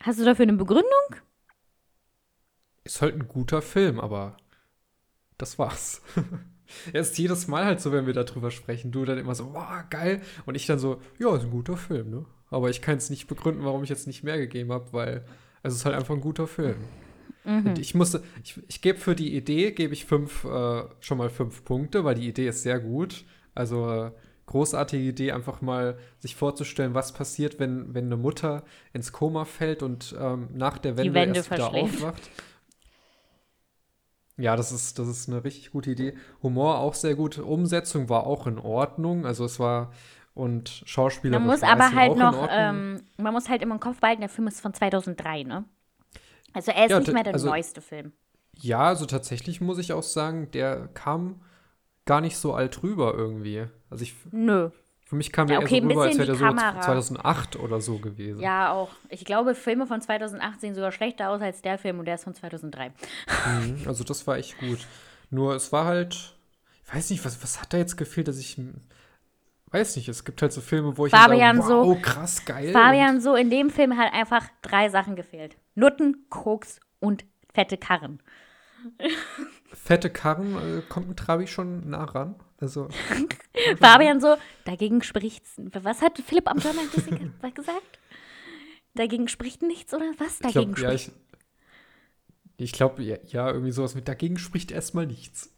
Hast 0.00 0.20
du 0.20 0.24
dafür 0.24 0.44
eine 0.44 0.52
Begründung? 0.54 0.84
Ist 2.84 3.00
halt 3.00 3.14
ein 3.14 3.26
guter 3.26 3.62
Film, 3.62 3.98
aber 3.98 4.36
das 5.38 5.58
war's. 5.58 6.02
Er 6.92 7.02
ist 7.02 7.16
jedes 7.18 7.46
Mal 7.46 7.64
halt 7.64 7.80
so, 7.80 7.92
wenn 7.92 8.06
wir 8.06 8.14
darüber 8.14 8.50
sprechen. 8.50 8.90
Du 8.90 9.04
dann 9.04 9.18
immer 9.18 9.34
so, 9.34 9.52
wow, 9.52 9.84
geil. 9.90 10.22
Und 10.46 10.54
ich 10.54 10.66
dann 10.66 10.78
so, 10.78 11.00
ja, 11.18 11.36
ist 11.36 11.44
ein 11.44 11.50
guter 11.50 11.76
Film, 11.76 12.10
ne? 12.10 12.24
Aber 12.50 12.70
ich 12.70 12.82
kann 12.82 12.96
es 12.96 13.10
nicht 13.10 13.26
begründen, 13.26 13.64
warum 13.64 13.82
ich 13.82 13.90
jetzt 13.90 14.06
nicht 14.06 14.24
mehr 14.24 14.38
gegeben 14.38 14.72
habe, 14.72 14.92
weil 14.92 15.24
es 15.62 15.74
ist 15.74 15.84
halt 15.84 15.94
einfach 15.94 16.14
ein 16.14 16.20
guter 16.20 16.46
Film. 16.46 16.76
Und 17.44 17.78
ich 17.78 17.94
musste, 17.94 18.22
ich, 18.42 18.60
ich 18.68 18.80
gebe 18.80 18.98
für 18.98 19.14
die 19.14 19.36
Idee, 19.36 19.72
gebe 19.72 19.92
ich 19.92 20.06
fünf, 20.06 20.44
äh, 20.44 20.82
schon 21.00 21.18
mal 21.18 21.28
fünf 21.28 21.64
Punkte, 21.64 22.04
weil 22.04 22.14
die 22.14 22.28
Idee 22.28 22.48
ist 22.48 22.62
sehr 22.62 22.80
gut. 22.80 23.24
Also 23.54 23.90
äh, 23.90 24.10
großartige 24.46 25.02
Idee, 25.02 25.32
einfach 25.32 25.60
mal 25.60 25.98
sich 26.18 26.36
vorzustellen, 26.36 26.94
was 26.94 27.12
passiert, 27.12 27.58
wenn, 27.58 27.94
wenn 27.94 28.06
eine 28.06 28.16
Mutter 28.16 28.64
ins 28.92 29.12
Koma 29.12 29.44
fällt 29.44 29.82
und 29.82 30.14
ähm, 30.18 30.48
nach 30.54 30.78
der 30.78 30.96
Wende 30.96 31.14
Wände 31.14 31.36
erst 31.36 31.50
wieder 31.50 31.72
aufwacht. 31.72 32.30
Ja, 34.36 34.56
das 34.56 34.72
ist, 34.72 34.98
das 34.98 35.06
ist 35.06 35.28
eine 35.28 35.44
richtig 35.44 35.70
gute 35.70 35.90
Idee. 35.90 36.14
Humor 36.42 36.78
auch 36.78 36.94
sehr 36.94 37.14
gut. 37.14 37.38
Umsetzung 37.38 38.08
war 38.08 38.26
auch 38.26 38.46
in 38.46 38.58
Ordnung. 38.58 39.26
Also 39.26 39.44
es 39.44 39.60
war 39.60 39.92
und 40.34 40.82
Schauspieler. 40.84 41.38
Man 41.38 41.46
muss 41.46 41.62
aber 41.62 41.92
halt 41.92 42.16
noch, 42.16 42.48
ähm, 42.50 43.02
man 43.16 43.32
muss 43.32 43.48
halt 43.48 43.62
immer 43.62 43.74
im 43.74 43.80
Kopf 43.80 44.00
behalten, 44.00 44.20
der 44.20 44.28
Film 44.28 44.48
ist 44.48 44.60
von 44.60 44.74
2003, 44.74 45.44
ne? 45.44 45.64
Also 46.54 46.70
er 46.72 46.84
ist 46.86 46.90
Ja, 46.90 47.00
nicht 47.00 47.12
mehr 47.12 47.22
der 47.24 47.34
also- 47.34 47.46
neueste 47.48 47.80
Film. 47.82 48.12
Ja, 48.56 48.78
also 48.84 49.04
tatsächlich 49.04 49.60
muss 49.60 49.78
ich 49.78 49.92
auch 49.92 50.02
sagen, 50.04 50.48
der 50.52 50.88
kam 50.94 51.40
gar 52.06 52.20
nicht 52.20 52.36
so 52.38 52.54
alt 52.54 52.82
rüber 52.84 53.12
irgendwie. 53.14 53.66
Also 53.90 54.04
ich, 54.04 54.14
Nö. 54.30 54.70
für 55.04 55.16
mich 55.16 55.32
kam 55.32 55.48
Ja, 55.48 55.56
der 55.58 55.64
okay, 55.66 55.76
eher 55.78 55.82
so 55.82 55.88
rüber, 55.88 56.02
als 56.04 56.16
wäre 56.18 56.26
der 56.26 56.34
so 56.36 56.44
Kamera. 56.44 56.80
2008 56.80 57.56
oder 57.58 57.80
so 57.80 57.98
gewesen. 57.98 58.40
Ja, 58.40 58.72
auch. 58.72 58.90
Ich 59.08 59.24
glaube, 59.24 59.56
Filme 59.56 59.86
von 59.88 60.00
2008 60.00 60.60
sehen 60.60 60.74
sogar 60.76 60.92
schlechter 60.92 61.30
aus 61.30 61.40
als 61.42 61.62
der 61.62 61.78
Film 61.78 61.98
und 61.98 62.04
der 62.04 62.14
ist 62.14 62.24
von 62.24 62.34
2003. 62.34 62.92
Mhm, 63.60 63.82
also 63.88 64.04
das 64.04 64.24
war 64.28 64.36
echt 64.36 64.56
gut. 64.58 64.86
Nur 65.30 65.56
es 65.56 65.72
war 65.72 65.84
halt, 65.86 66.36
ich 66.86 66.94
weiß 66.94 67.10
nicht, 67.10 67.24
was, 67.24 67.42
was 67.42 67.60
hat 67.60 67.72
da 67.72 67.78
jetzt 67.78 67.96
gefehlt, 67.96 68.28
dass 68.28 68.38
ich, 68.38 68.56
weiß 69.72 69.96
nicht, 69.96 70.08
es 70.08 70.24
gibt 70.24 70.40
halt 70.42 70.52
so 70.52 70.60
Filme, 70.60 70.96
wo 70.96 71.06
ich 71.06 71.12
Fabian 71.12 71.56
sage, 71.56 71.68
so- 71.68 71.86
wow, 71.86 72.00
krass, 72.00 72.44
geil. 72.44 72.70
Fabian, 72.72 73.20
so 73.20 73.34
in 73.34 73.50
dem 73.50 73.70
Film 73.70 73.96
hat 73.98 74.12
einfach 74.12 74.46
drei 74.62 74.88
Sachen 74.90 75.16
gefehlt. 75.16 75.56
Nutten, 75.74 76.26
Koks 76.30 76.80
und 77.00 77.24
fette 77.52 77.76
Karren. 77.76 78.20
Fette 79.72 80.10
Karren, 80.10 80.78
äh, 80.78 80.82
kommt 80.88 81.08
ein 81.10 81.16
Trabi 81.16 81.46
schon 81.46 81.88
nah 81.90 82.04
ran. 82.04 82.34
Also, 82.58 82.88
Fabian 83.80 84.20
so, 84.20 84.36
dagegen 84.64 85.02
spricht's. 85.02 85.54
Was 85.56 86.02
hat 86.02 86.18
Philipp 86.18 86.48
ges- 86.48 87.30
was 87.40 87.54
gesagt? 87.54 87.98
Dagegen 88.94 89.26
spricht 89.28 89.62
nichts 89.62 89.92
oder 89.94 90.10
was? 90.18 90.34
ich 90.40 90.52
Dagegen 90.52 90.74
glaube, 90.74 90.92
ja, 90.92 90.98
spricht. 90.98 91.18
ich, 92.56 92.64
ich 92.66 92.72
glaube, 92.72 93.02
ja, 93.02 93.16
ja, 93.26 93.48
irgendwie 93.50 93.72
sowas 93.72 93.94
mit 93.94 94.06
dagegen 94.06 94.38
spricht 94.38 94.70
erstmal 94.70 95.06
nichts. 95.06 95.52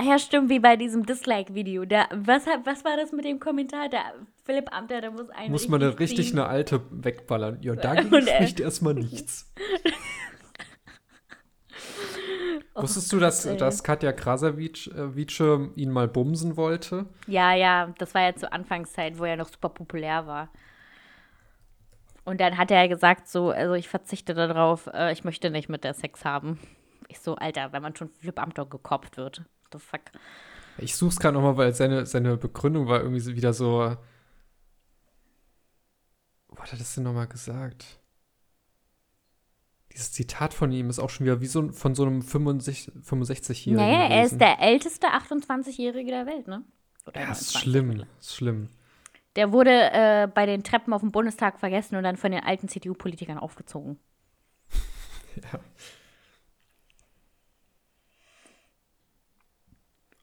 Ja, 0.00 0.18
stimmt, 0.18 0.48
wie 0.50 0.58
bei 0.58 0.76
diesem 0.76 1.04
Dislike-Video. 1.06 1.82
Was, 1.82 2.46
was 2.64 2.84
war 2.84 2.96
das 2.96 3.12
mit 3.12 3.24
dem 3.24 3.38
Kommentar? 3.38 3.88
Der 3.88 4.02
Philipp 4.44 4.74
Amthor, 4.74 5.00
der 5.00 5.10
muss 5.10 5.28
einen 5.30 5.52
Muss 5.52 5.68
man 5.68 5.82
eine 5.82 5.98
richtig 5.98 6.28
ziehen. 6.30 6.38
eine 6.38 6.48
alte 6.48 6.80
wegballern. 6.90 7.58
Ja, 7.62 7.76
dagegen 7.76 8.08
Und 8.14 8.26
er- 8.26 8.36
spricht 8.36 8.60
erstmal 8.60 8.94
nichts. 8.94 9.52
Wusstest 12.74 13.12
du, 13.12 13.18
dass, 13.18 13.46
Gott, 13.46 13.60
dass 13.60 13.84
Katja 13.84 14.12
Krasavice 14.12 14.86
äh, 14.88 15.68
ihn 15.76 15.90
mal 15.90 16.08
bumsen 16.08 16.56
wollte? 16.56 17.04
Ja, 17.26 17.52
ja, 17.54 17.92
das 17.98 18.14
war 18.14 18.22
ja 18.22 18.34
zur 18.34 18.52
Anfangszeit, 18.52 19.18
wo 19.18 19.24
er 19.24 19.36
noch 19.36 19.48
super 19.48 19.68
populär 19.68 20.26
war. 20.26 20.48
Und 22.24 22.40
dann 22.40 22.56
hat 22.56 22.70
er 22.70 22.88
gesagt, 22.88 23.28
so, 23.28 23.50
also 23.50 23.74
ich 23.74 23.88
verzichte 23.88 24.32
darauf, 24.32 24.86
äh, 24.86 25.12
ich 25.12 25.22
möchte 25.22 25.50
nicht 25.50 25.68
mit 25.68 25.84
der 25.84 25.92
Sex 25.92 26.24
haben. 26.24 26.58
Ich 27.08 27.20
so, 27.20 27.34
Alter, 27.34 27.72
wenn 27.72 27.82
man 27.82 27.94
schon 27.94 28.08
Philipp 28.08 28.40
Amthor 28.40 28.68
gekopft 28.70 29.18
wird. 29.18 29.42
The 29.72 29.78
fuck? 29.78 30.00
Ich 30.78 30.96
suche 30.96 31.10
es 31.10 31.18
gerade 31.20 31.34
nochmal, 31.34 31.56
weil 31.56 31.74
seine, 31.74 32.06
seine 32.06 32.36
Begründung 32.36 32.88
war 32.88 33.00
irgendwie 33.02 33.36
wieder 33.36 33.52
so. 33.52 33.96
Wo 36.48 36.62
hat 36.62 36.72
er 36.72 36.78
das 36.78 36.94
denn 36.94 37.04
nochmal 37.04 37.26
gesagt? 37.28 37.98
Dieses 39.92 40.12
Zitat 40.12 40.54
von 40.54 40.72
ihm 40.72 40.88
ist 40.88 40.98
auch 40.98 41.10
schon 41.10 41.26
wieder 41.26 41.40
wie 41.42 41.46
so 41.46 41.70
von 41.72 41.94
so 41.94 42.04
einem 42.04 42.22
65 42.22 42.92
65-Jährigen. 43.04 43.76
Naja, 43.76 44.08
er 44.08 44.24
ist 44.24 44.30
gewesen. 44.30 44.38
der 44.38 44.60
älteste 44.60 45.08
28-Jährige 45.08 46.10
der 46.10 46.26
Welt, 46.26 46.48
ne? 46.48 46.64
Oder 47.06 47.20
Ja, 47.20 47.32
ist 47.32 47.54
29. 47.54 47.60
schlimm. 47.60 48.06
Ist 48.18 48.34
schlimm. 48.36 48.68
Der 49.36 49.52
wurde 49.52 49.70
äh, 49.70 50.28
bei 50.32 50.46
den 50.46 50.62
Treppen 50.62 50.92
auf 50.92 51.00
dem 51.00 51.10
Bundestag 51.10 51.58
vergessen 51.58 51.96
und 51.96 52.04
dann 52.04 52.16
von 52.16 52.30
den 52.32 52.42
alten 52.42 52.68
CDU-Politikern 52.68 53.38
aufgezogen. 53.38 53.98
Ja. 55.50 55.58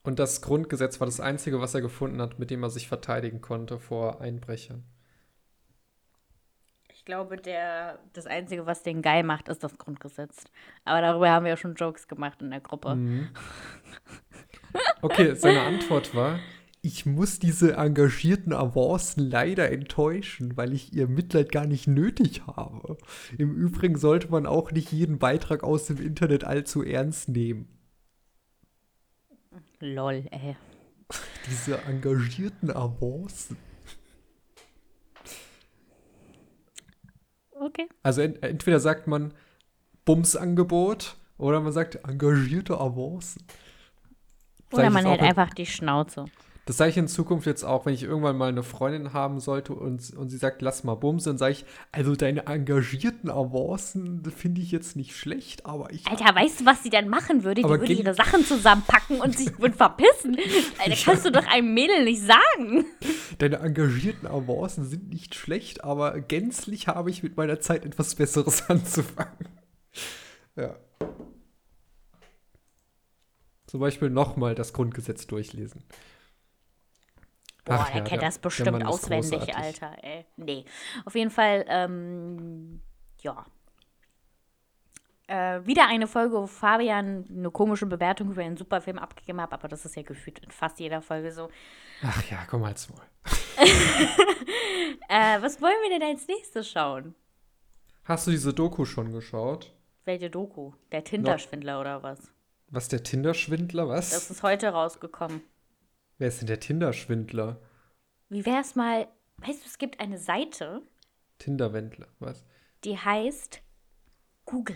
Und 0.10 0.18
das 0.18 0.41
Grundgesetz 0.41 0.99
war 0.99 1.05
das 1.05 1.20
Einzige, 1.20 1.62
was 1.62 1.76
er 1.76 1.82
gefunden 1.82 2.20
hat, 2.20 2.39
mit 2.39 2.49
dem 2.49 2.64
er 2.64 2.72
sich 2.72 2.88
verteidigen 2.88 3.41
konnte 3.41 3.78
vor 3.78 4.22
Einbrechern. 4.22 4.84
Ich 6.91 7.05
glaube, 7.05 7.38
der, 7.38 7.99
das 8.14 8.26
Einzige, 8.26 8.66
was 8.66 8.82
den 8.82 9.03
geil 9.03 9.22
macht, 9.22 9.49
ist 9.49 9.64
das 9.64 9.78
Grundgesetz. 9.78 10.45
Aber 10.84 11.01
darüber 11.01 11.30
haben 11.30 11.43
wir 11.45 11.51
ja 11.51 11.57
schon 11.57 11.76
Jokes 11.76 12.07
gemacht 12.07 12.41
in 12.41 12.49
der 12.49 12.60
Gruppe. 12.60 12.95
Mhm. 12.95 13.30
Okay, 15.03 15.36
seine 15.36 15.62
Antwort 15.62 16.16
war, 16.16 16.39
ich 16.82 17.05
muss 17.05 17.38
diese 17.38 17.76
engagierten 17.76 18.51
Avancen 18.51 19.30
leider 19.30 19.72
enttäuschen, 19.72 20.57
weil 20.57 20.74
ich 20.74 20.91
ihr 20.91 21.07
Mitleid 21.07 21.51
gar 21.51 21.68
nicht 21.68 21.86
nötig 21.86 22.47
habe. 22.47 22.97
Im 23.38 23.55
Übrigen 23.55 23.95
sollte 23.95 24.32
man 24.32 24.47
auch 24.47 24.72
nicht 24.72 24.91
jeden 24.91 25.20
Beitrag 25.20 25.64
aus 25.64 25.86
dem 25.86 25.97
Internet 26.01 26.45
allzu 26.45 26.82
ernst 26.82 27.30
nehmen. 27.30 27.78
Lol, 29.80 30.25
ey. 30.32 30.55
Diese 31.47 31.82
engagierten 31.84 32.69
Avancen. 32.69 33.57
Okay. 37.51 37.88
Also 38.03 38.21
ent 38.21 38.41
entweder 38.43 38.80
sagt 38.80 39.07
man 39.07 39.34
Bumsangebot 40.05 41.17
oder 41.38 41.59
man 41.61 41.71
sagt 41.71 41.95
engagierte 42.07 42.80
Avancen. 42.80 43.43
Oder 44.71 44.89
man 44.89 45.05
hält 45.05 45.21
einfach 45.21 45.53
die 45.53 45.65
Schnauze. 45.65 46.25
Das 46.70 46.78
sage 46.78 46.91
ich 46.91 46.97
in 46.97 47.07
Zukunft 47.07 47.47
jetzt 47.47 47.63
auch, 47.63 47.88
wenn 47.88 47.95
ich 47.95 48.03
irgendwann 48.03 48.38
mal 48.38 48.49
eine 48.49 48.61
Freundin 48.61 49.11
haben 49.11 49.39
sollte 49.39 49.74
und, 49.74 50.15
und 50.15 50.30
sie 50.30 50.38
sagt, 50.38 50.61
lass 50.61 50.84
mal 50.84 50.93
bumsen, 50.93 51.32
dann 51.32 51.38
sage 51.39 51.53
ich, 51.53 51.65
also 51.91 52.15
deine 52.15 52.45
engagierten 52.45 53.32
Avancen 53.32 54.24
finde 54.26 54.61
ich 54.61 54.70
jetzt 54.70 54.95
nicht 54.95 55.15
schlecht, 55.15 55.65
aber 55.65 55.91
ich. 55.91 56.05
Alter, 56.05 56.36
weißt 56.36 56.61
du, 56.61 56.65
was 56.67 56.84
sie 56.84 56.91
dann 56.91 57.09
machen 57.09 57.43
würde? 57.43 57.63
Die 57.63 57.67
würde 57.67 57.91
ihre 57.91 58.13
Sachen 58.13 58.45
zusammenpacken 58.45 59.20
und 59.20 59.36
sich 59.36 59.57
würde 59.57 59.76
verpissen. 59.76 60.38
Alter, 60.78 60.95
kannst 61.03 61.26
du 61.26 61.32
doch 61.32 61.47
einem 61.47 61.74
Mädel 61.74 62.03
nicht 62.03 62.22
sagen. 62.22 62.86
Deine 63.39 63.61
engagierten 63.61 64.28
Avancen 64.28 64.86
sind 64.86 65.09
nicht 65.09 65.34
schlecht, 65.34 65.84
aber 65.84 66.22
gänzlich 66.22 66.88
habe 66.88 67.09
ich 67.09 67.24
mit 67.24 67.36
meiner 67.36 67.59
Zeit 67.59 67.84
etwas 67.84 68.13
Besseres 68.13 68.61
anzufangen. 68.70 69.49
Ja. 70.55 70.76
Zum 73.65 73.80
Beispiel 73.80 74.11
nochmal 74.11 74.53
das 74.53 74.72
Grundgesetz 74.74 75.26
durchlesen. 75.26 75.84
Boah, 77.70 77.82
Ach 77.82 77.91
der 77.91 77.97
ja, 77.97 78.03
kennt 78.03 78.24
das 78.24 78.39
bestimmt 78.39 78.84
auswendig. 78.84 79.55
Alter, 79.55 79.95
ey. 80.01 80.26
Nee. 80.38 80.65
Auf 81.05 81.13
jeden 81.13 81.30
Fall, 81.30 81.65
ähm, 81.67 82.82
ja. 83.22 83.45
Äh, 85.28 85.63
wieder 85.67 85.88
eine 85.88 86.07
Folge, 86.07 86.36
wo 86.36 86.47
Fabian 86.47 87.26
eine 87.30 87.51
komische 87.51 87.86
Bewertung 87.86 88.32
über 88.32 88.41
einen 88.41 88.57
Superfilm 88.57 88.97
abgegeben 88.97 89.39
hat, 89.39 89.53
aber 89.53 89.67
das 89.67 89.86
ist 89.86 89.95
ja 89.95 90.01
gefühlt 90.01 90.39
in 90.39 90.49
fast 90.49 90.80
jeder 90.80 91.03
Folge 91.03 91.32
so. 91.32 91.49
Ach 92.01 92.24
ja, 92.32 92.39
komm 92.49 92.65
halt's 92.65 92.89
Maul. 92.89 93.05
Äh, 95.11 95.41
was 95.41 95.59
wollen 95.59 95.76
wir 95.82 95.97
denn 95.97 96.07
als 96.07 96.28
nächstes 96.28 96.70
schauen? 96.70 97.15
Hast 98.03 98.28
du 98.28 98.32
diese 98.32 98.53
Doku 98.53 98.86
schon 98.86 99.11
geschaut? 99.11 99.74
Welche 100.05 100.30
Doku? 100.30 100.74
Der 100.91 101.03
Tinderschwindler 101.03 101.82
oder 101.82 102.03
was? 102.03 102.32
Was, 102.67 102.89
der 102.89 103.01
Tinder-Schwindler? 103.01 103.89
Was? 103.89 104.11
Das 104.11 104.30
ist 104.30 104.43
heute 104.43 104.70
rausgekommen. 104.70 105.41
Wer 106.20 106.28
ist 106.28 106.41
denn 106.41 106.47
der 106.47 106.59
Tinder-Schwindler? 106.59 107.59
Wie 108.28 108.45
wär's 108.45 108.76
mal, 108.76 109.07
weißt 109.38 109.63
du, 109.63 109.65
es 109.65 109.78
gibt 109.78 109.99
eine 109.99 110.20
Seite, 110.20 110.84
Tinder-Wendler, 111.39 112.07
was? 112.20 112.45
die 112.84 112.97
heißt 112.97 113.61
Google. 114.45 114.76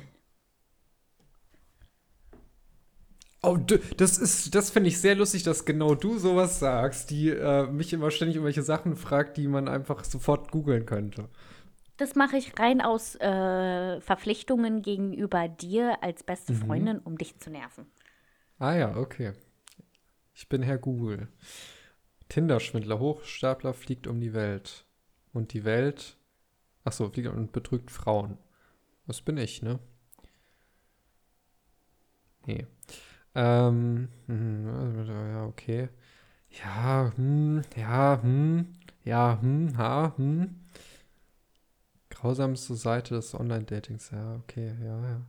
Oh, 3.41 3.57
das 3.57 4.17
ist, 4.17 4.55
das 4.55 4.69
finde 4.69 4.87
ich 4.87 5.01
sehr 5.01 5.15
lustig, 5.15 5.43
dass 5.43 5.65
genau 5.65 5.95
du 5.95 6.17
sowas 6.17 6.59
sagst, 6.59 7.09
die 7.09 7.29
äh, 7.29 7.67
mich 7.67 7.91
immer 7.91 8.09
ständig 8.09 8.37
irgendwelche 8.37 8.61
Sachen 8.63 8.95
fragt, 8.95 9.35
die 9.35 9.49
man 9.49 9.67
einfach 9.67 10.05
sofort 10.05 10.49
googeln 10.49 10.85
könnte. 10.85 11.27
Das 11.97 12.15
mache 12.15 12.37
ich 12.37 12.57
rein 12.57 12.79
aus 12.79 13.15
äh, 13.15 13.99
Verpflichtungen 13.99 14.81
gegenüber 14.81 15.49
dir 15.49 16.01
als 16.01 16.23
beste 16.23 16.53
Freundin, 16.53 16.99
um 16.99 17.17
dich 17.17 17.37
zu 17.39 17.49
nerven. 17.49 17.85
Ah 18.59 18.75
ja, 18.75 18.95
okay. 18.95 19.33
Ich 20.33 20.49
bin 20.49 20.63
Herr 20.63 20.77
Google. 20.77 21.27
Tinder-Schwindler, 22.29 22.99
Hochstapler 22.99 23.73
fliegt 23.73 24.07
um 24.07 24.19
die 24.19 24.33
Welt. 24.33 24.85
Und 25.33 25.53
die 25.53 25.63
Welt, 25.63 26.17
ach 26.83 26.93
so, 26.93 27.09
fliegt 27.09 27.29
und 27.29 27.51
betrügt 27.51 27.91
Frauen. 27.91 28.37
Das 29.07 29.21
bin 29.21 29.37
ich, 29.37 29.61
ne? 29.61 29.79
Nee. 32.45 32.67
Ähm, 33.35 34.09
hm, 34.27 35.05
ja, 35.07 35.45
okay. 35.45 35.89
Ja, 36.51 37.11
hm, 37.15 37.61
ja, 37.75 38.21
hm, 38.21 38.73
ja, 39.03 39.39
hm, 39.41 39.77
ha, 39.77 40.13
hm. 40.17 40.55
Grausamste 42.09 42.75
Seite 42.75 43.15
des 43.15 43.33
Online-Datings, 43.35 44.11
ja, 44.11 44.35
okay, 44.35 44.73
ja, 44.81 45.01
ja. 45.09 45.21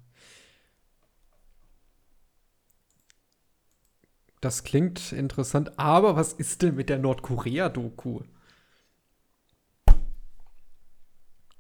Das 4.45 4.63
klingt 4.63 5.11
interessant, 5.13 5.79
aber 5.79 6.17
was 6.17 6.35
ist 6.35 6.61
denn 6.61 6.75
mit 6.75 6.91
der 6.91 6.99
Nordkorea-Doku? 6.99 8.21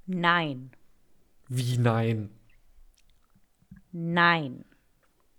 Nein, 0.04 0.70
Wie 1.48 1.78
nein? 1.78 2.28
nein. 3.90 4.66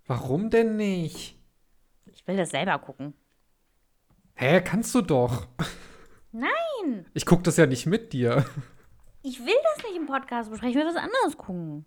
Warum 0.08 0.50
denn 0.50 0.74
nicht? 0.74 1.38
Ich 2.06 2.26
will 2.26 2.36
das 2.36 2.50
selber 2.50 2.80
gucken. 2.80 3.14
Hä, 4.34 4.60
kannst 4.60 4.92
du 4.96 5.02
doch. 5.02 5.46
Nein, 6.32 7.06
Ich 7.14 7.26
guck 7.26 7.44
das 7.44 7.56
ja 7.58 7.66
nicht 7.66 7.86
mit 7.86 8.12
dir. 8.12 8.44
ich 9.22 9.38
will 9.38 9.54
das 9.76 9.84
nicht 9.84 9.96
im 9.96 10.06
Podcast 10.06 10.50
besprechen. 10.50 10.76
Ich 10.76 10.84
will 10.84 10.92
was 10.92 11.00
anderes 11.00 11.36
gucken. 11.38 11.86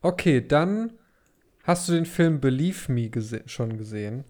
Okay, 0.00 0.44
dann 0.44 0.98
hast 1.62 1.88
du 1.88 1.92
den 1.92 2.04
Film 2.04 2.40
Believe 2.40 2.90
Me 2.90 3.08
gese 3.10 3.44
schon 3.46 3.78
gesehen. 3.78 4.24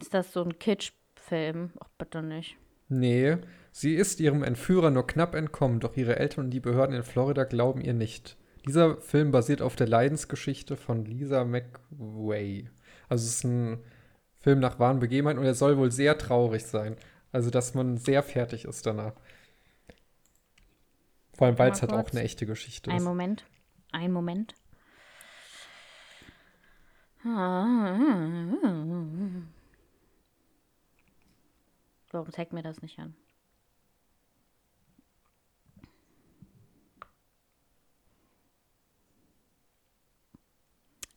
Ist 0.00 0.14
das 0.14 0.32
so 0.32 0.42
ein 0.42 0.58
Kitsch-Film? 0.58 1.72
Ach, 1.80 1.88
bitte 1.98 2.22
nicht. 2.22 2.56
Nee, 2.88 3.38
sie 3.70 3.94
ist 3.94 4.20
ihrem 4.20 4.42
Entführer 4.42 4.90
nur 4.90 5.06
knapp 5.06 5.34
entkommen, 5.34 5.80
doch 5.80 5.96
ihre 5.96 6.16
Eltern 6.18 6.46
und 6.46 6.50
die 6.50 6.60
Behörden 6.60 6.94
in 6.94 7.02
Florida 7.02 7.44
glauben 7.44 7.80
ihr 7.80 7.94
nicht. 7.94 8.36
Dieser 8.66 9.00
Film 9.00 9.30
basiert 9.30 9.62
auf 9.62 9.76
der 9.76 9.88
Leidensgeschichte 9.88 10.76
von 10.76 11.04
Lisa 11.04 11.44
McWay. 11.44 12.68
Also 13.08 13.24
es 13.26 13.36
ist 13.36 13.44
ein 13.44 13.82
Film 14.38 14.60
nach 14.60 14.78
wahren 14.78 15.00
Begebenheiten 15.00 15.38
und 15.38 15.46
er 15.46 15.54
soll 15.54 15.78
wohl 15.78 15.90
sehr 15.90 16.18
traurig 16.18 16.64
sein. 16.64 16.96
Also 17.32 17.50
dass 17.50 17.74
man 17.74 17.96
sehr 17.96 18.22
fertig 18.22 18.66
ist 18.66 18.84
danach. 18.86 19.14
Vor 21.34 21.46
allem, 21.46 21.58
weil 21.58 21.72
es 21.72 21.80
halt 21.80 21.92
auch 21.92 22.10
eine 22.10 22.22
echte 22.22 22.44
Geschichte 22.46 22.90
Ein 22.90 22.98
ist. 22.98 23.04
Moment. 23.04 23.44
Ein 23.90 24.12
Moment. 24.12 24.54
Warum 32.12 32.30
zeigt 32.32 32.52
mir 32.52 32.62
das 32.62 32.82
nicht 32.82 32.98
an? 32.98 33.14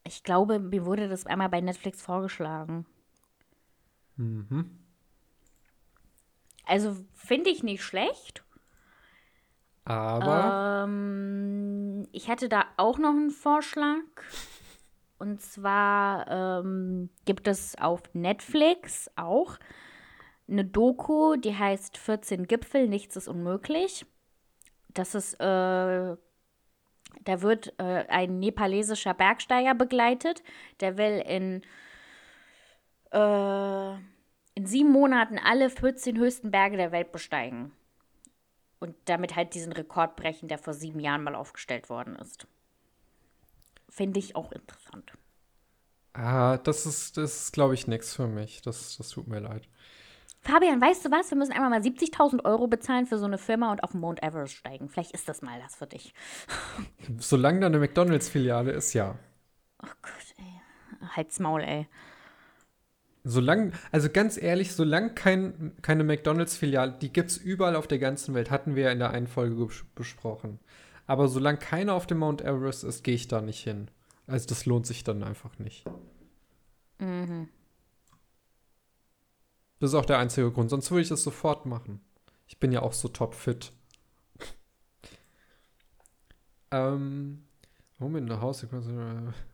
Ich 0.04 0.24
glaube, 0.24 0.60
mir 0.60 0.86
wurde 0.86 1.10
das 1.10 1.26
einmal 1.26 1.50
bei 1.50 1.62
Netflix 1.62 2.02
vorgeschlagen. 2.02 2.86
Mhm. 4.18 4.70
Also 6.66 6.96
finde 7.14 7.50
ich 7.50 7.64
nicht 7.64 7.84
schlecht. 7.84 8.44
Aber 9.84 10.86
Ähm, 10.88 12.08
ich 12.12 12.30
hatte 12.30 12.50
da 12.50 12.66
auch 12.78 12.98
noch 12.98 13.12
einen 13.12 13.30
Vorschlag. 13.32 14.04
Und 15.18 15.42
zwar 15.42 16.28
ähm, 16.30 17.10
gibt 17.26 17.48
es 17.48 17.78
auf 17.78 18.02
Netflix 18.14 19.10
auch 19.16 19.58
eine 20.48 20.66
Doku, 20.66 21.36
die 21.38 21.56
heißt 21.56 21.98
14 21.98 22.48
Gipfel, 22.48 22.88
nichts 22.88 23.16
ist 23.16 23.28
unmöglich. 23.28 24.06
Das 24.90 25.16
ist, 25.16 25.34
äh, 25.36 26.16
da 27.24 27.42
wird 27.42 27.74
äh, 27.80 28.06
ein 28.08 28.40
nepalesischer 28.40 29.14
Bergsteiger 29.14 29.74
begleitet, 29.76 30.44
der 30.80 30.98
will 30.98 31.24
in, 31.26 31.62
äh, 33.12 33.96
in 34.56 34.66
sieben 34.66 34.92
Monaten 34.92 35.40
alle 35.40 35.70
14 35.70 36.18
höchsten 36.18 36.52
Berge 36.52 36.78
der 36.78 36.92
Welt 36.92 37.12
besteigen 37.12 37.72
und 38.80 38.96
damit 39.06 39.36
halt 39.36 39.54
diesen 39.56 39.72
Rekord 39.72 40.16
brechen, 40.16 40.48
der 40.48 40.60
vor 40.60 40.74
sieben 40.74 41.00
Jahren 41.00 41.24
mal 41.24 41.36
aufgestellt 41.36 41.90
worden 41.90 42.16
ist. 42.16 42.48
Finde 43.90 44.20
ich 44.20 44.36
auch 44.36 44.52
interessant. 44.52 45.14
ah, 46.14 46.58
das 46.58 46.86
ist, 46.86 47.18
das 47.18 47.44
ist 47.44 47.52
glaube 47.52 47.74
ich, 47.74 47.88
nichts 47.88 48.14
für 48.14 48.28
mich. 48.28 48.62
Das, 48.62 48.98
das 48.98 49.10
tut 49.10 49.28
mir 49.28 49.40
leid. 49.40 49.68
Fabian, 50.46 50.80
weißt 50.80 51.06
du 51.06 51.12
was? 51.12 51.32
Wir 51.32 51.38
müssen 51.38 51.54
einmal 51.54 51.72
mal 51.72 51.82
70.000 51.82 52.46
Euro 52.46 52.68
bezahlen 52.68 53.08
für 53.08 53.18
so 53.18 53.26
eine 53.26 53.40
Firma 53.40 53.72
und 53.72 53.84
auf 53.84 53.92
den 53.92 54.00
Mount 54.00 54.22
Everest 54.22 54.54
steigen. 54.54 54.90
Vielleicht 54.90 55.12
ist 55.12 55.28
das 55.28 55.42
mal 55.42 55.60
das 55.60 55.76
für 55.76 55.88
dich. 55.88 56.14
Solange 57.18 57.62
da 57.62 57.66
eine 57.66 57.80
McDonalds-Filiale 57.80 58.72
ist, 58.72 58.94
ja. 58.94 59.18
Oh 59.82 59.88
Gott, 60.04 60.36
ey. 60.38 61.08
Halt's 61.16 61.40
Maul, 61.40 61.62
ey. 61.62 61.88
Solange, 63.24 63.72
also 63.92 64.08
ganz 64.12 64.38
ehrlich, 64.40 64.74
solange 64.76 65.16
kein, 65.16 65.74
keine 65.82 66.04
McDonalds-Filiale, 66.04 66.92
die 67.02 67.12
gibt 67.12 67.32
es 67.32 67.38
überall 67.38 67.76
auf 67.76 67.88
der 67.88 67.98
ganzen 67.98 68.36
Welt, 68.36 68.52
hatten 68.52 68.76
wir 68.76 68.84
ja 68.84 68.92
in 68.92 69.00
der 69.00 69.10
einen 69.10 69.26
Folge 69.28 69.56
bes- 69.56 69.84
besprochen. 69.96 70.60
Aber 71.08 71.28
solange 71.28 71.58
keine 71.58 71.94
auf 71.94 72.06
dem 72.06 72.20
Mount 72.20 72.42
Everest 72.44 72.84
ist, 72.84 73.04
gehe 73.04 73.16
ich 73.16 73.28
da 73.28 73.42
nicht 73.42 73.64
hin. 73.64 73.90
Also 74.28 74.48
das 74.48 74.68
lohnt 74.68 74.86
sich 74.86 75.04
dann 75.04 75.24
einfach 75.24 75.58
nicht. 75.58 75.86
Das 79.80 79.92
ist 79.92 79.96
auch 79.96 80.06
der 80.06 80.20
einzige 80.20 80.52
Grund, 80.52 80.70
sonst 80.70 80.90
würde 80.92 81.02
ich 81.02 81.10
das 81.10 81.24
sofort 81.24 81.66
machen. 81.66 82.02
Ich 82.48 82.60
bin 82.60 82.72
ja 82.72 82.82
auch 82.82 82.94
so 82.94 83.08
topfit. 83.08 83.72
ähm, 86.72 87.44
Home 88.00 88.18
in 88.18 88.28
the 88.28 88.36
House. 88.36 88.66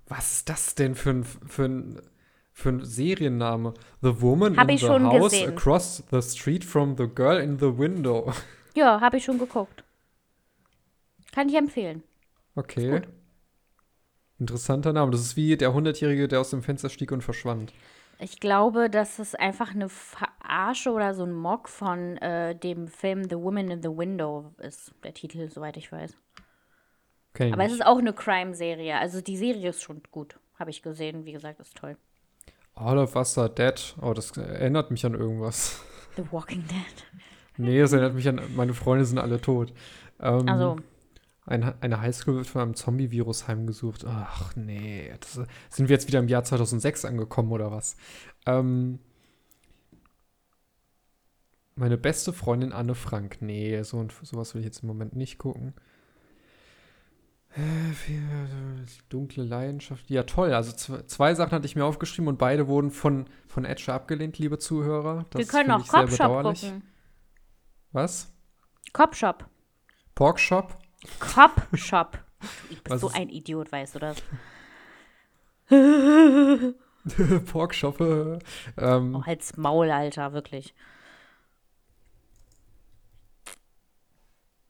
Was 0.07 0.33
ist 0.33 0.49
das 0.49 0.75
denn 0.75 0.95
für 0.95 1.11
ein, 1.11 1.23
für 1.23 1.65
ein, 1.65 2.01
für 2.53 2.69
ein 2.69 2.85
Serienname? 2.85 3.73
The 4.01 4.21
Woman 4.21 4.57
Hab 4.57 4.69
in 4.69 4.77
the 4.77 4.87
House 4.87 5.31
gesehen. 5.31 5.51
Across 5.51 6.03
the 6.11 6.21
Street 6.21 6.65
from 6.65 6.97
the 6.97 7.07
Girl 7.07 7.39
in 7.39 7.59
the 7.59 7.77
Window. 7.77 8.31
Ja, 8.73 9.01
habe 9.01 9.17
ich 9.17 9.25
schon 9.25 9.37
geguckt. 9.37 9.83
Kann 11.33 11.49
ich 11.49 11.55
empfehlen. 11.55 12.03
Okay. 12.55 13.01
Interessanter 14.39 14.93
Name. 14.93 15.11
Das 15.11 15.19
ist 15.19 15.35
wie 15.35 15.57
der 15.57 15.73
Hundertjährige, 15.73 16.29
der 16.29 16.39
aus 16.39 16.51
dem 16.51 16.63
Fenster 16.63 16.89
stieg 16.89 17.11
und 17.11 17.21
verschwand. 17.21 17.73
Ich 18.21 18.39
glaube, 18.39 18.89
dass 18.89 19.17
es 19.17 19.33
einfach 19.33 19.73
eine 19.73 19.89
Verarsche 19.89 20.91
oder 20.91 21.15
so 21.15 21.23
ein 21.23 21.33
Mock 21.33 21.67
von 21.67 22.17
äh, 22.17 22.55
dem 22.55 22.87
Film 22.87 23.23
The 23.27 23.35
Woman 23.35 23.71
in 23.71 23.81
the 23.81 23.89
Window 23.89 24.53
ist, 24.59 24.93
der 25.03 25.13
Titel, 25.13 25.49
soweit 25.49 25.75
ich 25.75 25.91
weiß. 25.91 26.15
Ich 27.39 27.53
Aber 27.53 27.63
es 27.63 27.71
ist 27.71 27.85
auch 27.85 27.97
eine 27.97 28.13
Crime-Serie. 28.13 28.97
Also 28.97 29.21
die 29.21 29.37
Serie 29.37 29.69
ist 29.69 29.81
schon 29.81 30.01
gut. 30.11 30.37
Habe 30.59 30.69
ich 30.69 30.83
gesehen. 30.83 31.25
Wie 31.25 31.31
gesagt, 31.31 31.59
ist 31.59 31.75
toll. 31.75 31.97
All 32.75 32.99
of 32.99 33.15
Us 33.15 33.37
are 33.37 33.49
Dead. 33.49 33.95
Oh, 34.01 34.13
das 34.13 34.37
erinnert 34.37 34.91
mich 34.91 35.05
an 35.05 35.15
irgendwas. 35.15 35.83
The 36.15 36.23
Walking 36.31 36.63
Dead. 36.67 37.05
Nee, 37.57 37.79
das 37.79 37.93
erinnert 37.93 38.13
mich 38.13 38.27
an, 38.27 38.41
meine 38.55 38.73
Freunde 38.73 39.05
sind 39.05 39.17
alle 39.17 39.41
tot. 39.41 39.73
Ähm, 40.19 40.47
Also, 40.47 40.77
Ein, 41.45 41.63
eine 41.81 41.99
Highschool 42.01 42.35
wird 42.35 42.47
von 42.47 42.61
einem 42.61 42.75
Zombie-Virus 42.75 43.47
heimgesucht. 43.47 44.05
Ach 44.05 44.55
nee, 44.55 45.11
das, 45.19 45.39
sind 45.69 45.89
wir 45.89 45.95
jetzt 45.95 46.07
wieder 46.07 46.19
im 46.19 46.27
Jahr 46.27 46.43
2006 46.43 47.03
angekommen 47.05 47.51
oder 47.51 47.71
was? 47.71 47.95
Ähm, 48.45 48.99
meine 51.75 51.97
beste 51.97 52.31
Freundin 52.31 52.71
Anne 52.73 52.93
Frank. 52.95 53.37
Nee, 53.41 53.81
so, 53.83 54.07
sowas 54.21 54.53
will 54.53 54.61
ich 54.61 54.65
jetzt 54.65 54.83
im 54.83 54.87
Moment 54.87 55.15
nicht 55.15 55.39
gucken. 55.39 55.73
Dunkle 59.09 59.43
Leidenschaft. 59.43 60.09
Ja, 60.09 60.23
toll. 60.23 60.53
Also 60.53 60.71
zw- 60.71 61.05
zwei 61.07 61.33
Sachen 61.35 61.51
hatte 61.51 61.65
ich 61.65 61.75
mir 61.75 61.83
aufgeschrieben 61.83 62.27
und 62.29 62.37
beide 62.37 62.67
wurden 62.67 62.91
von, 62.91 63.25
von 63.47 63.65
Edge 63.65 63.91
abgelehnt, 63.91 64.37
liebe 64.37 64.57
Zuhörer. 64.57 65.25
Das 65.31 65.39
wir 65.39 65.45
können 65.47 65.71
auch 65.71 65.81
ich 65.83 65.91
sehr 65.91 65.99
Cop 66.01 66.09
Shop 66.11 66.17
bedauerlich. 66.17 66.61
gucken. 66.61 66.83
Was? 67.91 68.31
Cop 70.13 70.39
Shop. 70.39 70.77
Cop 71.19 71.67
Shop. 71.73 72.17
Ich 72.69 72.83
bin 72.83 72.97
so 72.97 73.07
ist- 73.07 73.15
ein 73.15 73.29
Idiot, 73.29 73.71
weißt 73.71 73.95
du 73.95 73.99
das? 73.99 74.17
Pork 77.51 77.73
Shop. 77.73 77.99
äh, 78.01 78.39
ähm, 78.77 79.15
Oh, 79.15 79.25
halt's 79.25 79.57
Maul, 79.57 79.89
Alter, 79.89 80.33
wirklich. 80.33 80.73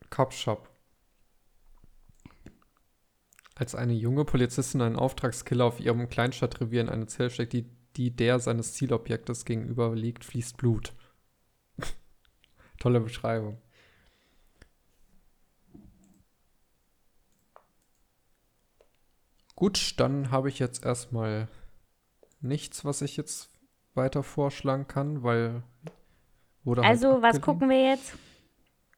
Cop 0.10 0.34
Shop. 0.34 0.70
Als 3.56 3.76
eine 3.76 3.94
junge 3.94 4.26
Polizistin 4.26 4.82
einen 4.82 4.96
Auftragskiller 4.96 5.66
auf 5.66 5.80
ihrem 5.80 6.10
Kleinstadtrevier 6.10 6.82
in 6.82 6.90
eine 6.90 7.06
Zelle 7.08 7.30
steckt, 7.30 7.54
die, 7.54 7.70
die 7.96 8.16
der 8.16 8.40
seines 8.40 8.74
Zielobjektes 8.74 9.46
gegenüber 9.46 9.96
liegt, 9.96 10.26
fließt 10.26 10.58
Blut. 10.58 10.94
Tolle 12.80 13.00
Beschreibung. 13.02 13.62
Gut, 19.62 20.00
dann 20.00 20.32
habe 20.32 20.50
ich 20.50 20.58
jetzt 20.58 20.84
erstmal 20.84 21.48
nichts, 22.40 22.84
was 22.84 23.04
ich 23.04 23.16
jetzt 23.16 23.52
weiter 23.94 24.24
vorschlagen 24.24 24.88
kann, 24.88 25.22
weil 25.22 25.62
wurde 26.64 26.82
halt 26.82 26.90
Also, 26.90 27.22
was 27.22 27.36
abgelehnt. 27.36 27.44
gucken 27.46 27.70
wir 27.70 27.90
jetzt? 27.92 28.16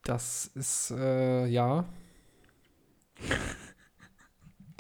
Das 0.06 0.46
ist, 0.56 0.92
äh, 0.92 1.48
ja. 1.48 1.84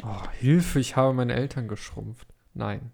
Oh, 0.05 0.29
Hilfe, 0.31 0.79
ich 0.79 0.95
habe 0.95 1.13
meine 1.13 1.33
Eltern 1.33 1.67
geschrumpft. 1.67 2.27
Nein. 2.53 2.91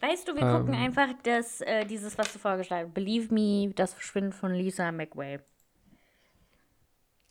Weißt 0.00 0.28
du, 0.28 0.36
wir 0.36 0.42
Ähm. 0.42 0.58
gucken 0.58 0.74
einfach 0.74 1.08
das, 1.24 1.60
äh, 1.62 1.84
dieses, 1.84 2.16
was 2.16 2.32
du 2.32 2.38
vorgeschlagen 2.38 2.86
hast. 2.88 2.94
Believe 2.94 3.34
Me, 3.34 3.72
das 3.74 3.92
Verschwinden 3.94 4.32
von 4.32 4.52
Lisa 4.52 4.92
McWay. 4.92 5.40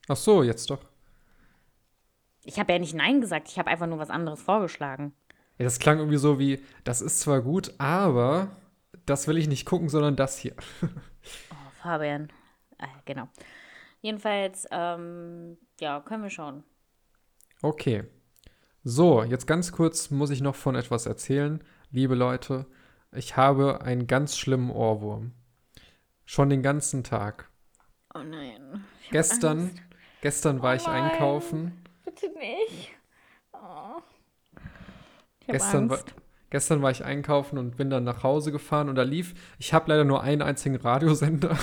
Ach 0.09 0.17
so, 0.17 0.43
jetzt 0.43 0.69
doch. 0.69 0.85
Ich 2.43 2.59
habe 2.59 2.73
ja 2.73 2.79
nicht 2.79 2.93
Nein 2.93 3.21
gesagt, 3.21 3.49
ich 3.49 3.59
habe 3.59 3.69
einfach 3.69 3.87
nur 3.87 3.99
was 3.99 4.09
anderes 4.09 4.41
vorgeschlagen. 4.41 5.13
Ja, 5.57 5.65
das 5.65 5.79
klang 5.79 5.99
irgendwie 5.99 6.17
so 6.17 6.39
wie, 6.39 6.63
das 6.83 7.01
ist 7.01 7.19
zwar 7.19 7.41
gut, 7.41 7.73
aber 7.77 8.49
das 9.05 9.27
will 9.27 9.37
ich 9.37 9.47
nicht 9.47 9.65
gucken, 9.65 9.89
sondern 9.89 10.15
das 10.15 10.37
hier. 10.37 10.55
Oh, 11.51 11.69
Fabian. 11.83 12.29
Ah, 12.79 12.87
genau. 13.05 13.29
Jedenfalls, 14.01 14.67
ähm, 14.71 15.55
ja, 15.79 15.99
können 15.99 16.23
wir 16.23 16.31
schauen. 16.31 16.63
Okay. 17.61 18.05
So, 18.83 19.21
jetzt 19.23 19.45
ganz 19.45 19.71
kurz 19.71 20.09
muss 20.09 20.31
ich 20.31 20.41
noch 20.41 20.55
von 20.55 20.73
etwas 20.73 21.05
erzählen. 21.05 21.63
Liebe 21.91 22.15
Leute, 22.15 22.65
ich 23.11 23.37
habe 23.37 23.81
einen 23.81 24.07
ganz 24.07 24.35
schlimmen 24.35 24.71
Ohrwurm. 24.71 25.33
Schon 26.25 26.49
den 26.49 26.63
ganzen 26.63 27.03
Tag. 27.03 27.51
Oh 28.15 28.23
nein. 28.23 28.83
Gestern, 29.11 29.59
Angst. 29.59 29.81
gestern 30.21 30.63
war 30.63 30.73
Oh 30.73 30.77
ich 30.77 30.87
einkaufen. 30.87 31.80
Bitte 32.13 32.33
nicht. 32.37 32.91
Oh. 33.53 34.01
Gestern 35.47 35.89
war, 35.89 35.99
gestern 36.49 36.81
war 36.81 36.91
ich 36.91 37.03
einkaufen 37.03 37.57
und 37.57 37.77
bin 37.77 37.89
dann 37.89 38.03
nach 38.03 38.23
Hause 38.23 38.51
gefahren 38.51 38.89
und 38.89 38.95
da 38.95 39.03
lief, 39.03 39.33
ich 39.59 39.73
habe 39.73 39.89
leider 39.89 40.03
nur 40.03 40.21
einen 40.21 40.41
einzigen 40.41 40.75
Radiosender, 40.75 41.57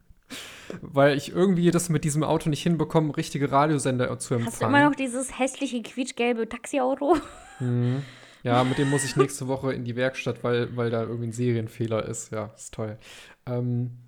weil 0.80 1.16
ich 1.16 1.32
irgendwie 1.32 1.70
das 1.70 1.88
mit 1.88 2.04
diesem 2.04 2.22
Auto 2.22 2.48
nicht 2.48 2.62
hinbekomme, 2.62 3.16
richtige 3.16 3.50
Radiosender 3.50 4.18
zu 4.18 4.34
empfangen. 4.34 4.52
Hast 4.52 4.62
du 4.62 4.66
immer 4.66 4.88
noch 4.88 4.94
dieses 4.94 5.38
hässliche 5.38 5.82
quietschgelbe 5.82 6.48
Taxiauto? 6.48 7.16
Mhm. 7.60 8.02
Ja, 8.44 8.62
mit 8.62 8.76
dem 8.76 8.90
muss 8.90 9.04
ich 9.04 9.16
nächste 9.16 9.48
Woche 9.48 9.72
in 9.72 9.84
die 9.84 9.96
Werkstatt, 9.96 10.44
weil, 10.44 10.76
weil 10.76 10.90
da 10.90 11.00
irgendwie 11.00 11.28
ein 11.28 11.32
Serienfehler 11.32 12.04
ist. 12.04 12.30
Ja, 12.30 12.50
ist 12.54 12.74
toll. 12.74 12.98
Ähm, 13.46 14.03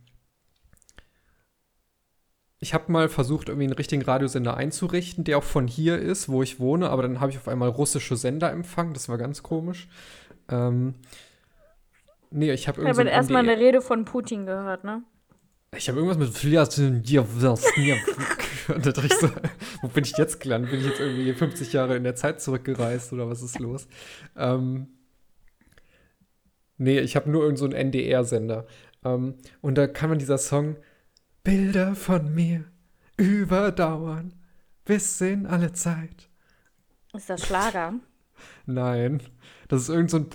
ich 2.67 2.75
habe 2.75 2.91
mal 2.91 3.09
versucht, 3.09 3.49
irgendwie 3.49 3.67
einen 3.67 3.75
richtigen 3.75 4.03
Radiosender 4.03 4.57
einzurichten, 4.57 5.23
der 5.23 5.39
auch 5.39 5.45
von 5.45 5.69
hier 5.69 6.01
ist, 6.01 6.29
wo 6.29 6.43
ich 6.43 6.59
wohne, 6.59 6.91
aber 6.91 7.03
dann 7.03 7.21
habe 7.21 7.31
ich 7.31 7.39
auf 7.39 7.47
einmal 7.47 7.69
russische 7.69 8.17
Sender 8.17 8.51
empfangen. 8.51 8.93
Das 8.93 9.09
war 9.09 9.19
ganz 9.19 9.45
komisch. 9.45 9.87
Ähm, 10.49 10.95
nee, 12.33 12.51
ich 12.53 12.67
habe 12.67 12.81
Ich 12.81 12.87
irgendwie. 12.89 13.01
habe 13.03 13.11
erstmal 13.11 13.49
eine 13.49 13.57
Rede 13.57 13.81
von 13.81 14.05
Putin 14.05 14.47
gehört, 14.47 14.83
ne? 14.83 15.05
Ich 15.77 15.89
habe 15.89 16.01
irgendwas 16.01 16.19
mit 16.19 16.35
Und 18.69 18.85
da 18.85 18.93
ich 19.05 19.15
so, 19.15 19.31
wo 19.83 19.89
bin 19.89 20.03
ich 20.03 20.17
jetzt 20.19 20.41
gelandet? 20.41 20.73
Bin 20.73 20.81
ich 20.81 20.87
jetzt 20.87 20.99
irgendwie 20.99 21.33
50 21.33 21.73
Jahre 21.73 21.97
in 21.97 22.03
der 22.03 22.17
Zeit 22.17 22.41
zurückgereist 22.41 23.13
oder 23.13 23.29
was 23.29 23.43
ist 23.43 23.61
los? 23.61 23.87
Ähm, 24.37 24.89
nee, 26.79 26.99
ich 26.99 27.15
habe 27.15 27.31
nur 27.31 27.43
irgendeinen 27.43 27.71
so 27.71 27.77
einen 27.77 27.93
NDR-Sender. 27.93 28.67
Ähm, 29.05 29.35
und 29.61 29.79
da 29.79 29.87
kann 29.87 30.11
man 30.11 30.19
dieser 30.19 30.39
Song 30.39 30.75
Bilder 31.47 31.95
von 31.95 32.35
mir 32.35 32.65
überdauern 33.17 34.35
bis 34.85 35.21
in 35.21 35.47
alle 35.47 35.73
Zeit. 35.73 36.29
Ist 37.13 37.31
das 37.31 37.47
Schlager? 37.47 37.95
Nein, 38.67 39.23
das 39.69 39.83
ist 39.83 39.89
irgend 39.91 40.11
so 40.11 40.17
ein, 40.17 40.27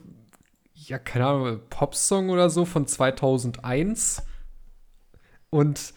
ja, 0.74 1.00
keine 1.00 1.28
Ahnung, 1.28 1.60
Popsong 1.70 2.30
oder 2.30 2.50
so 2.50 2.64
von 2.64 2.88
2001. 2.88 4.24
Und 5.50 5.94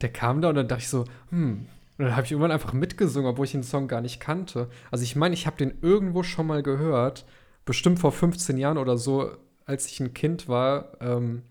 der 0.00 0.10
kam 0.10 0.40
da 0.40 0.48
und 0.48 0.54
dann 0.54 0.68
dachte 0.68 0.80
ich 0.80 0.88
so, 0.88 1.04
hm. 1.28 1.66
Und 1.98 2.04
dann 2.06 2.16
habe 2.16 2.24
ich 2.24 2.32
irgendwann 2.32 2.50
einfach 2.50 2.72
mitgesungen, 2.72 3.30
obwohl 3.30 3.44
ich 3.44 3.52
den 3.52 3.64
Song 3.64 3.86
gar 3.86 4.00
nicht 4.00 4.18
kannte. 4.18 4.70
Also 4.90 5.04
ich 5.04 5.14
meine, 5.14 5.34
ich 5.34 5.46
habe 5.46 5.58
den 5.58 5.74
irgendwo 5.82 6.22
schon 6.22 6.46
mal 6.46 6.62
gehört, 6.62 7.26
bestimmt 7.66 7.98
vor 7.98 8.12
15 8.12 8.56
Jahren 8.56 8.78
oder 8.78 8.96
so, 8.96 9.30
als 9.66 9.88
ich 9.88 10.00
ein 10.00 10.14
Kind 10.14 10.48
war, 10.48 10.96
ähm, 11.02 11.42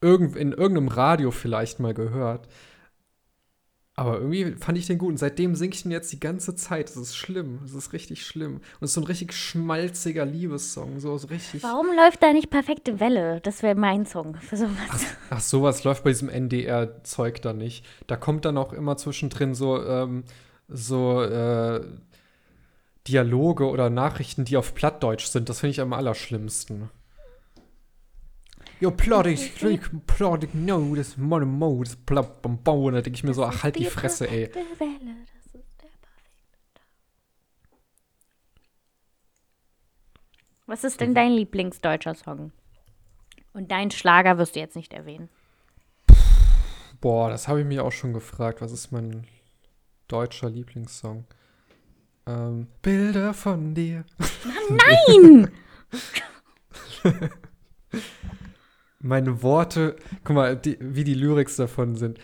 irgend, 0.00 0.36
in 0.36 0.52
irgendeinem 0.52 0.88
Radio 0.88 1.30
vielleicht 1.30 1.80
mal 1.80 1.94
gehört. 1.94 2.48
Aber 3.98 4.20
irgendwie 4.20 4.52
fand 4.52 4.78
ich 4.78 4.86
den 4.86 4.96
gut 4.96 5.08
und 5.08 5.16
seitdem 5.16 5.56
singe 5.56 5.74
ich 5.74 5.82
den 5.82 5.90
jetzt 5.90 6.12
die 6.12 6.20
ganze 6.20 6.54
Zeit. 6.54 6.88
Das 6.88 6.96
ist 6.96 7.16
schlimm. 7.16 7.58
Das 7.62 7.74
ist 7.74 7.92
richtig 7.92 8.24
schlimm. 8.24 8.58
Und 8.58 8.62
es 8.82 8.90
ist 8.90 8.94
so 8.94 9.00
ein 9.00 9.08
richtig 9.08 9.32
schmalziger 9.32 10.24
Liebessong. 10.24 11.00
So, 11.00 11.18
so 11.18 11.26
richtig. 11.26 11.64
Warum 11.64 11.88
läuft 11.96 12.22
da 12.22 12.32
nicht 12.32 12.48
perfekte 12.48 13.00
Welle? 13.00 13.40
Das 13.40 13.64
wäre 13.64 13.74
mein 13.74 14.06
Song 14.06 14.36
für 14.36 14.56
sowas. 14.56 15.16
Ach, 15.30 15.40
sowas 15.40 15.82
läuft 15.82 16.04
bei 16.04 16.10
diesem 16.10 16.28
NDR-Zeug 16.28 17.42
da 17.42 17.52
nicht. 17.52 17.84
Da 18.06 18.14
kommt 18.14 18.44
dann 18.44 18.56
auch 18.56 18.72
immer 18.72 18.96
zwischendrin 18.96 19.56
so, 19.56 19.84
ähm, 19.84 20.22
so 20.68 21.20
äh, 21.20 21.84
Dialoge 23.08 23.68
oder 23.68 23.90
Nachrichten, 23.90 24.44
die 24.44 24.56
auf 24.56 24.76
Plattdeutsch 24.76 25.26
sind. 25.26 25.48
Das 25.48 25.58
finde 25.58 25.72
ich 25.72 25.80
am 25.80 25.92
allerschlimmsten. 25.92 26.88
Jo, 28.80 28.92
plottig, 28.92 29.56
klick, 29.56 29.90
plottig, 30.06 30.54
no, 30.54 30.94
das 30.94 31.16
Money 31.16 31.46
Mo, 31.46 31.82
das 31.82 31.96
plapp, 31.96 32.42
bam, 32.42 32.62
bau. 32.62 32.84
Und 32.84 32.94
da 32.94 33.00
denke 33.00 33.16
ich 33.16 33.24
mir 33.24 33.34
so, 33.34 33.44
ach, 33.44 33.64
halt 33.64 33.76
die 33.76 33.86
Fresse, 33.86 34.28
ey. 34.28 34.46
Perfekte 34.46 34.80
Welle, 34.80 35.16
das 35.26 35.46
ist 35.46 35.54
der 35.54 35.88
perfekte 35.88 36.74
Tag. 36.74 36.82
Was 40.66 40.84
ist 40.84 41.00
denn 41.00 41.14
dein 41.14 41.32
Lieblingsdeutscher 41.32 42.14
Song? 42.14 42.52
Und 43.52 43.72
dein 43.72 43.90
Schlager 43.90 44.38
wirst 44.38 44.54
du 44.54 44.60
jetzt 44.60 44.76
nicht 44.76 44.92
erwähnen. 44.92 45.28
Boah, 47.00 47.30
das 47.30 47.48
habe 47.48 47.60
ich 47.60 47.66
mir 47.66 47.84
auch 47.84 47.92
schon 47.92 48.12
gefragt. 48.12 48.60
Was 48.60 48.70
ist 48.70 48.92
mein 48.92 49.26
deutscher 50.06 50.50
Lieblingssong? 50.50 51.24
Ähm, 52.26 52.68
Bilder 52.82 53.34
von 53.34 53.74
dir. 53.74 54.04
Nein! 54.68 55.50
Meine 59.08 59.42
Worte, 59.42 59.96
guck 60.22 60.36
mal, 60.36 60.54
die, 60.54 60.76
wie 60.80 61.02
die 61.02 61.14
Lyrics 61.14 61.56
davon 61.56 61.96
sind. 61.96 62.18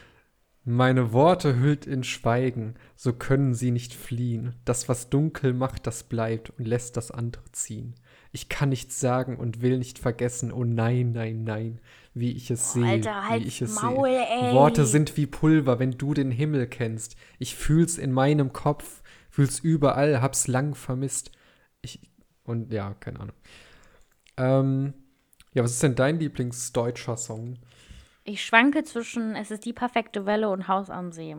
Meine 0.65 1.15
Worte 1.15 1.59
hüllt 1.59 1.87
in 1.87 2.05
Schweigen, 2.05 2.75
so 2.95 3.15
können 3.15 3.55
sie 3.55 3.71
nicht 3.71 3.95
fliehen. 3.95 4.55
Das, 4.67 4.87
was 4.87 5.09
dunkel 5.09 5.55
macht, 5.55 5.87
das 5.87 6.03
bleibt 6.03 6.51
und 6.51 6.69
lässt 6.69 6.99
das 6.99 7.11
andere 7.11 7.45
ziehen. 7.53 7.95
Ich 8.33 8.51
kann 8.51 8.69
nichts 8.69 9.01
sagen 9.01 9.39
und 9.39 9.63
will 9.63 9.79
nicht 9.79 9.99
vergessen, 9.99 10.53
oh 10.53 10.65
nein, 10.65 11.13
nein, 11.13 11.45
nein, 11.45 11.81
wie 12.13 12.33
ich 12.33 12.51
es 12.51 12.75
sehe, 12.75 12.85
Alter, 12.85 13.31
halt 13.31 13.45
wie 13.45 13.49
ich 13.49 13.63
es 13.63 13.81
Maul, 13.81 14.11
sehe. 14.11 14.27
ey. 14.29 14.53
Worte 14.53 14.85
sind 14.85 15.17
wie 15.17 15.27
Pulver, 15.27 15.79
wenn 15.79 15.93
du 15.93 16.13
den 16.13 16.31
Himmel 16.31 16.67
kennst. 16.67 17.17
Ich 17.39 17.55
fühl's 17.55 17.97
in 17.97 18.13
meinem 18.13 18.53
Kopf, 18.53 19.03
fühl's 19.31 19.59
überall, 19.59 20.21
hab's 20.21 20.49
lang 20.49 20.75
vermisst. 20.75 21.31
Ich, 21.81 22.01
und 22.45 22.75
ja, 22.75 22.93
keine 23.01 23.21
Ahnung. 23.21 23.37
Ähm, 24.37 24.95
ja, 25.55 25.63
was 25.63 25.73
ist 25.73 25.83
denn 25.83 25.95
dein 25.95 26.19
Lieblingsdeutscher 26.19 27.17
Song? 27.17 27.59
Ich 28.25 28.45
schwanke 28.45 28.85
zwischen 28.85 29.37
Es 29.37 29.51
ist 29.51 29.65
die 29.65 29.73
perfekte 29.73 30.27
Welle 30.27 30.51
und 30.51 30.69
Haus 30.69 30.91
am 30.91 31.13
See. 31.13 31.37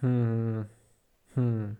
Hm. 0.00 0.66
Hm. 1.34 1.76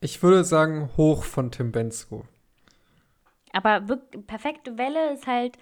Ich 0.00 0.22
würde 0.22 0.44
sagen, 0.44 0.90
hoch 0.96 1.24
von 1.24 1.50
Tim 1.50 1.72
Bensko. 1.72 2.24
Aber 3.52 3.80
perfekte 4.26 4.78
Welle 4.78 5.12
ist 5.12 5.26
halt, 5.26 5.58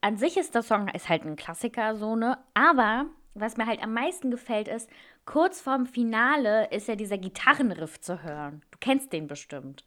an 0.00 0.16
sich 0.16 0.36
ist 0.36 0.54
der 0.54 0.62
Song 0.62 0.88
ist 0.88 1.08
halt 1.08 1.24
ein 1.24 1.36
Klassiker, 1.36 1.96
so, 1.96 2.16
ne? 2.16 2.38
Aber 2.54 3.06
was 3.34 3.56
mir 3.56 3.66
halt 3.66 3.82
am 3.82 3.94
meisten 3.94 4.30
gefällt, 4.30 4.68
ist, 4.68 4.88
kurz 5.24 5.60
vorm 5.60 5.86
Finale 5.86 6.70
ist 6.70 6.88
ja 6.88 6.96
dieser 6.96 7.18
Gitarrenriff 7.18 8.00
zu 8.00 8.22
hören. 8.22 8.62
Du 8.70 8.78
kennst 8.78 9.12
den 9.12 9.26
bestimmt. 9.26 9.84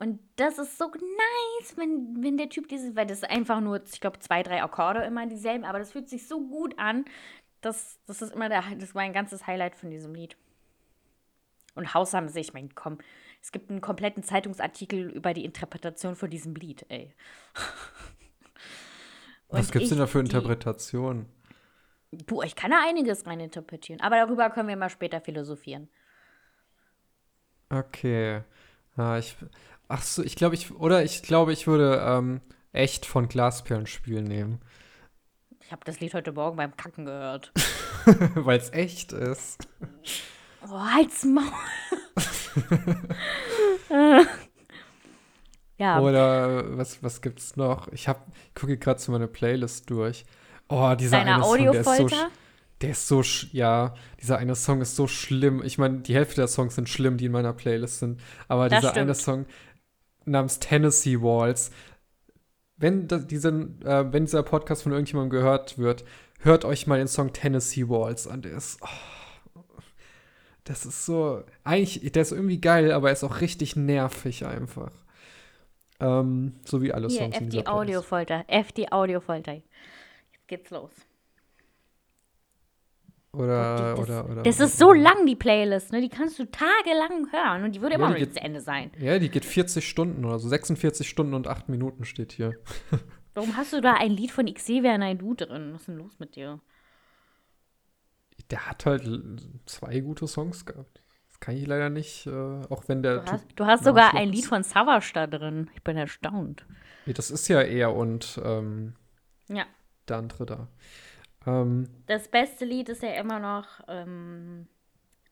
Und 0.00 0.18
das 0.36 0.58
ist 0.58 0.78
so 0.78 0.86
nice, 0.86 1.76
wenn, 1.76 2.22
wenn 2.22 2.38
der 2.38 2.48
Typ 2.48 2.68
dieses, 2.68 2.96
weil 2.96 3.06
das 3.06 3.18
ist 3.18 3.30
einfach 3.30 3.60
nur, 3.60 3.82
ich 3.84 4.00
glaube, 4.00 4.18
zwei, 4.18 4.42
drei 4.42 4.62
Akkorde 4.62 5.04
immer 5.04 5.26
dieselben, 5.26 5.64
aber 5.64 5.78
das 5.78 5.92
fühlt 5.92 6.08
sich 6.08 6.26
so 6.26 6.40
gut 6.40 6.78
an. 6.78 7.04
Das, 7.60 7.98
das 8.06 8.22
ist 8.22 8.32
immer 8.32 8.48
der, 8.48 8.64
das 8.78 8.94
war 8.94 9.02
ein 9.02 9.12
ganzes 9.12 9.46
Highlight 9.46 9.76
von 9.76 9.90
diesem 9.90 10.14
Lied. 10.14 10.38
Und 11.74 11.92
Haus 11.92 12.14
am 12.14 12.28
See, 12.28 12.40
ich 12.40 12.54
meine, 12.54 12.70
komm, 12.74 12.96
es 13.42 13.52
gibt 13.52 13.68
einen 13.68 13.82
kompletten 13.82 14.22
Zeitungsartikel 14.22 15.10
über 15.10 15.34
die 15.34 15.44
Interpretation 15.44 16.16
von 16.16 16.30
diesem 16.30 16.54
Lied, 16.54 16.86
ey. 16.88 17.14
Was 19.50 19.70
gibt's 19.70 19.90
denn 19.90 19.98
ich 19.98 20.04
da 20.04 20.06
für 20.06 20.20
Interpretationen? 20.20 21.26
Du, 22.10 22.40
ich 22.40 22.56
kann 22.56 22.70
da 22.70 22.82
einiges 22.88 23.26
rein 23.26 23.40
interpretieren, 23.40 24.00
aber 24.00 24.16
darüber 24.16 24.48
können 24.48 24.68
wir 24.68 24.76
mal 24.76 24.88
später 24.88 25.20
philosophieren. 25.20 25.90
Okay. 27.68 28.42
Ja, 28.96 29.18
ich, 29.18 29.36
ach 29.90 30.02
so, 30.02 30.22
ich 30.22 30.36
glaube, 30.36 30.54
ich, 30.54 30.70
oder 30.72 31.04
ich 31.04 31.22
glaube, 31.22 31.52
ich 31.52 31.66
würde 31.66 32.02
ähm, 32.06 32.40
echt 32.72 33.04
von 33.04 33.28
Glasperlenspiel 33.28 34.22
nehmen. 34.22 34.60
Ich 35.62 35.72
habe 35.72 35.82
das 35.84 36.00
Lied 36.00 36.14
heute 36.14 36.32
Morgen 36.32 36.56
beim 36.56 36.76
Kacken 36.76 37.04
gehört. 37.04 37.52
Weil 38.34 38.58
es 38.58 38.72
echt 38.72 39.12
ist. 39.12 39.68
Oh, 40.66 40.80
halt's 40.80 41.24
Maul. 41.24 41.44
ja, 45.78 46.00
Oder 46.00 46.76
was, 46.76 47.02
was 47.02 47.20
gibt's 47.20 47.56
noch? 47.56 47.88
Ich 47.92 48.08
hab, 48.08 48.26
ich 48.48 48.54
gucke 48.54 48.78
gerade 48.78 48.98
zu 48.98 49.10
meiner 49.10 49.26
Playlist 49.26 49.90
durch. 49.90 50.24
Oh, 50.68 50.94
dieser 50.98 51.18
deine 51.18 51.34
eine 51.36 51.44
Song, 51.44 51.72
der 51.72 51.80
ist 51.80 51.96
so, 51.96 52.08
der 52.80 52.90
ist 52.90 53.08
so, 53.08 53.22
ja, 53.52 53.94
dieser 54.20 54.38
eine 54.38 54.54
Song 54.54 54.80
ist 54.80 54.96
so 54.96 55.06
schlimm. 55.06 55.62
Ich 55.64 55.78
meine, 55.78 55.98
die 55.98 56.14
Hälfte 56.14 56.36
der 56.36 56.48
Songs 56.48 56.74
sind 56.76 56.88
schlimm, 56.88 57.16
die 57.16 57.26
in 57.26 57.32
meiner 57.32 57.52
Playlist 57.52 57.98
sind. 57.98 58.20
Aber 58.48 58.68
Das 58.68 58.80
dieser 58.80 58.94
eine 58.94 59.14
Song 59.14 59.46
namens 60.24 60.58
Tennessee 60.58 61.20
Walls, 61.20 61.70
wenn, 62.76 63.08
das, 63.08 63.26
diesen, 63.26 63.82
äh, 63.82 64.12
wenn 64.12 64.24
dieser 64.24 64.42
Podcast 64.42 64.82
von 64.82 64.92
irgendjemandem 64.92 65.30
gehört 65.30 65.78
wird, 65.78 66.04
hört 66.40 66.64
euch 66.64 66.86
mal 66.86 66.98
den 66.98 67.08
Song 67.08 67.32
Tennessee 67.32 67.88
Walls 67.88 68.26
an. 68.26 68.42
Der 68.42 68.52
ist, 68.52 68.80
oh, 68.82 69.60
das 70.64 70.86
ist 70.86 71.04
so, 71.04 71.44
eigentlich, 71.64 72.12
der 72.12 72.22
ist 72.22 72.32
irgendwie 72.32 72.60
geil, 72.60 72.92
aber 72.92 73.08
er 73.08 73.12
ist 73.12 73.24
auch 73.24 73.40
richtig 73.40 73.76
nervig 73.76 74.46
einfach. 74.46 74.92
Ähm, 76.00 76.54
so 76.64 76.80
wie 76.80 76.92
alle 76.92 77.08
Hier, 77.08 77.18
Songs 77.18 77.38
in 77.38 77.44
F 77.44 77.50
die. 77.50 77.66
Audiofolter. 77.66 78.44
F 78.48 78.72
die 78.72 78.90
Audiofolter. 78.90 79.52
Jetzt 79.52 80.48
geht's 80.48 80.70
los. 80.70 80.92
Oder, 83.32 83.94
das, 83.94 83.98
oder, 84.00 84.28
oder. 84.28 84.42
das 84.42 84.58
ist 84.58 84.76
so 84.76 84.92
lang, 84.92 85.24
die 85.24 85.36
Playlist, 85.36 85.92
ne? 85.92 86.00
Die 86.00 86.08
kannst 86.08 86.38
du 86.40 86.50
tagelang 86.50 87.30
hören 87.32 87.62
und 87.64 87.74
die 87.76 87.80
würde 87.80 87.94
Ja, 87.94 87.98
immer 88.00 88.10
noch 88.10 88.18
nicht 88.18 88.34
zu 88.34 88.40
Ende 88.40 88.60
sein. 88.60 88.90
Ja, 88.98 89.18
die 89.20 89.28
geht 89.28 89.44
40 89.44 89.88
Stunden 89.88 90.24
oder 90.24 90.40
so. 90.40 90.48
46 90.48 91.08
Stunden 91.08 91.34
und 91.34 91.46
8 91.46 91.68
Minuten 91.68 92.04
steht 92.04 92.32
hier. 92.32 92.54
Warum 93.34 93.56
hast 93.56 93.72
du 93.72 93.80
da 93.80 93.94
ein 93.94 94.10
Lied 94.10 94.32
von 94.32 94.52
Xavier 94.52 94.98
Naidoo 94.98 95.34
drin? 95.34 95.70
Was 95.72 95.82
ist 95.82 95.86
denn 95.88 95.96
los 95.98 96.18
mit 96.18 96.34
dir? 96.34 96.60
Der 98.50 98.66
hat 98.66 98.84
halt 98.84 99.08
zwei 99.66 100.00
gute 100.00 100.26
Songs 100.26 100.66
gehabt. 100.66 101.00
Das 101.28 101.38
kann 101.38 101.56
ich 101.56 101.66
leider 101.68 101.88
nicht, 101.88 102.26
äh, 102.26 102.30
auch 102.68 102.84
wenn 102.88 103.02
der 103.04 103.18
Du 103.20 103.30
hast, 103.32 103.46
du 103.54 103.66
hast 103.66 103.84
sogar 103.84 104.14
ein. 104.14 104.30
Lied 104.30 104.46
von 104.46 104.64
Savage 104.64 105.12
da 105.14 105.28
drin. 105.28 105.70
Ich 105.74 105.84
bin 105.84 105.96
erstaunt. 105.96 106.66
Nee, 107.06 107.12
das 107.12 107.30
ist 107.30 107.46
ja 107.46 107.60
er 107.62 107.94
und 107.94 108.40
ähm, 108.44 108.94
Ja. 109.48 109.66
der 110.08 110.16
andere 110.16 110.46
da. 110.46 110.68
Ähm, 111.46 111.88
Das 112.06 112.28
beste 112.28 112.64
Lied 112.64 112.88
ist 112.88 113.02
ja 113.02 113.12
immer 113.14 113.38
noch, 113.38 113.66
ähm, 113.88 114.66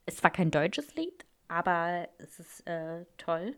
es 0.07 0.23
war 0.23 0.31
kein 0.31 0.51
deutsches 0.51 0.95
Lied, 0.95 1.25
aber 1.49 2.09
es 2.19 2.39
ist 2.41 2.67
äh, 2.67 3.05
toll. 3.19 3.55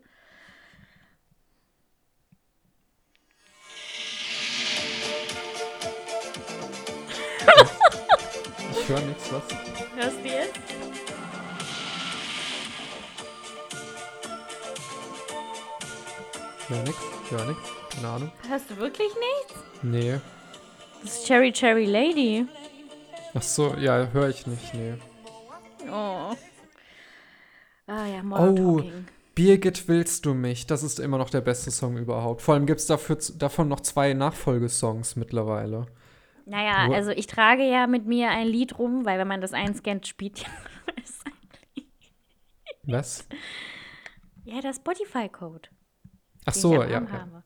ich 8.72 8.88
höre 8.88 9.01
nichts, 9.01 9.32
was? 9.32 9.42
Hörst 9.96 10.16
du 10.24 10.28
jetzt? 10.28 10.61
Ich 16.61 16.68
höre 16.68 16.82
nichts, 16.84 17.03
ich 17.24 17.30
höre 17.30 17.44
nichts. 17.46 17.70
Keine 17.94 18.09
Ahnung. 18.09 18.32
Hörst 18.48 18.70
du 18.70 18.76
wirklich 18.76 19.09
nichts? 19.14 19.55
Nee. 19.82 20.20
Das 21.03 21.18
ist 21.18 21.26
Cherry 21.26 21.53
Cherry 21.53 21.86
Lady. 21.86 22.46
Ach 23.34 23.42
so, 23.42 23.74
ja, 23.76 24.09
höre 24.12 24.28
ich 24.28 24.46
nicht, 24.46 24.74
nee. 24.74 24.94
Oh. 25.88 26.34
Ah 27.86 28.07
ja, 28.07 28.22
Modern 28.22 28.59
Oh. 28.59 28.76
Talking. 28.80 29.07
Birgit, 29.34 29.88
willst 29.88 30.26
du 30.26 30.34
mich? 30.34 30.66
Das 30.66 30.82
ist 30.82 30.98
immer 31.01 31.16
noch 31.16 31.30
der 31.30 31.40
beste 31.40 31.70
Song 31.70 31.96
überhaupt. 31.96 32.42
Vor 32.42 32.55
allem 32.55 32.66
gibt 32.66 32.80
es 32.80 32.86
dafür, 32.86 33.16
davon 33.36 33.68
noch 33.68 33.80
zwei 33.80 34.12
Nachfolgesongs 34.12 35.16
mittlerweile. 35.16 35.86
Naja, 36.46 36.88
Wo- 36.88 36.94
also 36.94 37.11
ich 37.12 37.26
trage 37.26 37.62
ja 37.62 37.86
mit 37.86 38.07
mir 38.07 38.30
ein 38.30 38.48
Lied 38.48 38.78
rum, 38.78 39.05
weil 39.07 39.18
wenn 39.18 39.28
man 39.28 39.40
das 39.40 39.53
einscannt, 39.53 40.07
spielt 40.07 40.40
ja. 40.40 40.46
Was? 42.84 43.26
ja, 44.44 44.61
der 44.61 44.72
Spotify-Code. 44.74 45.68
Ach 46.46 46.55
so, 46.55 46.74
ja. 46.82 46.88
Ja. 46.88 47.09
habe. 47.11 47.44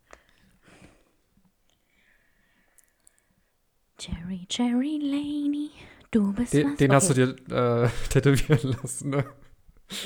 Cherry, 4.04 4.46
Cherry 4.48 4.98
Lady, 5.00 5.70
du 6.10 6.32
bist 6.32 6.52
Den, 6.52 6.72
was. 6.72 6.76
den 6.76 6.92
hast 6.92 7.16
du 7.16 7.22
Okay. 7.22 7.34
dir 7.48 7.84
äh, 7.84 7.88
tätowieren 8.10 8.76
lassen, 8.82 9.10
ne? 9.10 9.24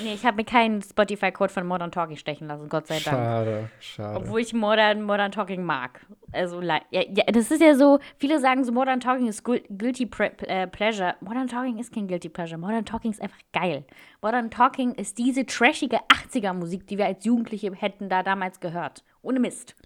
Nee, 0.02 0.14
ich 0.14 0.26
habe 0.26 0.36
mir 0.38 0.44
keinen 0.44 0.82
Spotify-Code 0.82 1.52
von 1.52 1.66
Modern 1.66 1.92
Talking 1.92 2.16
stechen 2.16 2.48
lassen, 2.48 2.68
Gott 2.68 2.88
sei 2.88 2.96
Dank. 2.98 3.16
Schade, 3.16 3.70
schade. 3.78 4.16
Obwohl 4.18 4.40
ich 4.40 4.52
Modern, 4.52 5.02
Modern 5.02 5.30
Talking 5.30 5.62
mag. 5.62 6.04
Also, 6.32 6.60
ja, 6.60 6.80
ja, 6.90 7.04
das 7.32 7.50
ist 7.52 7.62
ja 7.62 7.74
so, 7.74 8.00
viele 8.18 8.40
sagen 8.40 8.64
so, 8.64 8.72
Modern 8.72 8.98
Talking 9.00 9.28
ist 9.28 9.44
Guilty 9.44 10.10
äh, 10.46 10.66
Pleasure. 10.66 11.14
Modern 11.20 11.46
Talking 11.46 11.78
ist 11.78 11.92
kein 11.94 12.08
Guilty 12.08 12.28
Pleasure. 12.28 12.58
Modern 12.58 12.84
Talking 12.84 13.12
ist 13.12 13.22
einfach 13.22 13.38
geil. 13.52 13.84
Modern 14.20 14.50
Talking 14.50 14.94
ist 14.94 15.16
diese 15.16 15.46
trashige 15.46 15.98
80er-Musik, 16.08 16.86
die 16.88 16.98
wir 16.98 17.06
als 17.06 17.24
Jugendliche 17.24 17.72
hätten 17.72 18.08
da 18.08 18.22
damals 18.24 18.58
gehört. 18.60 19.04
Ohne 19.22 19.38
Mist. 19.38 19.76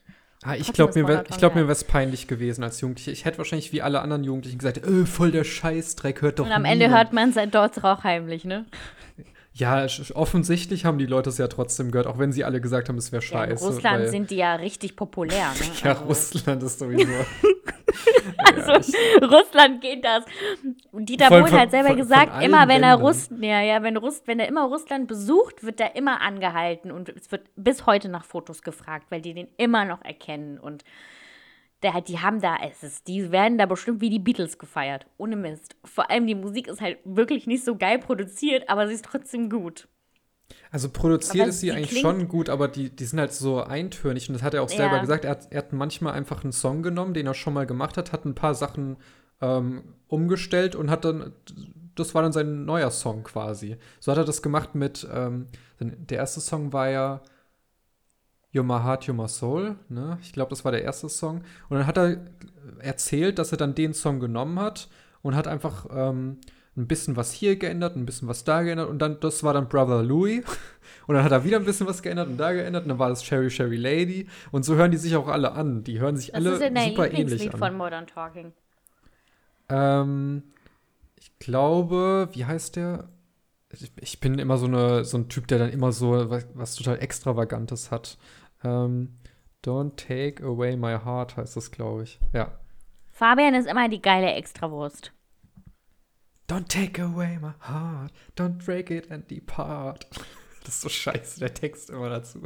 Ah, 0.44 0.56
ich 0.56 0.72
glaube, 0.72 0.92
mir, 0.94 1.06
wär, 1.06 1.16
Modern 1.18 1.26
ich 1.30 1.38
glaub, 1.38 1.54
mir 1.54 1.68
wäre 1.68 1.78
peinlich 1.86 2.26
gewesen 2.26 2.64
als 2.64 2.80
Jugendliche. 2.80 3.12
Ich 3.12 3.24
hätte 3.24 3.38
wahrscheinlich 3.38 3.72
wie 3.72 3.80
alle 3.80 4.00
anderen 4.00 4.24
Jugendlichen 4.24 4.58
gesagt, 4.58 4.78
äh, 4.78 5.06
voll 5.06 5.30
der 5.30 5.44
Scheißdreck, 5.44 6.20
hört 6.20 6.40
doch 6.40 6.46
Und 6.46 6.52
am 6.52 6.64
Ende 6.64 6.86
niemand. 6.86 7.04
hört 7.04 7.12
man 7.12 7.34
halt 7.34 7.54
dort 7.54 7.82
auch 7.84 8.02
heimlich, 8.02 8.44
ne? 8.44 8.66
Ja, 9.54 9.86
offensichtlich 10.14 10.84
haben 10.86 10.96
die 10.98 11.04
Leute 11.06 11.28
es 11.28 11.36
ja 11.36 11.46
trotzdem 11.46 11.90
gehört, 11.90 12.06
auch 12.06 12.18
wenn 12.18 12.32
sie 12.32 12.42
alle 12.44 12.60
gesagt 12.60 12.88
haben, 12.88 12.96
es 12.96 13.12
wäre 13.12 13.22
Ja, 13.24 13.44
in 13.44 13.50
scheiße. 13.50 13.66
Russland 13.66 14.08
sind 14.08 14.30
die 14.30 14.36
ja 14.36 14.54
richtig 14.54 14.96
populär, 14.96 15.52
ne? 15.58 15.66
Ja, 15.84 15.90
Also- 15.92 16.04
Russland 16.04 16.62
ist 16.62 16.78
sowieso. 16.78 17.10
Also, 18.38 18.72
Russland 19.26 19.80
geht 19.82 20.04
das. 20.04 20.24
Und 20.90 21.08
Dieter 21.08 21.28
Bohlen 21.28 21.52
hat 21.52 21.70
selber 21.70 21.88
von- 21.88 21.96
gesagt, 21.96 22.32
von 22.32 22.42
immer 22.42 22.62
wenn 22.68 22.82
er 22.82 22.96
Ländern. 22.96 23.00
Russ, 23.02 23.28
ja, 23.40 23.60
ja, 23.60 23.82
wenn 23.82 23.96
Russ, 23.96 24.22
wenn 24.26 24.40
er 24.40 24.48
immer 24.48 24.64
Russland 24.64 25.06
besucht, 25.08 25.62
wird 25.62 25.80
er 25.80 25.94
immer 25.96 26.20
angehalten 26.20 26.90
und 26.90 27.08
es 27.10 27.30
wird 27.30 27.42
bis 27.56 27.86
heute 27.86 28.08
nach 28.08 28.24
Fotos 28.24 28.62
gefragt, 28.62 29.06
weil 29.10 29.20
die 29.20 29.34
den 29.34 29.48
immer 29.58 29.84
noch 29.84 30.02
erkennen 30.02 30.58
und 30.58 30.84
der, 31.82 31.94
hat- 31.94 32.08
die 32.08 32.18
haben 32.20 32.40
da, 32.40 32.56
es 32.64 32.82
ist, 32.82 33.08
die 33.08 33.30
werden 33.32 33.58
da 33.58 33.66
bestimmt 33.66 34.00
wie 34.00 34.10
die 34.10 34.18
Beatles 34.18 34.58
gefeiert, 34.58 35.06
ohne 35.18 35.36
Mist. 35.36 35.76
Vor 35.84 36.10
allem 36.10 36.26
die 36.26 36.34
Musik 36.34 36.68
ist 36.68 36.80
halt 36.80 36.98
wirklich 37.04 37.46
nicht 37.46 37.64
so 37.64 37.76
geil 37.76 37.98
produziert, 37.98 38.68
aber 38.68 38.86
sie 38.88 38.94
ist 38.94 39.04
trotzdem 39.04 39.50
gut. 39.50 39.88
Also 40.70 40.88
produziert 40.88 41.42
Aber 41.42 41.48
ist 41.50 41.60
sie 41.60 41.66
die 41.66 41.72
eigentlich 41.72 42.00
schon 42.00 42.28
gut, 42.28 42.48
aber 42.48 42.68
die, 42.68 42.90
die 42.90 43.04
sind 43.04 43.18
halt 43.18 43.32
so 43.32 43.62
eintönig 43.62 44.28
und 44.28 44.34
das 44.34 44.42
hat 44.42 44.54
er 44.54 44.62
auch 44.62 44.68
selber 44.68 44.96
Ja. 44.96 45.00
gesagt. 45.00 45.24
Er 45.24 45.30
hat, 45.32 45.48
er 45.50 45.58
hat 45.58 45.72
manchmal 45.72 46.14
einfach 46.14 46.44
einen 46.44 46.52
Song 46.52 46.82
genommen, 46.82 47.14
den 47.14 47.26
er 47.26 47.34
schon 47.34 47.54
mal 47.54 47.66
gemacht 47.66 47.96
hat, 47.96 48.12
hat 48.12 48.24
ein 48.24 48.34
paar 48.34 48.54
Sachen 48.54 48.96
ähm, 49.40 49.82
umgestellt 50.08 50.74
und 50.74 50.90
hat 50.90 51.04
dann, 51.04 51.32
das 51.94 52.14
war 52.14 52.22
dann 52.22 52.32
sein 52.32 52.64
neuer 52.64 52.90
Song 52.90 53.22
quasi. 53.22 53.76
So 54.00 54.12
hat 54.12 54.18
er 54.18 54.24
das 54.24 54.40
gemacht 54.42 54.74
mit, 54.74 55.06
ähm, 55.12 55.46
der 55.80 56.18
erste 56.18 56.40
Song 56.40 56.72
war 56.72 56.88
ja 56.88 57.22
You're 58.52 58.62
My 58.64 58.82
Heart, 58.84 59.04
You're 59.04 59.14
My 59.14 59.28
Soul, 59.28 59.76
ne? 59.88 60.18
Ich 60.22 60.32
glaube, 60.32 60.50
das 60.50 60.64
war 60.64 60.72
der 60.72 60.82
erste 60.82 61.08
Song. 61.08 61.42
Und 61.68 61.78
dann 61.78 61.86
hat 61.86 61.96
er 61.98 62.18
erzählt, 62.80 63.38
dass 63.38 63.52
er 63.52 63.58
dann 63.58 63.74
den 63.74 63.94
Song 63.94 64.20
genommen 64.20 64.58
hat 64.60 64.88
und 65.22 65.34
hat 65.36 65.46
einfach 65.48 65.86
ähm, 65.90 66.38
ein 66.76 66.86
bisschen 66.86 67.16
was 67.16 67.32
hier 67.32 67.56
geändert, 67.56 67.96
ein 67.96 68.06
bisschen 68.06 68.28
was 68.28 68.44
da 68.44 68.62
geändert 68.62 68.88
und 68.88 68.98
dann, 68.98 69.18
das 69.20 69.42
war 69.42 69.52
dann 69.54 69.68
Brother 69.68 70.02
Louis. 70.02 70.44
Und 71.08 71.16
dann 71.16 71.24
hat 71.24 71.32
er 71.32 71.42
wieder 71.42 71.56
ein 71.58 71.64
bisschen 71.64 71.88
was 71.88 72.00
geändert 72.02 72.28
und 72.28 72.36
da 72.36 72.52
geändert 72.52 72.84
und 72.84 72.90
dann 72.90 72.98
war 72.98 73.08
das 73.08 73.22
Cherry 73.24 73.48
Cherry 73.48 73.76
Lady. 73.76 74.28
Und 74.52 74.64
so 74.64 74.76
hören 74.76 74.92
die 74.92 74.96
sich 74.96 75.16
auch 75.16 75.26
alle 75.26 75.50
an. 75.52 75.82
Die 75.82 75.98
hören 75.98 76.16
sich 76.16 76.28
Was 76.28 76.34
alle 76.36 76.50
ist 76.52 76.60
denn 76.60 76.74
dein 76.76 76.90
super 76.90 77.06
ähnlich 77.06 77.18
Lieblingslied 77.18 77.54
an. 77.54 77.58
von 77.58 77.76
Modern 77.76 78.06
Talking? 78.06 78.52
Ähm, 79.68 80.42
ich 81.18 81.38
glaube, 81.38 82.28
wie 82.32 82.44
heißt 82.44 82.76
der? 82.76 83.08
Ich- 83.72 83.90
Ich 84.00 84.20
bin 84.20 84.38
immer 84.38 84.58
so, 84.58 84.66
eine, 84.66 85.04
so 85.04 85.16
ein 85.18 85.28
Typ, 85.28 85.48
der 85.48 85.58
dann 85.58 85.70
immer 85.70 85.92
so 85.92 86.30
was, 86.30 86.46
was 86.54 86.74
total 86.76 86.98
Extravagantes 87.00 87.90
hat. 87.90 88.16
Ähm, 88.64 89.18
Don't 89.64 89.94
take 89.96 90.42
away 90.44 90.76
my 90.76 90.98
heart 90.98 91.36
heißt 91.36 91.56
das, 91.56 91.70
glaube 91.70 92.02
ich. 92.02 92.18
Ja. 92.32 92.50
Fabian 93.12 93.54
ist 93.54 93.66
immer 93.68 93.88
die 93.88 94.02
geile 94.02 94.32
Extrawurst. 94.32 95.12
Don't 96.48 96.66
take 96.68 97.00
away 97.00 97.38
my 97.40 97.52
heart, 97.60 98.12
don't 98.36 98.64
break 98.64 98.90
it 98.90 99.10
and 99.10 99.30
depart. 99.30 100.06
Das 100.64 100.74
ist 100.76 100.80
so 100.82 100.88
scheiße, 100.88 101.40
der 101.40 101.52
Text 101.54 101.90
immer 101.90 102.08
dazu. 102.08 102.40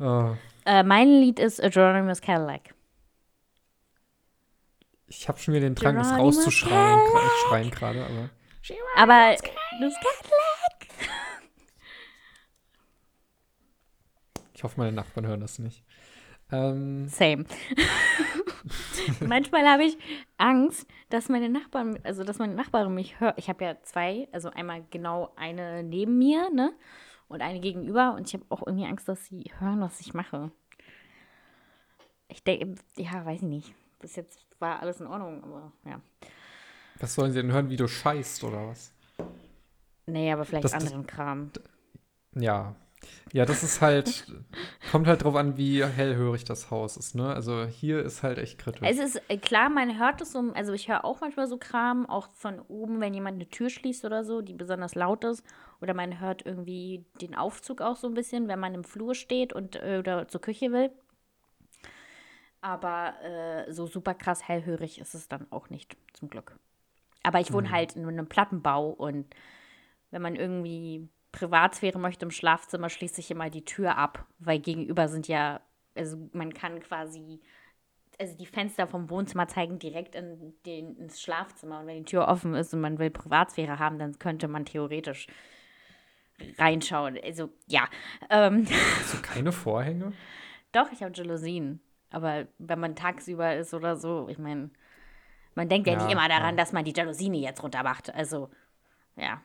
Oh, 0.00 0.34
Äh, 0.64 0.82
mein 0.82 1.08
Lied 1.08 1.38
ist 1.38 1.62
A 1.62 1.68
Geronimo's 1.68 2.22
Cadillac. 2.22 2.74
ich 5.08 5.28
habe 5.28 5.38
schon 5.38 5.52
wieder 5.52 5.66
den 5.68 5.74
Drang, 5.74 5.96
Geronimo's 5.96 6.18
rauszuschreien. 6.38 6.98
Ich 6.98 7.48
schreien 7.48 7.70
gerade, 7.70 8.02
aber. 8.06 8.30
Aber 8.96 9.36
Cadillac. 9.36 9.92
Ich 14.62 14.64
hoffe, 14.64 14.78
meine 14.78 14.92
Nachbarn 14.92 15.26
hören 15.26 15.40
das 15.40 15.58
nicht. 15.58 15.82
Ähm, 16.52 17.08
Same. 17.08 17.46
Manchmal 19.20 19.66
habe 19.66 19.82
ich 19.82 19.98
Angst, 20.38 20.86
dass 21.08 21.28
meine 21.28 21.48
Nachbarn, 21.48 21.98
also 22.04 22.22
dass 22.22 22.38
meine 22.38 22.54
Nachbarin 22.54 22.94
mich 22.94 23.18
hört. 23.18 23.36
Ich 23.40 23.48
habe 23.48 23.64
ja 23.64 23.82
zwei, 23.82 24.28
also 24.30 24.50
einmal 24.50 24.84
genau 24.90 25.32
eine 25.34 25.82
neben 25.82 26.16
mir, 26.16 26.48
ne? 26.50 26.72
Und 27.26 27.42
eine 27.42 27.58
gegenüber. 27.58 28.14
Und 28.14 28.28
ich 28.28 28.34
habe 28.34 28.44
auch 28.50 28.64
irgendwie 28.64 28.86
Angst, 28.86 29.08
dass 29.08 29.26
sie 29.26 29.50
hören, 29.58 29.80
was 29.80 29.98
ich 29.98 30.14
mache. 30.14 30.52
Ich 32.28 32.44
denke, 32.44 32.76
ja, 32.96 33.26
weiß 33.26 33.38
ich 33.42 33.48
nicht. 33.48 33.74
Bis 33.98 34.14
jetzt 34.14 34.46
war 34.60 34.78
alles 34.78 35.00
in 35.00 35.08
Ordnung, 35.08 35.42
aber 35.42 35.72
ja. 35.84 36.00
was 37.00 37.16
sollen 37.16 37.32
sie 37.32 37.42
denn 37.42 37.50
hören, 37.50 37.68
wie 37.68 37.76
du 37.76 37.88
scheißt 37.88 38.44
oder 38.44 38.68
was? 38.68 38.94
Nee, 40.06 40.30
aber 40.32 40.44
vielleicht 40.44 40.62
Das- 40.66 40.70
das- 40.70 40.84
anderen 40.84 41.04
Kram. 41.08 41.50
Ja. 42.36 42.76
Ja, 43.32 43.46
das 43.46 43.62
ist 43.62 43.80
halt, 43.80 44.26
kommt 44.90 45.06
halt 45.06 45.24
drauf 45.24 45.36
an, 45.36 45.56
wie 45.56 45.82
hellhörig 45.82 46.44
das 46.44 46.70
Haus 46.70 46.98
ist, 46.98 47.14
ne? 47.14 47.32
Also 47.32 47.64
hier 47.64 48.02
ist 48.02 48.22
halt 48.22 48.36
echt 48.36 48.58
kritisch. 48.58 48.86
Es 48.86 48.98
ist 48.98 49.22
äh, 49.28 49.38
klar, 49.38 49.70
man 49.70 49.98
hört 49.98 50.20
es 50.20 50.32
so, 50.32 50.52
also 50.54 50.74
ich 50.74 50.88
höre 50.88 51.04
auch 51.04 51.22
manchmal 51.22 51.46
so 51.46 51.56
Kram, 51.56 52.04
auch 52.04 52.28
von 52.34 52.60
oben, 52.60 53.00
wenn 53.00 53.14
jemand 53.14 53.36
eine 53.36 53.48
Tür 53.48 53.70
schließt 53.70 54.04
oder 54.04 54.22
so, 54.22 54.42
die 54.42 54.52
besonders 54.52 54.94
laut 54.94 55.24
ist. 55.24 55.44
Oder 55.80 55.94
man 55.94 56.20
hört 56.20 56.44
irgendwie 56.44 57.06
den 57.22 57.34
Aufzug 57.34 57.80
auch 57.80 57.96
so 57.96 58.06
ein 58.06 58.14
bisschen, 58.14 58.48
wenn 58.48 58.60
man 58.60 58.74
im 58.74 58.84
Flur 58.84 59.14
steht 59.14 59.52
und 59.54 59.76
äh, 59.76 59.98
oder 59.98 60.28
zur 60.28 60.42
Küche 60.42 60.70
will. 60.70 60.90
Aber 62.60 63.14
äh, 63.22 63.72
so 63.72 63.86
super 63.86 64.14
krass 64.14 64.46
hellhörig 64.46 65.00
ist 65.00 65.14
es 65.14 65.28
dann 65.28 65.46
auch 65.50 65.70
nicht, 65.70 65.96
zum 66.12 66.28
Glück. 66.28 66.56
Aber 67.22 67.40
ich 67.40 67.52
wohne 67.52 67.70
halt 67.70 67.96
in 67.96 68.06
einem 68.06 68.28
Plattenbau 68.28 68.90
und 68.90 69.26
wenn 70.10 70.22
man 70.22 70.36
irgendwie 70.36 71.08
Privatsphäre 71.32 71.98
möchte 71.98 72.24
im 72.26 72.30
Schlafzimmer, 72.30 72.90
schließt 72.90 73.16
sich 73.16 73.30
immer 73.30 73.50
die 73.50 73.64
Tür 73.64 73.96
ab, 73.96 74.26
weil 74.38 74.60
gegenüber 74.60 75.08
sind 75.08 75.28
ja, 75.28 75.60
also 75.94 76.16
man 76.32 76.52
kann 76.52 76.80
quasi, 76.80 77.40
also 78.20 78.36
die 78.36 78.46
Fenster 78.46 78.86
vom 78.86 79.10
Wohnzimmer 79.10 79.48
zeigen 79.48 79.78
direkt 79.78 80.14
in 80.14 80.54
den, 80.66 80.96
ins 80.96 81.20
Schlafzimmer 81.20 81.80
und 81.80 81.86
wenn 81.86 81.98
die 81.98 82.04
Tür 82.04 82.28
offen 82.28 82.54
ist 82.54 82.74
und 82.74 82.80
man 82.80 82.98
will 82.98 83.10
Privatsphäre 83.10 83.78
haben, 83.78 83.98
dann 83.98 84.18
könnte 84.18 84.46
man 84.46 84.66
theoretisch 84.66 85.26
reinschauen. 86.58 87.18
Also 87.22 87.50
ja, 87.66 87.88
ähm, 88.30 88.66
du 88.66 89.22
keine 89.22 89.52
Vorhänge? 89.52 90.12
doch, 90.72 90.90
ich 90.92 91.02
habe 91.02 91.12
Jalousien, 91.14 91.80
aber 92.10 92.46
wenn 92.58 92.80
man 92.80 92.96
tagsüber 92.96 93.56
ist 93.56 93.74
oder 93.74 93.96
so, 93.96 94.28
ich 94.28 94.38
meine, 94.38 94.70
man 95.54 95.68
denkt 95.68 95.86
ja, 95.86 95.94
Ja, 95.94 96.02
nicht 96.02 96.12
immer 96.12 96.28
daran, 96.28 96.56
ja. 96.56 96.62
dass 96.62 96.72
man 96.72 96.84
die 96.84 96.94
Jalousien 96.94 97.34
jetzt 97.34 97.62
runter 97.62 97.82
macht. 97.82 98.14
Also 98.14 98.50
ja, 99.16 99.42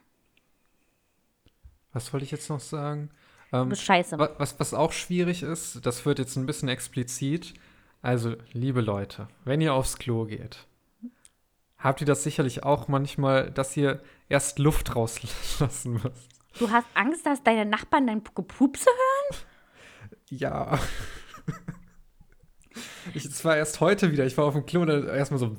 Was 1.98 2.14
wollte 2.14 2.26
ich 2.26 2.32
jetzt 2.32 2.48
noch 2.52 2.60
sagen? 2.60 3.10
Ähm, 3.52 3.74
scheiße. 3.74 4.20
wa- 4.20 4.30
was, 4.38 4.60
was 4.60 4.76
auch 4.76 4.92
schwierig 4.92 5.42
ist, 5.42 5.84
das 5.84 6.06
wird 6.06 6.20
jetzt 6.20 6.36
ein 6.36 6.46
bisschen 6.46 6.70
explizit. 6.70 7.56
Also, 8.04 8.36
liebe 8.54 8.82
Leute, 8.82 9.28
wenn 9.46 9.62
ihr 9.62 9.74
aufs 9.74 9.98
Klo 9.98 10.26
geht, 10.26 10.68
habt 11.80 12.00
ihr 12.02 12.06
das 12.06 12.22
sicherlich 12.24 12.64
auch 12.64 12.88
manchmal, 12.88 13.50
dass 13.50 13.76
ihr 13.76 14.00
erst 14.30 14.60
Luft 14.60 14.96
rauslassen 14.96 15.94
müsst. 15.94 16.30
Du 16.60 16.70
hast 16.70 16.86
Angst, 16.94 17.26
dass 17.26 17.42
deine 17.42 17.66
Nachbarn 17.66 18.06
dein 18.06 18.24
Gepupse 18.24 18.90
hören? 18.90 19.42
Ja. 20.30 20.78
Ich, 23.14 23.26
es 23.26 23.44
war 23.46 23.58
erst 23.58 23.80
heute 23.80 24.12
wieder. 24.12 24.26
Ich 24.26 24.38
war 24.38 24.46
auf 24.46 24.54
dem 24.54 24.66
Klo 24.66 24.82
und 24.82 24.88
dann 24.88 25.08
erstmal 25.08 25.40
so. 25.40 25.48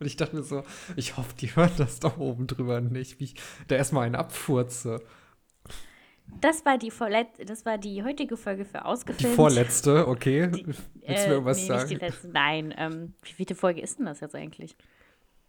Und 0.00 0.06
ich 0.06 0.16
dachte 0.16 0.36
mir 0.36 0.42
so, 0.44 0.62
ich 0.94 1.16
hoffe, 1.16 1.34
die 1.40 1.54
hören 1.56 1.72
das 1.76 1.98
da 1.98 2.14
oben 2.18 2.46
drüber 2.46 2.80
nicht, 2.80 3.18
wie 3.18 3.24
ich 3.24 3.34
da 3.66 3.74
erstmal 3.74 4.06
einen 4.06 4.14
abfurze. 4.14 5.00
Das 6.40 6.64
war 6.64 6.78
die 6.78 6.90
vorlet 6.90 7.26
das 7.46 7.64
war 7.64 7.78
die 7.78 8.04
heutige 8.04 8.36
Folge 8.36 8.64
für 8.64 8.78
Die 8.78 8.84
ausgefilmt. 8.84 9.34
vorletzte, 9.34 10.06
okay. 10.06 10.48
Willst 10.52 10.64
du 10.66 10.68
mir 11.08 11.16
Äh, 11.16 11.30
irgendwas 11.30 11.58
nee, 11.58 11.66
sagen? 11.66 11.88
Nicht 11.88 12.00
die 12.00 12.04
letzte. 12.06 12.28
Nein, 12.28 12.74
ähm, 12.76 13.14
wie 13.22 13.32
viele 13.32 13.54
Folge 13.56 13.80
ist 13.80 13.98
denn 13.98 14.06
das 14.06 14.20
jetzt 14.20 14.34
eigentlich? 14.34 14.76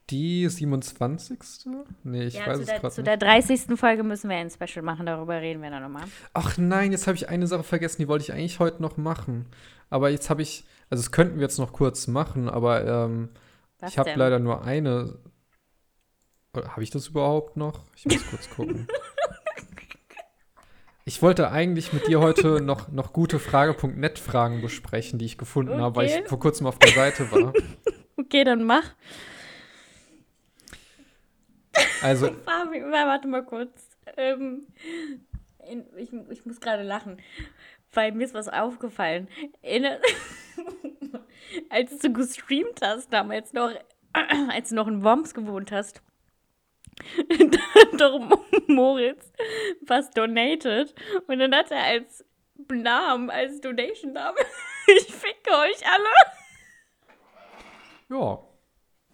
Die 0.09 0.47
27. 0.49 1.37
Nee, 2.03 2.23
ich 2.23 2.33
ja, 2.33 2.47
weiß 2.47 2.57
zu, 2.57 2.63
es 2.63 2.67
gerade 2.69 2.91
zu 2.91 3.01
nicht. 3.01 3.07
der 3.07 3.17
30. 3.17 3.77
Folge 3.77 4.01
müssen 4.03 4.29
wir 4.29 4.37
ein 4.37 4.49
Special 4.49 4.83
machen, 4.83 5.05
darüber 5.05 5.39
reden 5.39 5.61
wir 5.61 5.69
dann 5.69 5.83
nochmal. 5.83 6.05
Ach 6.33 6.57
nein, 6.57 6.91
jetzt 6.91 7.05
habe 7.05 7.15
ich 7.15 7.29
eine 7.29 7.45
Sache 7.45 7.61
vergessen, 7.63 8.01
die 8.01 8.07
wollte 8.07 8.23
ich 8.23 8.33
eigentlich 8.33 8.59
heute 8.59 8.81
noch 8.81 8.97
machen. 8.97 9.45
Aber 9.89 10.09
jetzt 10.09 10.29
habe 10.29 10.41
ich, 10.41 10.65
also 10.89 11.01
das 11.03 11.11
könnten 11.11 11.35
wir 11.35 11.43
jetzt 11.43 11.57
noch 11.59 11.73
kurz 11.73 12.07
machen, 12.07 12.49
aber 12.49 12.85
ähm, 12.85 13.29
ich 13.87 13.97
habe 13.97 14.13
leider 14.15 14.39
nur 14.39 14.63
eine. 14.63 15.17
Habe 16.55 16.83
ich 16.83 16.89
das 16.89 17.07
überhaupt 17.07 17.57
noch? 17.57 17.85
Ich 17.95 18.05
muss 18.05 18.29
kurz 18.29 18.49
gucken. 18.49 18.87
Ich 21.05 21.23
wollte 21.23 21.49
eigentlich 21.49 21.91
mit 21.91 22.05
dir 22.05 22.19
heute 22.19 22.61
noch, 22.61 22.89
noch 22.89 23.13
gute 23.13 23.39
Frage.net 23.39 24.19
Fragen 24.19 24.61
besprechen, 24.61 25.17
die 25.17 25.25
ich 25.25 25.39
gefunden 25.39 25.81
habe, 25.81 25.95
weil 25.95 26.05
Okay. 26.05 26.21
ich 26.21 26.29
vor 26.29 26.39
kurzem 26.39 26.67
auf 26.67 26.77
der 26.77 26.91
Seite 26.91 27.31
war. 27.31 27.51
Okay, 28.15 28.43
dann 28.43 28.63
mach. 28.63 28.83
Also, 32.03 32.27
Fabi, 32.45 32.81
warte 32.81 33.27
mal 33.27 33.43
kurz. 33.43 33.71
Ähm, 34.17 34.67
ich, 35.97 36.11
ich 36.29 36.45
muss 36.45 36.59
gerade 36.59 36.83
lachen, 36.83 37.17
weil 37.93 38.11
mir 38.11 38.25
ist 38.25 38.33
was 38.33 38.49
aufgefallen. 38.49 39.27
In, 39.61 39.85
als 41.69 41.97
du 41.99 42.13
gestreamt 42.13 42.81
hast, 42.81 43.11
damals 43.11 43.53
noch, 43.53 43.71
als 44.49 44.69
du 44.69 44.75
noch 44.75 44.87
in 44.87 45.03
Worms 45.03 45.33
gewohnt 45.33 45.71
hast, 45.71 46.01
da 47.27 47.59
hat 47.75 48.01
doch 48.01 48.19
Moritz 48.67 49.31
was 49.85 50.09
donated 50.11 50.93
und 51.27 51.39
dann 51.39 51.55
hat 51.55 51.71
er 51.71 51.83
als 51.83 52.25
Namen, 52.71 53.29
als 53.29 53.61
Donation-Name, 53.61 54.37
ich 54.87 55.05
ficke 55.05 55.51
euch 55.51 55.81
alle. 55.87 56.09
ja. 58.09 58.43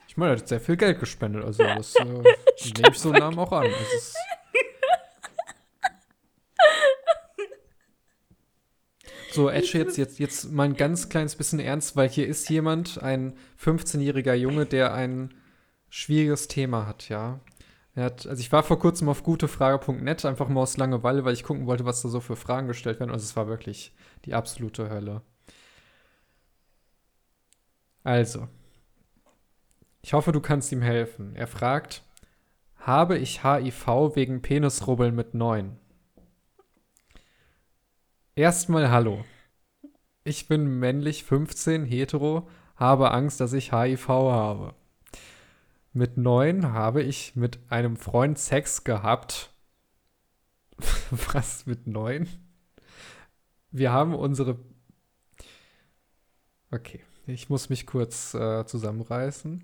Ich 0.07 0.17
meine, 0.17 0.33
er 0.33 0.37
hat 0.37 0.47
sehr 0.47 0.61
viel 0.61 0.77
Geld 0.77 0.99
gespendet, 0.99 1.43
also 1.43 1.63
das 1.63 1.93
äh, 1.95 2.03
nehme 2.05 2.23
ich 2.89 2.99
so 2.99 3.09
einen 3.09 3.19
Namen 3.19 3.37
auch 3.37 3.51
an. 3.51 3.65
Es 3.65 3.93
ist, 3.93 4.17
So, 9.35 9.49
Edge, 9.49 9.77
jetzt, 9.77 9.97
jetzt, 9.97 10.17
jetzt 10.19 10.51
mal 10.51 10.63
ein 10.63 10.77
ganz 10.77 11.09
kleines 11.09 11.35
bisschen 11.35 11.59
ernst, 11.59 11.97
weil 11.97 12.07
hier 12.07 12.25
ist 12.25 12.49
jemand, 12.49 13.03
ein 13.03 13.35
15-jähriger 13.61 14.33
Junge, 14.33 14.65
der 14.65 14.93
ein 14.93 15.33
schwieriges 15.89 16.47
Thema 16.47 16.87
hat, 16.87 17.09
ja. 17.09 17.41
Hat, 17.97 18.27
also 18.27 18.39
ich 18.39 18.51
war 18.51 18.63
vor 18.63 18.79
kurzem 18.79 19.09
auf 19.09 19.23
gutefrage.net, 19.23 20.25
einfach 20.25 20.47
mal 20.47 20.61
aus 20.61 20.77
Langeweile, 20.77 21.25
weil 21.25 21.33
ich 21.33 21.43
gucken 21.43 21.65
wollte, 21.65 21.85
was 21.85 22.01
da 22.01 22.09
so 22.09 22.21
für 22.21 22.35
Fragen 22.35 22.67
gestellt 22.67 22.99
werden. 22.99 23.11
Also 23.11 23.23
es 23.23 23.35
war 23.35 23.47
wirklich 23.47 23.93
die 24.25 24.33
absolute 24.33 24.89
Hölle. 24.89 25.21
Also, 28.03 28.47
ich 30.01 30.13
hoffe, 30.13 30.31
du 30.31 30.39
kannst 30.39 30.71
ihm 30.71 30.81
helfen. 30.81 31.35
Er 31.35 31.47
fragt, 31.47 32.03
habe 32.77 33.17
ich 33.17 33.43
HIV 33.43 34.15
wegen 34.15 34.41
Penisrubbeln 34.41 35.15
mit 35.15 35.33
9? 35.33 35.77
Erstmal 38.37 38.91
hallo. 38.91 39.23
Ich 40.25 40.49
bin 40.49 40.79
männlich 40.79 41.23
15, 41.23 41.85
hetero, 41.85 42.49
habe 42.75 43.11
Angst, 43.11 43.39
dass 43.39 43.53
ich 43.53 43.71
HIV 43.71 44.09
habe. 44.09 44.75
Mit 45.93 46.17
neun 46.17 46.73
habe 46.73 47.01
ich 47.01 47.37
mit 47.37 47.59
einem 47.69 47.95
Freund 47.95 48.37
Sex 48.37 48.83
gehabt. 48.83 49.53
Was 51.11 51.65
mit 51.65 51.87
neun? 51.87 52.27
Wir 53.71 53.93
haben 53.93 54.13
unsere. 54.13 54.59
Okay, 56.71 57.05
ich 57.27 57.47
muss 57.47 57.69
mich 57.69 57.87
kurz 57.87 58.33
äh, 58.33 58.65
zusammenreißen. 58.65 59.63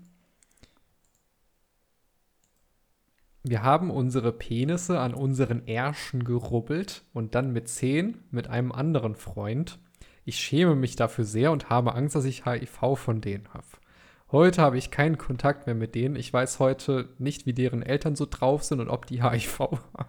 Wir 3.44 3.64
haben 3.64 3.90
unsere 3.90 4.32
Penisse 4.32 5.00
an 5.00 5.14
unseren 5.14 5.66
Ärschen 5.66 6.22
gerubbelt 6.22 7.02
und 7.12 7.34
dann 7.34 7.52
mit 7.52 7.68
zehn 7.68 8.18
mit 8.30 8.48
einem 8.48 8.70
anderen 8.70 9.16
Freund. 9.16 9.80
Ich 10.24 10.36
schäme 10.36 10.76
mich 10.76 10.94
dafür 10.94 11.24
sehr 11.24 11.50
und 11.50 11.68
habe 11.68 11.94
Angst, 11.94 12.14
dass 12.14 12.24
ich 12.24 12.46
HIV 12.46 12.96
von 12.96 13.20
denen 13.20 13.48
habe. 13.52 13.66
Heute 14.30 14.62
habe 14.62 14.78
ich 14.78 14.92
keinen 14.92 15.18
Kontakt 15.18 15.66
mehr 15.66 15.74
mit 15.74 15.96
denen. 15.96 16.14
Ich 16.14 16.32
weiß 16.32 16.60
heute 16.60 17.08
nicht, 17.18 17.44
wie 17.44 17.52
deren 17.52 17.82
Eltern 17.82 18.14
so 18.14 18.26
drauf 18.30 18.62
sind 18.62 18.80
und 18.80 18.88
ob 18.88 19.06
die 19.06 19.24
HIV 19.24 19.58
haben. 19.58 20.08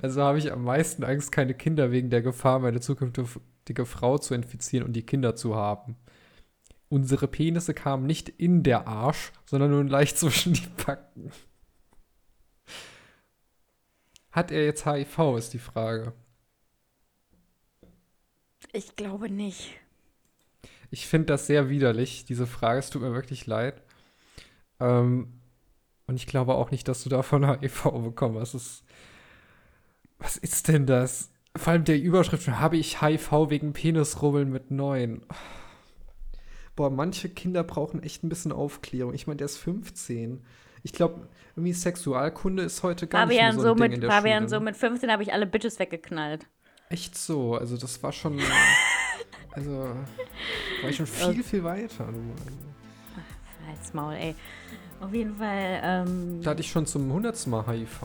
Also 0.00 0.22
habe 0.22 0.38
ich 0.38 0.52
am 0.52 0.64
meisten 0.64 1.04
Angst, 1.04 1.32
keine 1.32 1.54
Kinder 1.54 1.90
wegen 1.90 2.10
der 2.10 2.22
Gefahr, 2.22 2.60
meine 2.60 2.80
zukünftige 2.80 3.86
Frau 3.86 4.18
zu 4.18 4.34
infizieren 4.34 4.86
und 4.86 4.94
die 4.94 5.04
Kinder 5.04 5.34
zu 5.34 5.56
haben. 5.56 5.96
Unsere 6.88 7.26
Penisse 7.26 7.74
kamen 7.74 8.06
nicht 8.06 8.28
in 8.28 8.62
der 8.62 8.86
Arsch, 8.86 9.32
sondern 9.46 9.72
nur 9.72 9.84
leicht 9.84 10.16
zwischen 10.18 10.52
die 10.52 10.68
Backen. 10.86 11.32
Hat 14.34 14.50
er 14.50 14.64
jetzt 14.64 14.84
HIV, 14.84 15.36
ist 15.38 15.52
die 15.52 15.60
Frage. 15.60 16.12
Ich 18.72 18.96
glaube 18.96 19.30
nicht. 19.30 19.70
Ich 20.90 21.06
finde 21.06 21.26
das 21.26 21.46
sehr 21.46 21.68
widerlich, 21.68 22.24
diese 22.24 22.48
Frage. 22.48 22.80
Es 22.80 22.90
tut 22.90 23.02
mir 23.02 23.14
wirklich 23.14 23.46
leid. 23.46 23.80
Ähm, 24.80 25.40
und 26.08 26.16
ich 26.16 26.26
glaube 26.26 26.56
auch 26.56 26.72
nicht, 26.72 26.88
dass 26.88 27.04
du 27.04 27.08
davon 27.08 27.48
HIV 27.60 27.92
bekommen 28.02 28.40
hast. 28.40 28.54
Ist, 28.54 28.82
was 30.18 30.36
ist 30.36 30.66
denn 30.66 30.86
das? 30.86 31.30
Vor 31.54 31.72
allem 31.72 31.84
der 31.84 32.00
Überschrift, 32.00 32.48
habe 32.48 32.76
ich 32.76 33.00
HIV 33.00 33.50
wegen 33.50 33.72
Penisrubbeln 33.72 34.50
mit 34.50 34.72
neun. 34.72 35.24
Boah, 36.74 36.90
manche 36.90 37.28
Kinder 37.28 37.62
brauchen 37.62 38.02
echt 38.02 38.24
ein 38.24 38.30
bisschen 38.30 38.50
Aufklärung. 38.50 39.14
Ich 39.14 39.28
meine, 39.28 39.36
der 39.36 39.44
ist 39.44 39.58
15 39.58 40.44
ich 40.84 40.92
glaube, 40.92 41.26
irgendwie 41.56 41.72
Sexualkunde 41.72 42.62
ist 42.62 42.82
heute 42.82 43.06
gar 43.06 43.22
Fabian 43.22 43.46
nicht 43.46 43.54
mehr 43.56 43.62
so 43.64 43.72
ein 43.72 43.78
so 43.78 43.82
Ding 43.82 43.82
mit, 43.82 43.94
in 43.94 44.00
der 44.02 44.10
Fabian, 44.10 44.38
Schule. 44.44 44.48
so 44.50 44.60
mit 44.60 44.76
15 44.76 45.10
habe 45.10 45.22
ich 45.22 45.32
alle 45.32 45.46
Bitches 45.46 45.78
weggeknallt. 45.78 46.46
Echt 46.90 47.16
so? 47.16 47.56
Also 47.56 47.76
das 47.76 48.00
war 48.02 48.12
schon, 48.12 48.38
also 49.52 49.96
war 50.82 50.90
ich 50.90 50.96
schon 50.96 51.06
viel, 51.06 51.42
viel 51.42 51.64
weiter. 51.64 52.06
Als 53.68 53.94
Maul, 53.94 54.14
ey. 54.14 54.34
Auf 55.00 55.12
jeden 55.12 55.36
Fall, 55.36 55.80
ähm, 55.82 56.40
Da 56.42 56.50
hatte 56.50 56.60
ich 56.60 56.70
schon 56.70 56.86
zum 56.86 57.10
hundertsten 57.12 57.50
Mal 57.50 57.66
HIV. 57.66 58.02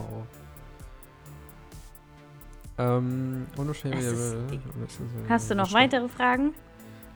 Ähm, 2.78 3.46
Hast 5.28 5.50
du 5.50 5.54
noch 5.54 5.72
weitere 5.74 6.08
Fragen? 6.08 6.54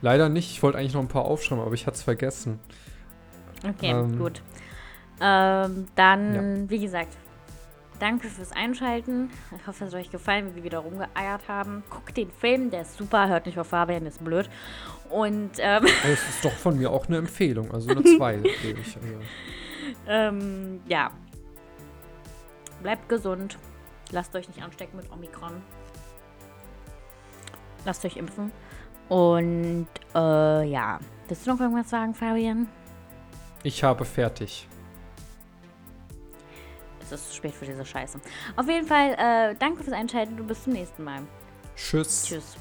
Leider 0.02 0.28
nicht. 0.28 0.50
Ich 0.50 0.62
wollte 0.62 0.76
eigentlich 0.76 0.92
noch 0.92 1.00
ein 1.00 1.08
paar 1.08 1.24
aufschreiben, 1.24 1.64
aber 1.64 1.74
ich 1.74 1.86
hatte 1.86 1.96
es 1.96 2.02
vergessen. 2.02 2.60
Okay, 3.66 3.90
ähm, 3.92 4.18
gut. 4.18 4.42
Ähm, 5.20 5.86
dann, 5.94 6.34
ja. 6.34 6.70
wie 6.70 6.80
gesagt, 6.80 7.16
danke 7.98 8.28
fürs 8.28 8.52
Einschalten. 8.52 9.30
Ich 9.56 9.66
hoffe, 9.66 9.84
es 9.84 9.92
hat 9.92 10.00
euch 10.00 10.10
gefallen, 10.10 10.50
wie 10.50 10.56
wir 10.56 10.64
wieder 10.64 10.78
rumgeeiert 10.78 11.48
haben. 11.48 11.82
Guckt 11.90 12.16
den 12.16 12.30
Film, 12.30 12.70
der 12.70 12.82
ist 12.82 12.96
super. 12.96 13.28
Hört 13.28 13.46
nicht 13.46 13.58
auf 13.58 13.68
Fabian, 13.68 14.06
ist 14.06 14.22
blöd. 14.22 14.48
Und, 15.10 15.52
ähm. 15.58 15.86
Es 16.04 16.28
ist 16.28 16.44
doch 16.44 16.52
von 16.52 16.78
mir 16.78 16.90
auch 16.90 17.06
eine 17.06 17.18
Empfehlung. 17.18 17.70
Also 17.72 17.90
eine 17.90 18.02
zwei, 18.04 18.36
gebe 18.62 18.80
ich. 18.80 18.96
Also. 18.96 19.14
Ähm, 20.06 20.80
ja. 20.86 21.10
Bleibt 22.82 23.08
gesund. 23.08 23.56
Lasst 24.10 24.34
euch 24.36 24.48
nicht 24.48 24.62
anstecken 24.62 24.96
mit 24.96 25.10
Omikron. 25.10 25.62
Lasst 27.84 28.04
euch 28.04 28.16
impfen. 28.16 28.52
Und, 29.08 29.88
äh, 30.14 30.64
ja. 30.64 30.98
Willst 31.28 31.46
du 31.46 31.52
noch 31.52 31.60
irgendwas 31.60 31.88
sagen, 31.88 32.14
Fabian? 32.14 32.68
Ich 33.62 33.82
habe 33.82 34.04
fertig 34.04 34.68
es 37.12 37.20
ist 37.20 37.30
zu 37.30 37.36
spät 37.36 37.54
für 37.54 37.64
diese 37.64 37.84
Scheiße. 37.84 38.20
Auf 38.56 38.68
jeden 38.68 38.86
Fall, 38.86 39.14
äh, 39.18 39.54
danke 39.58 39.82
fürs 39.82 39.94
Einschalten 39.94 40.38
und 40.40 40.46
bis 40.46 40.64
zum 40.64 40.72
nächsten 40.72 41.04
Mal. 41.04 41.22
Tschüss. 41.76 42.24
Tschüss. 42.26 42.56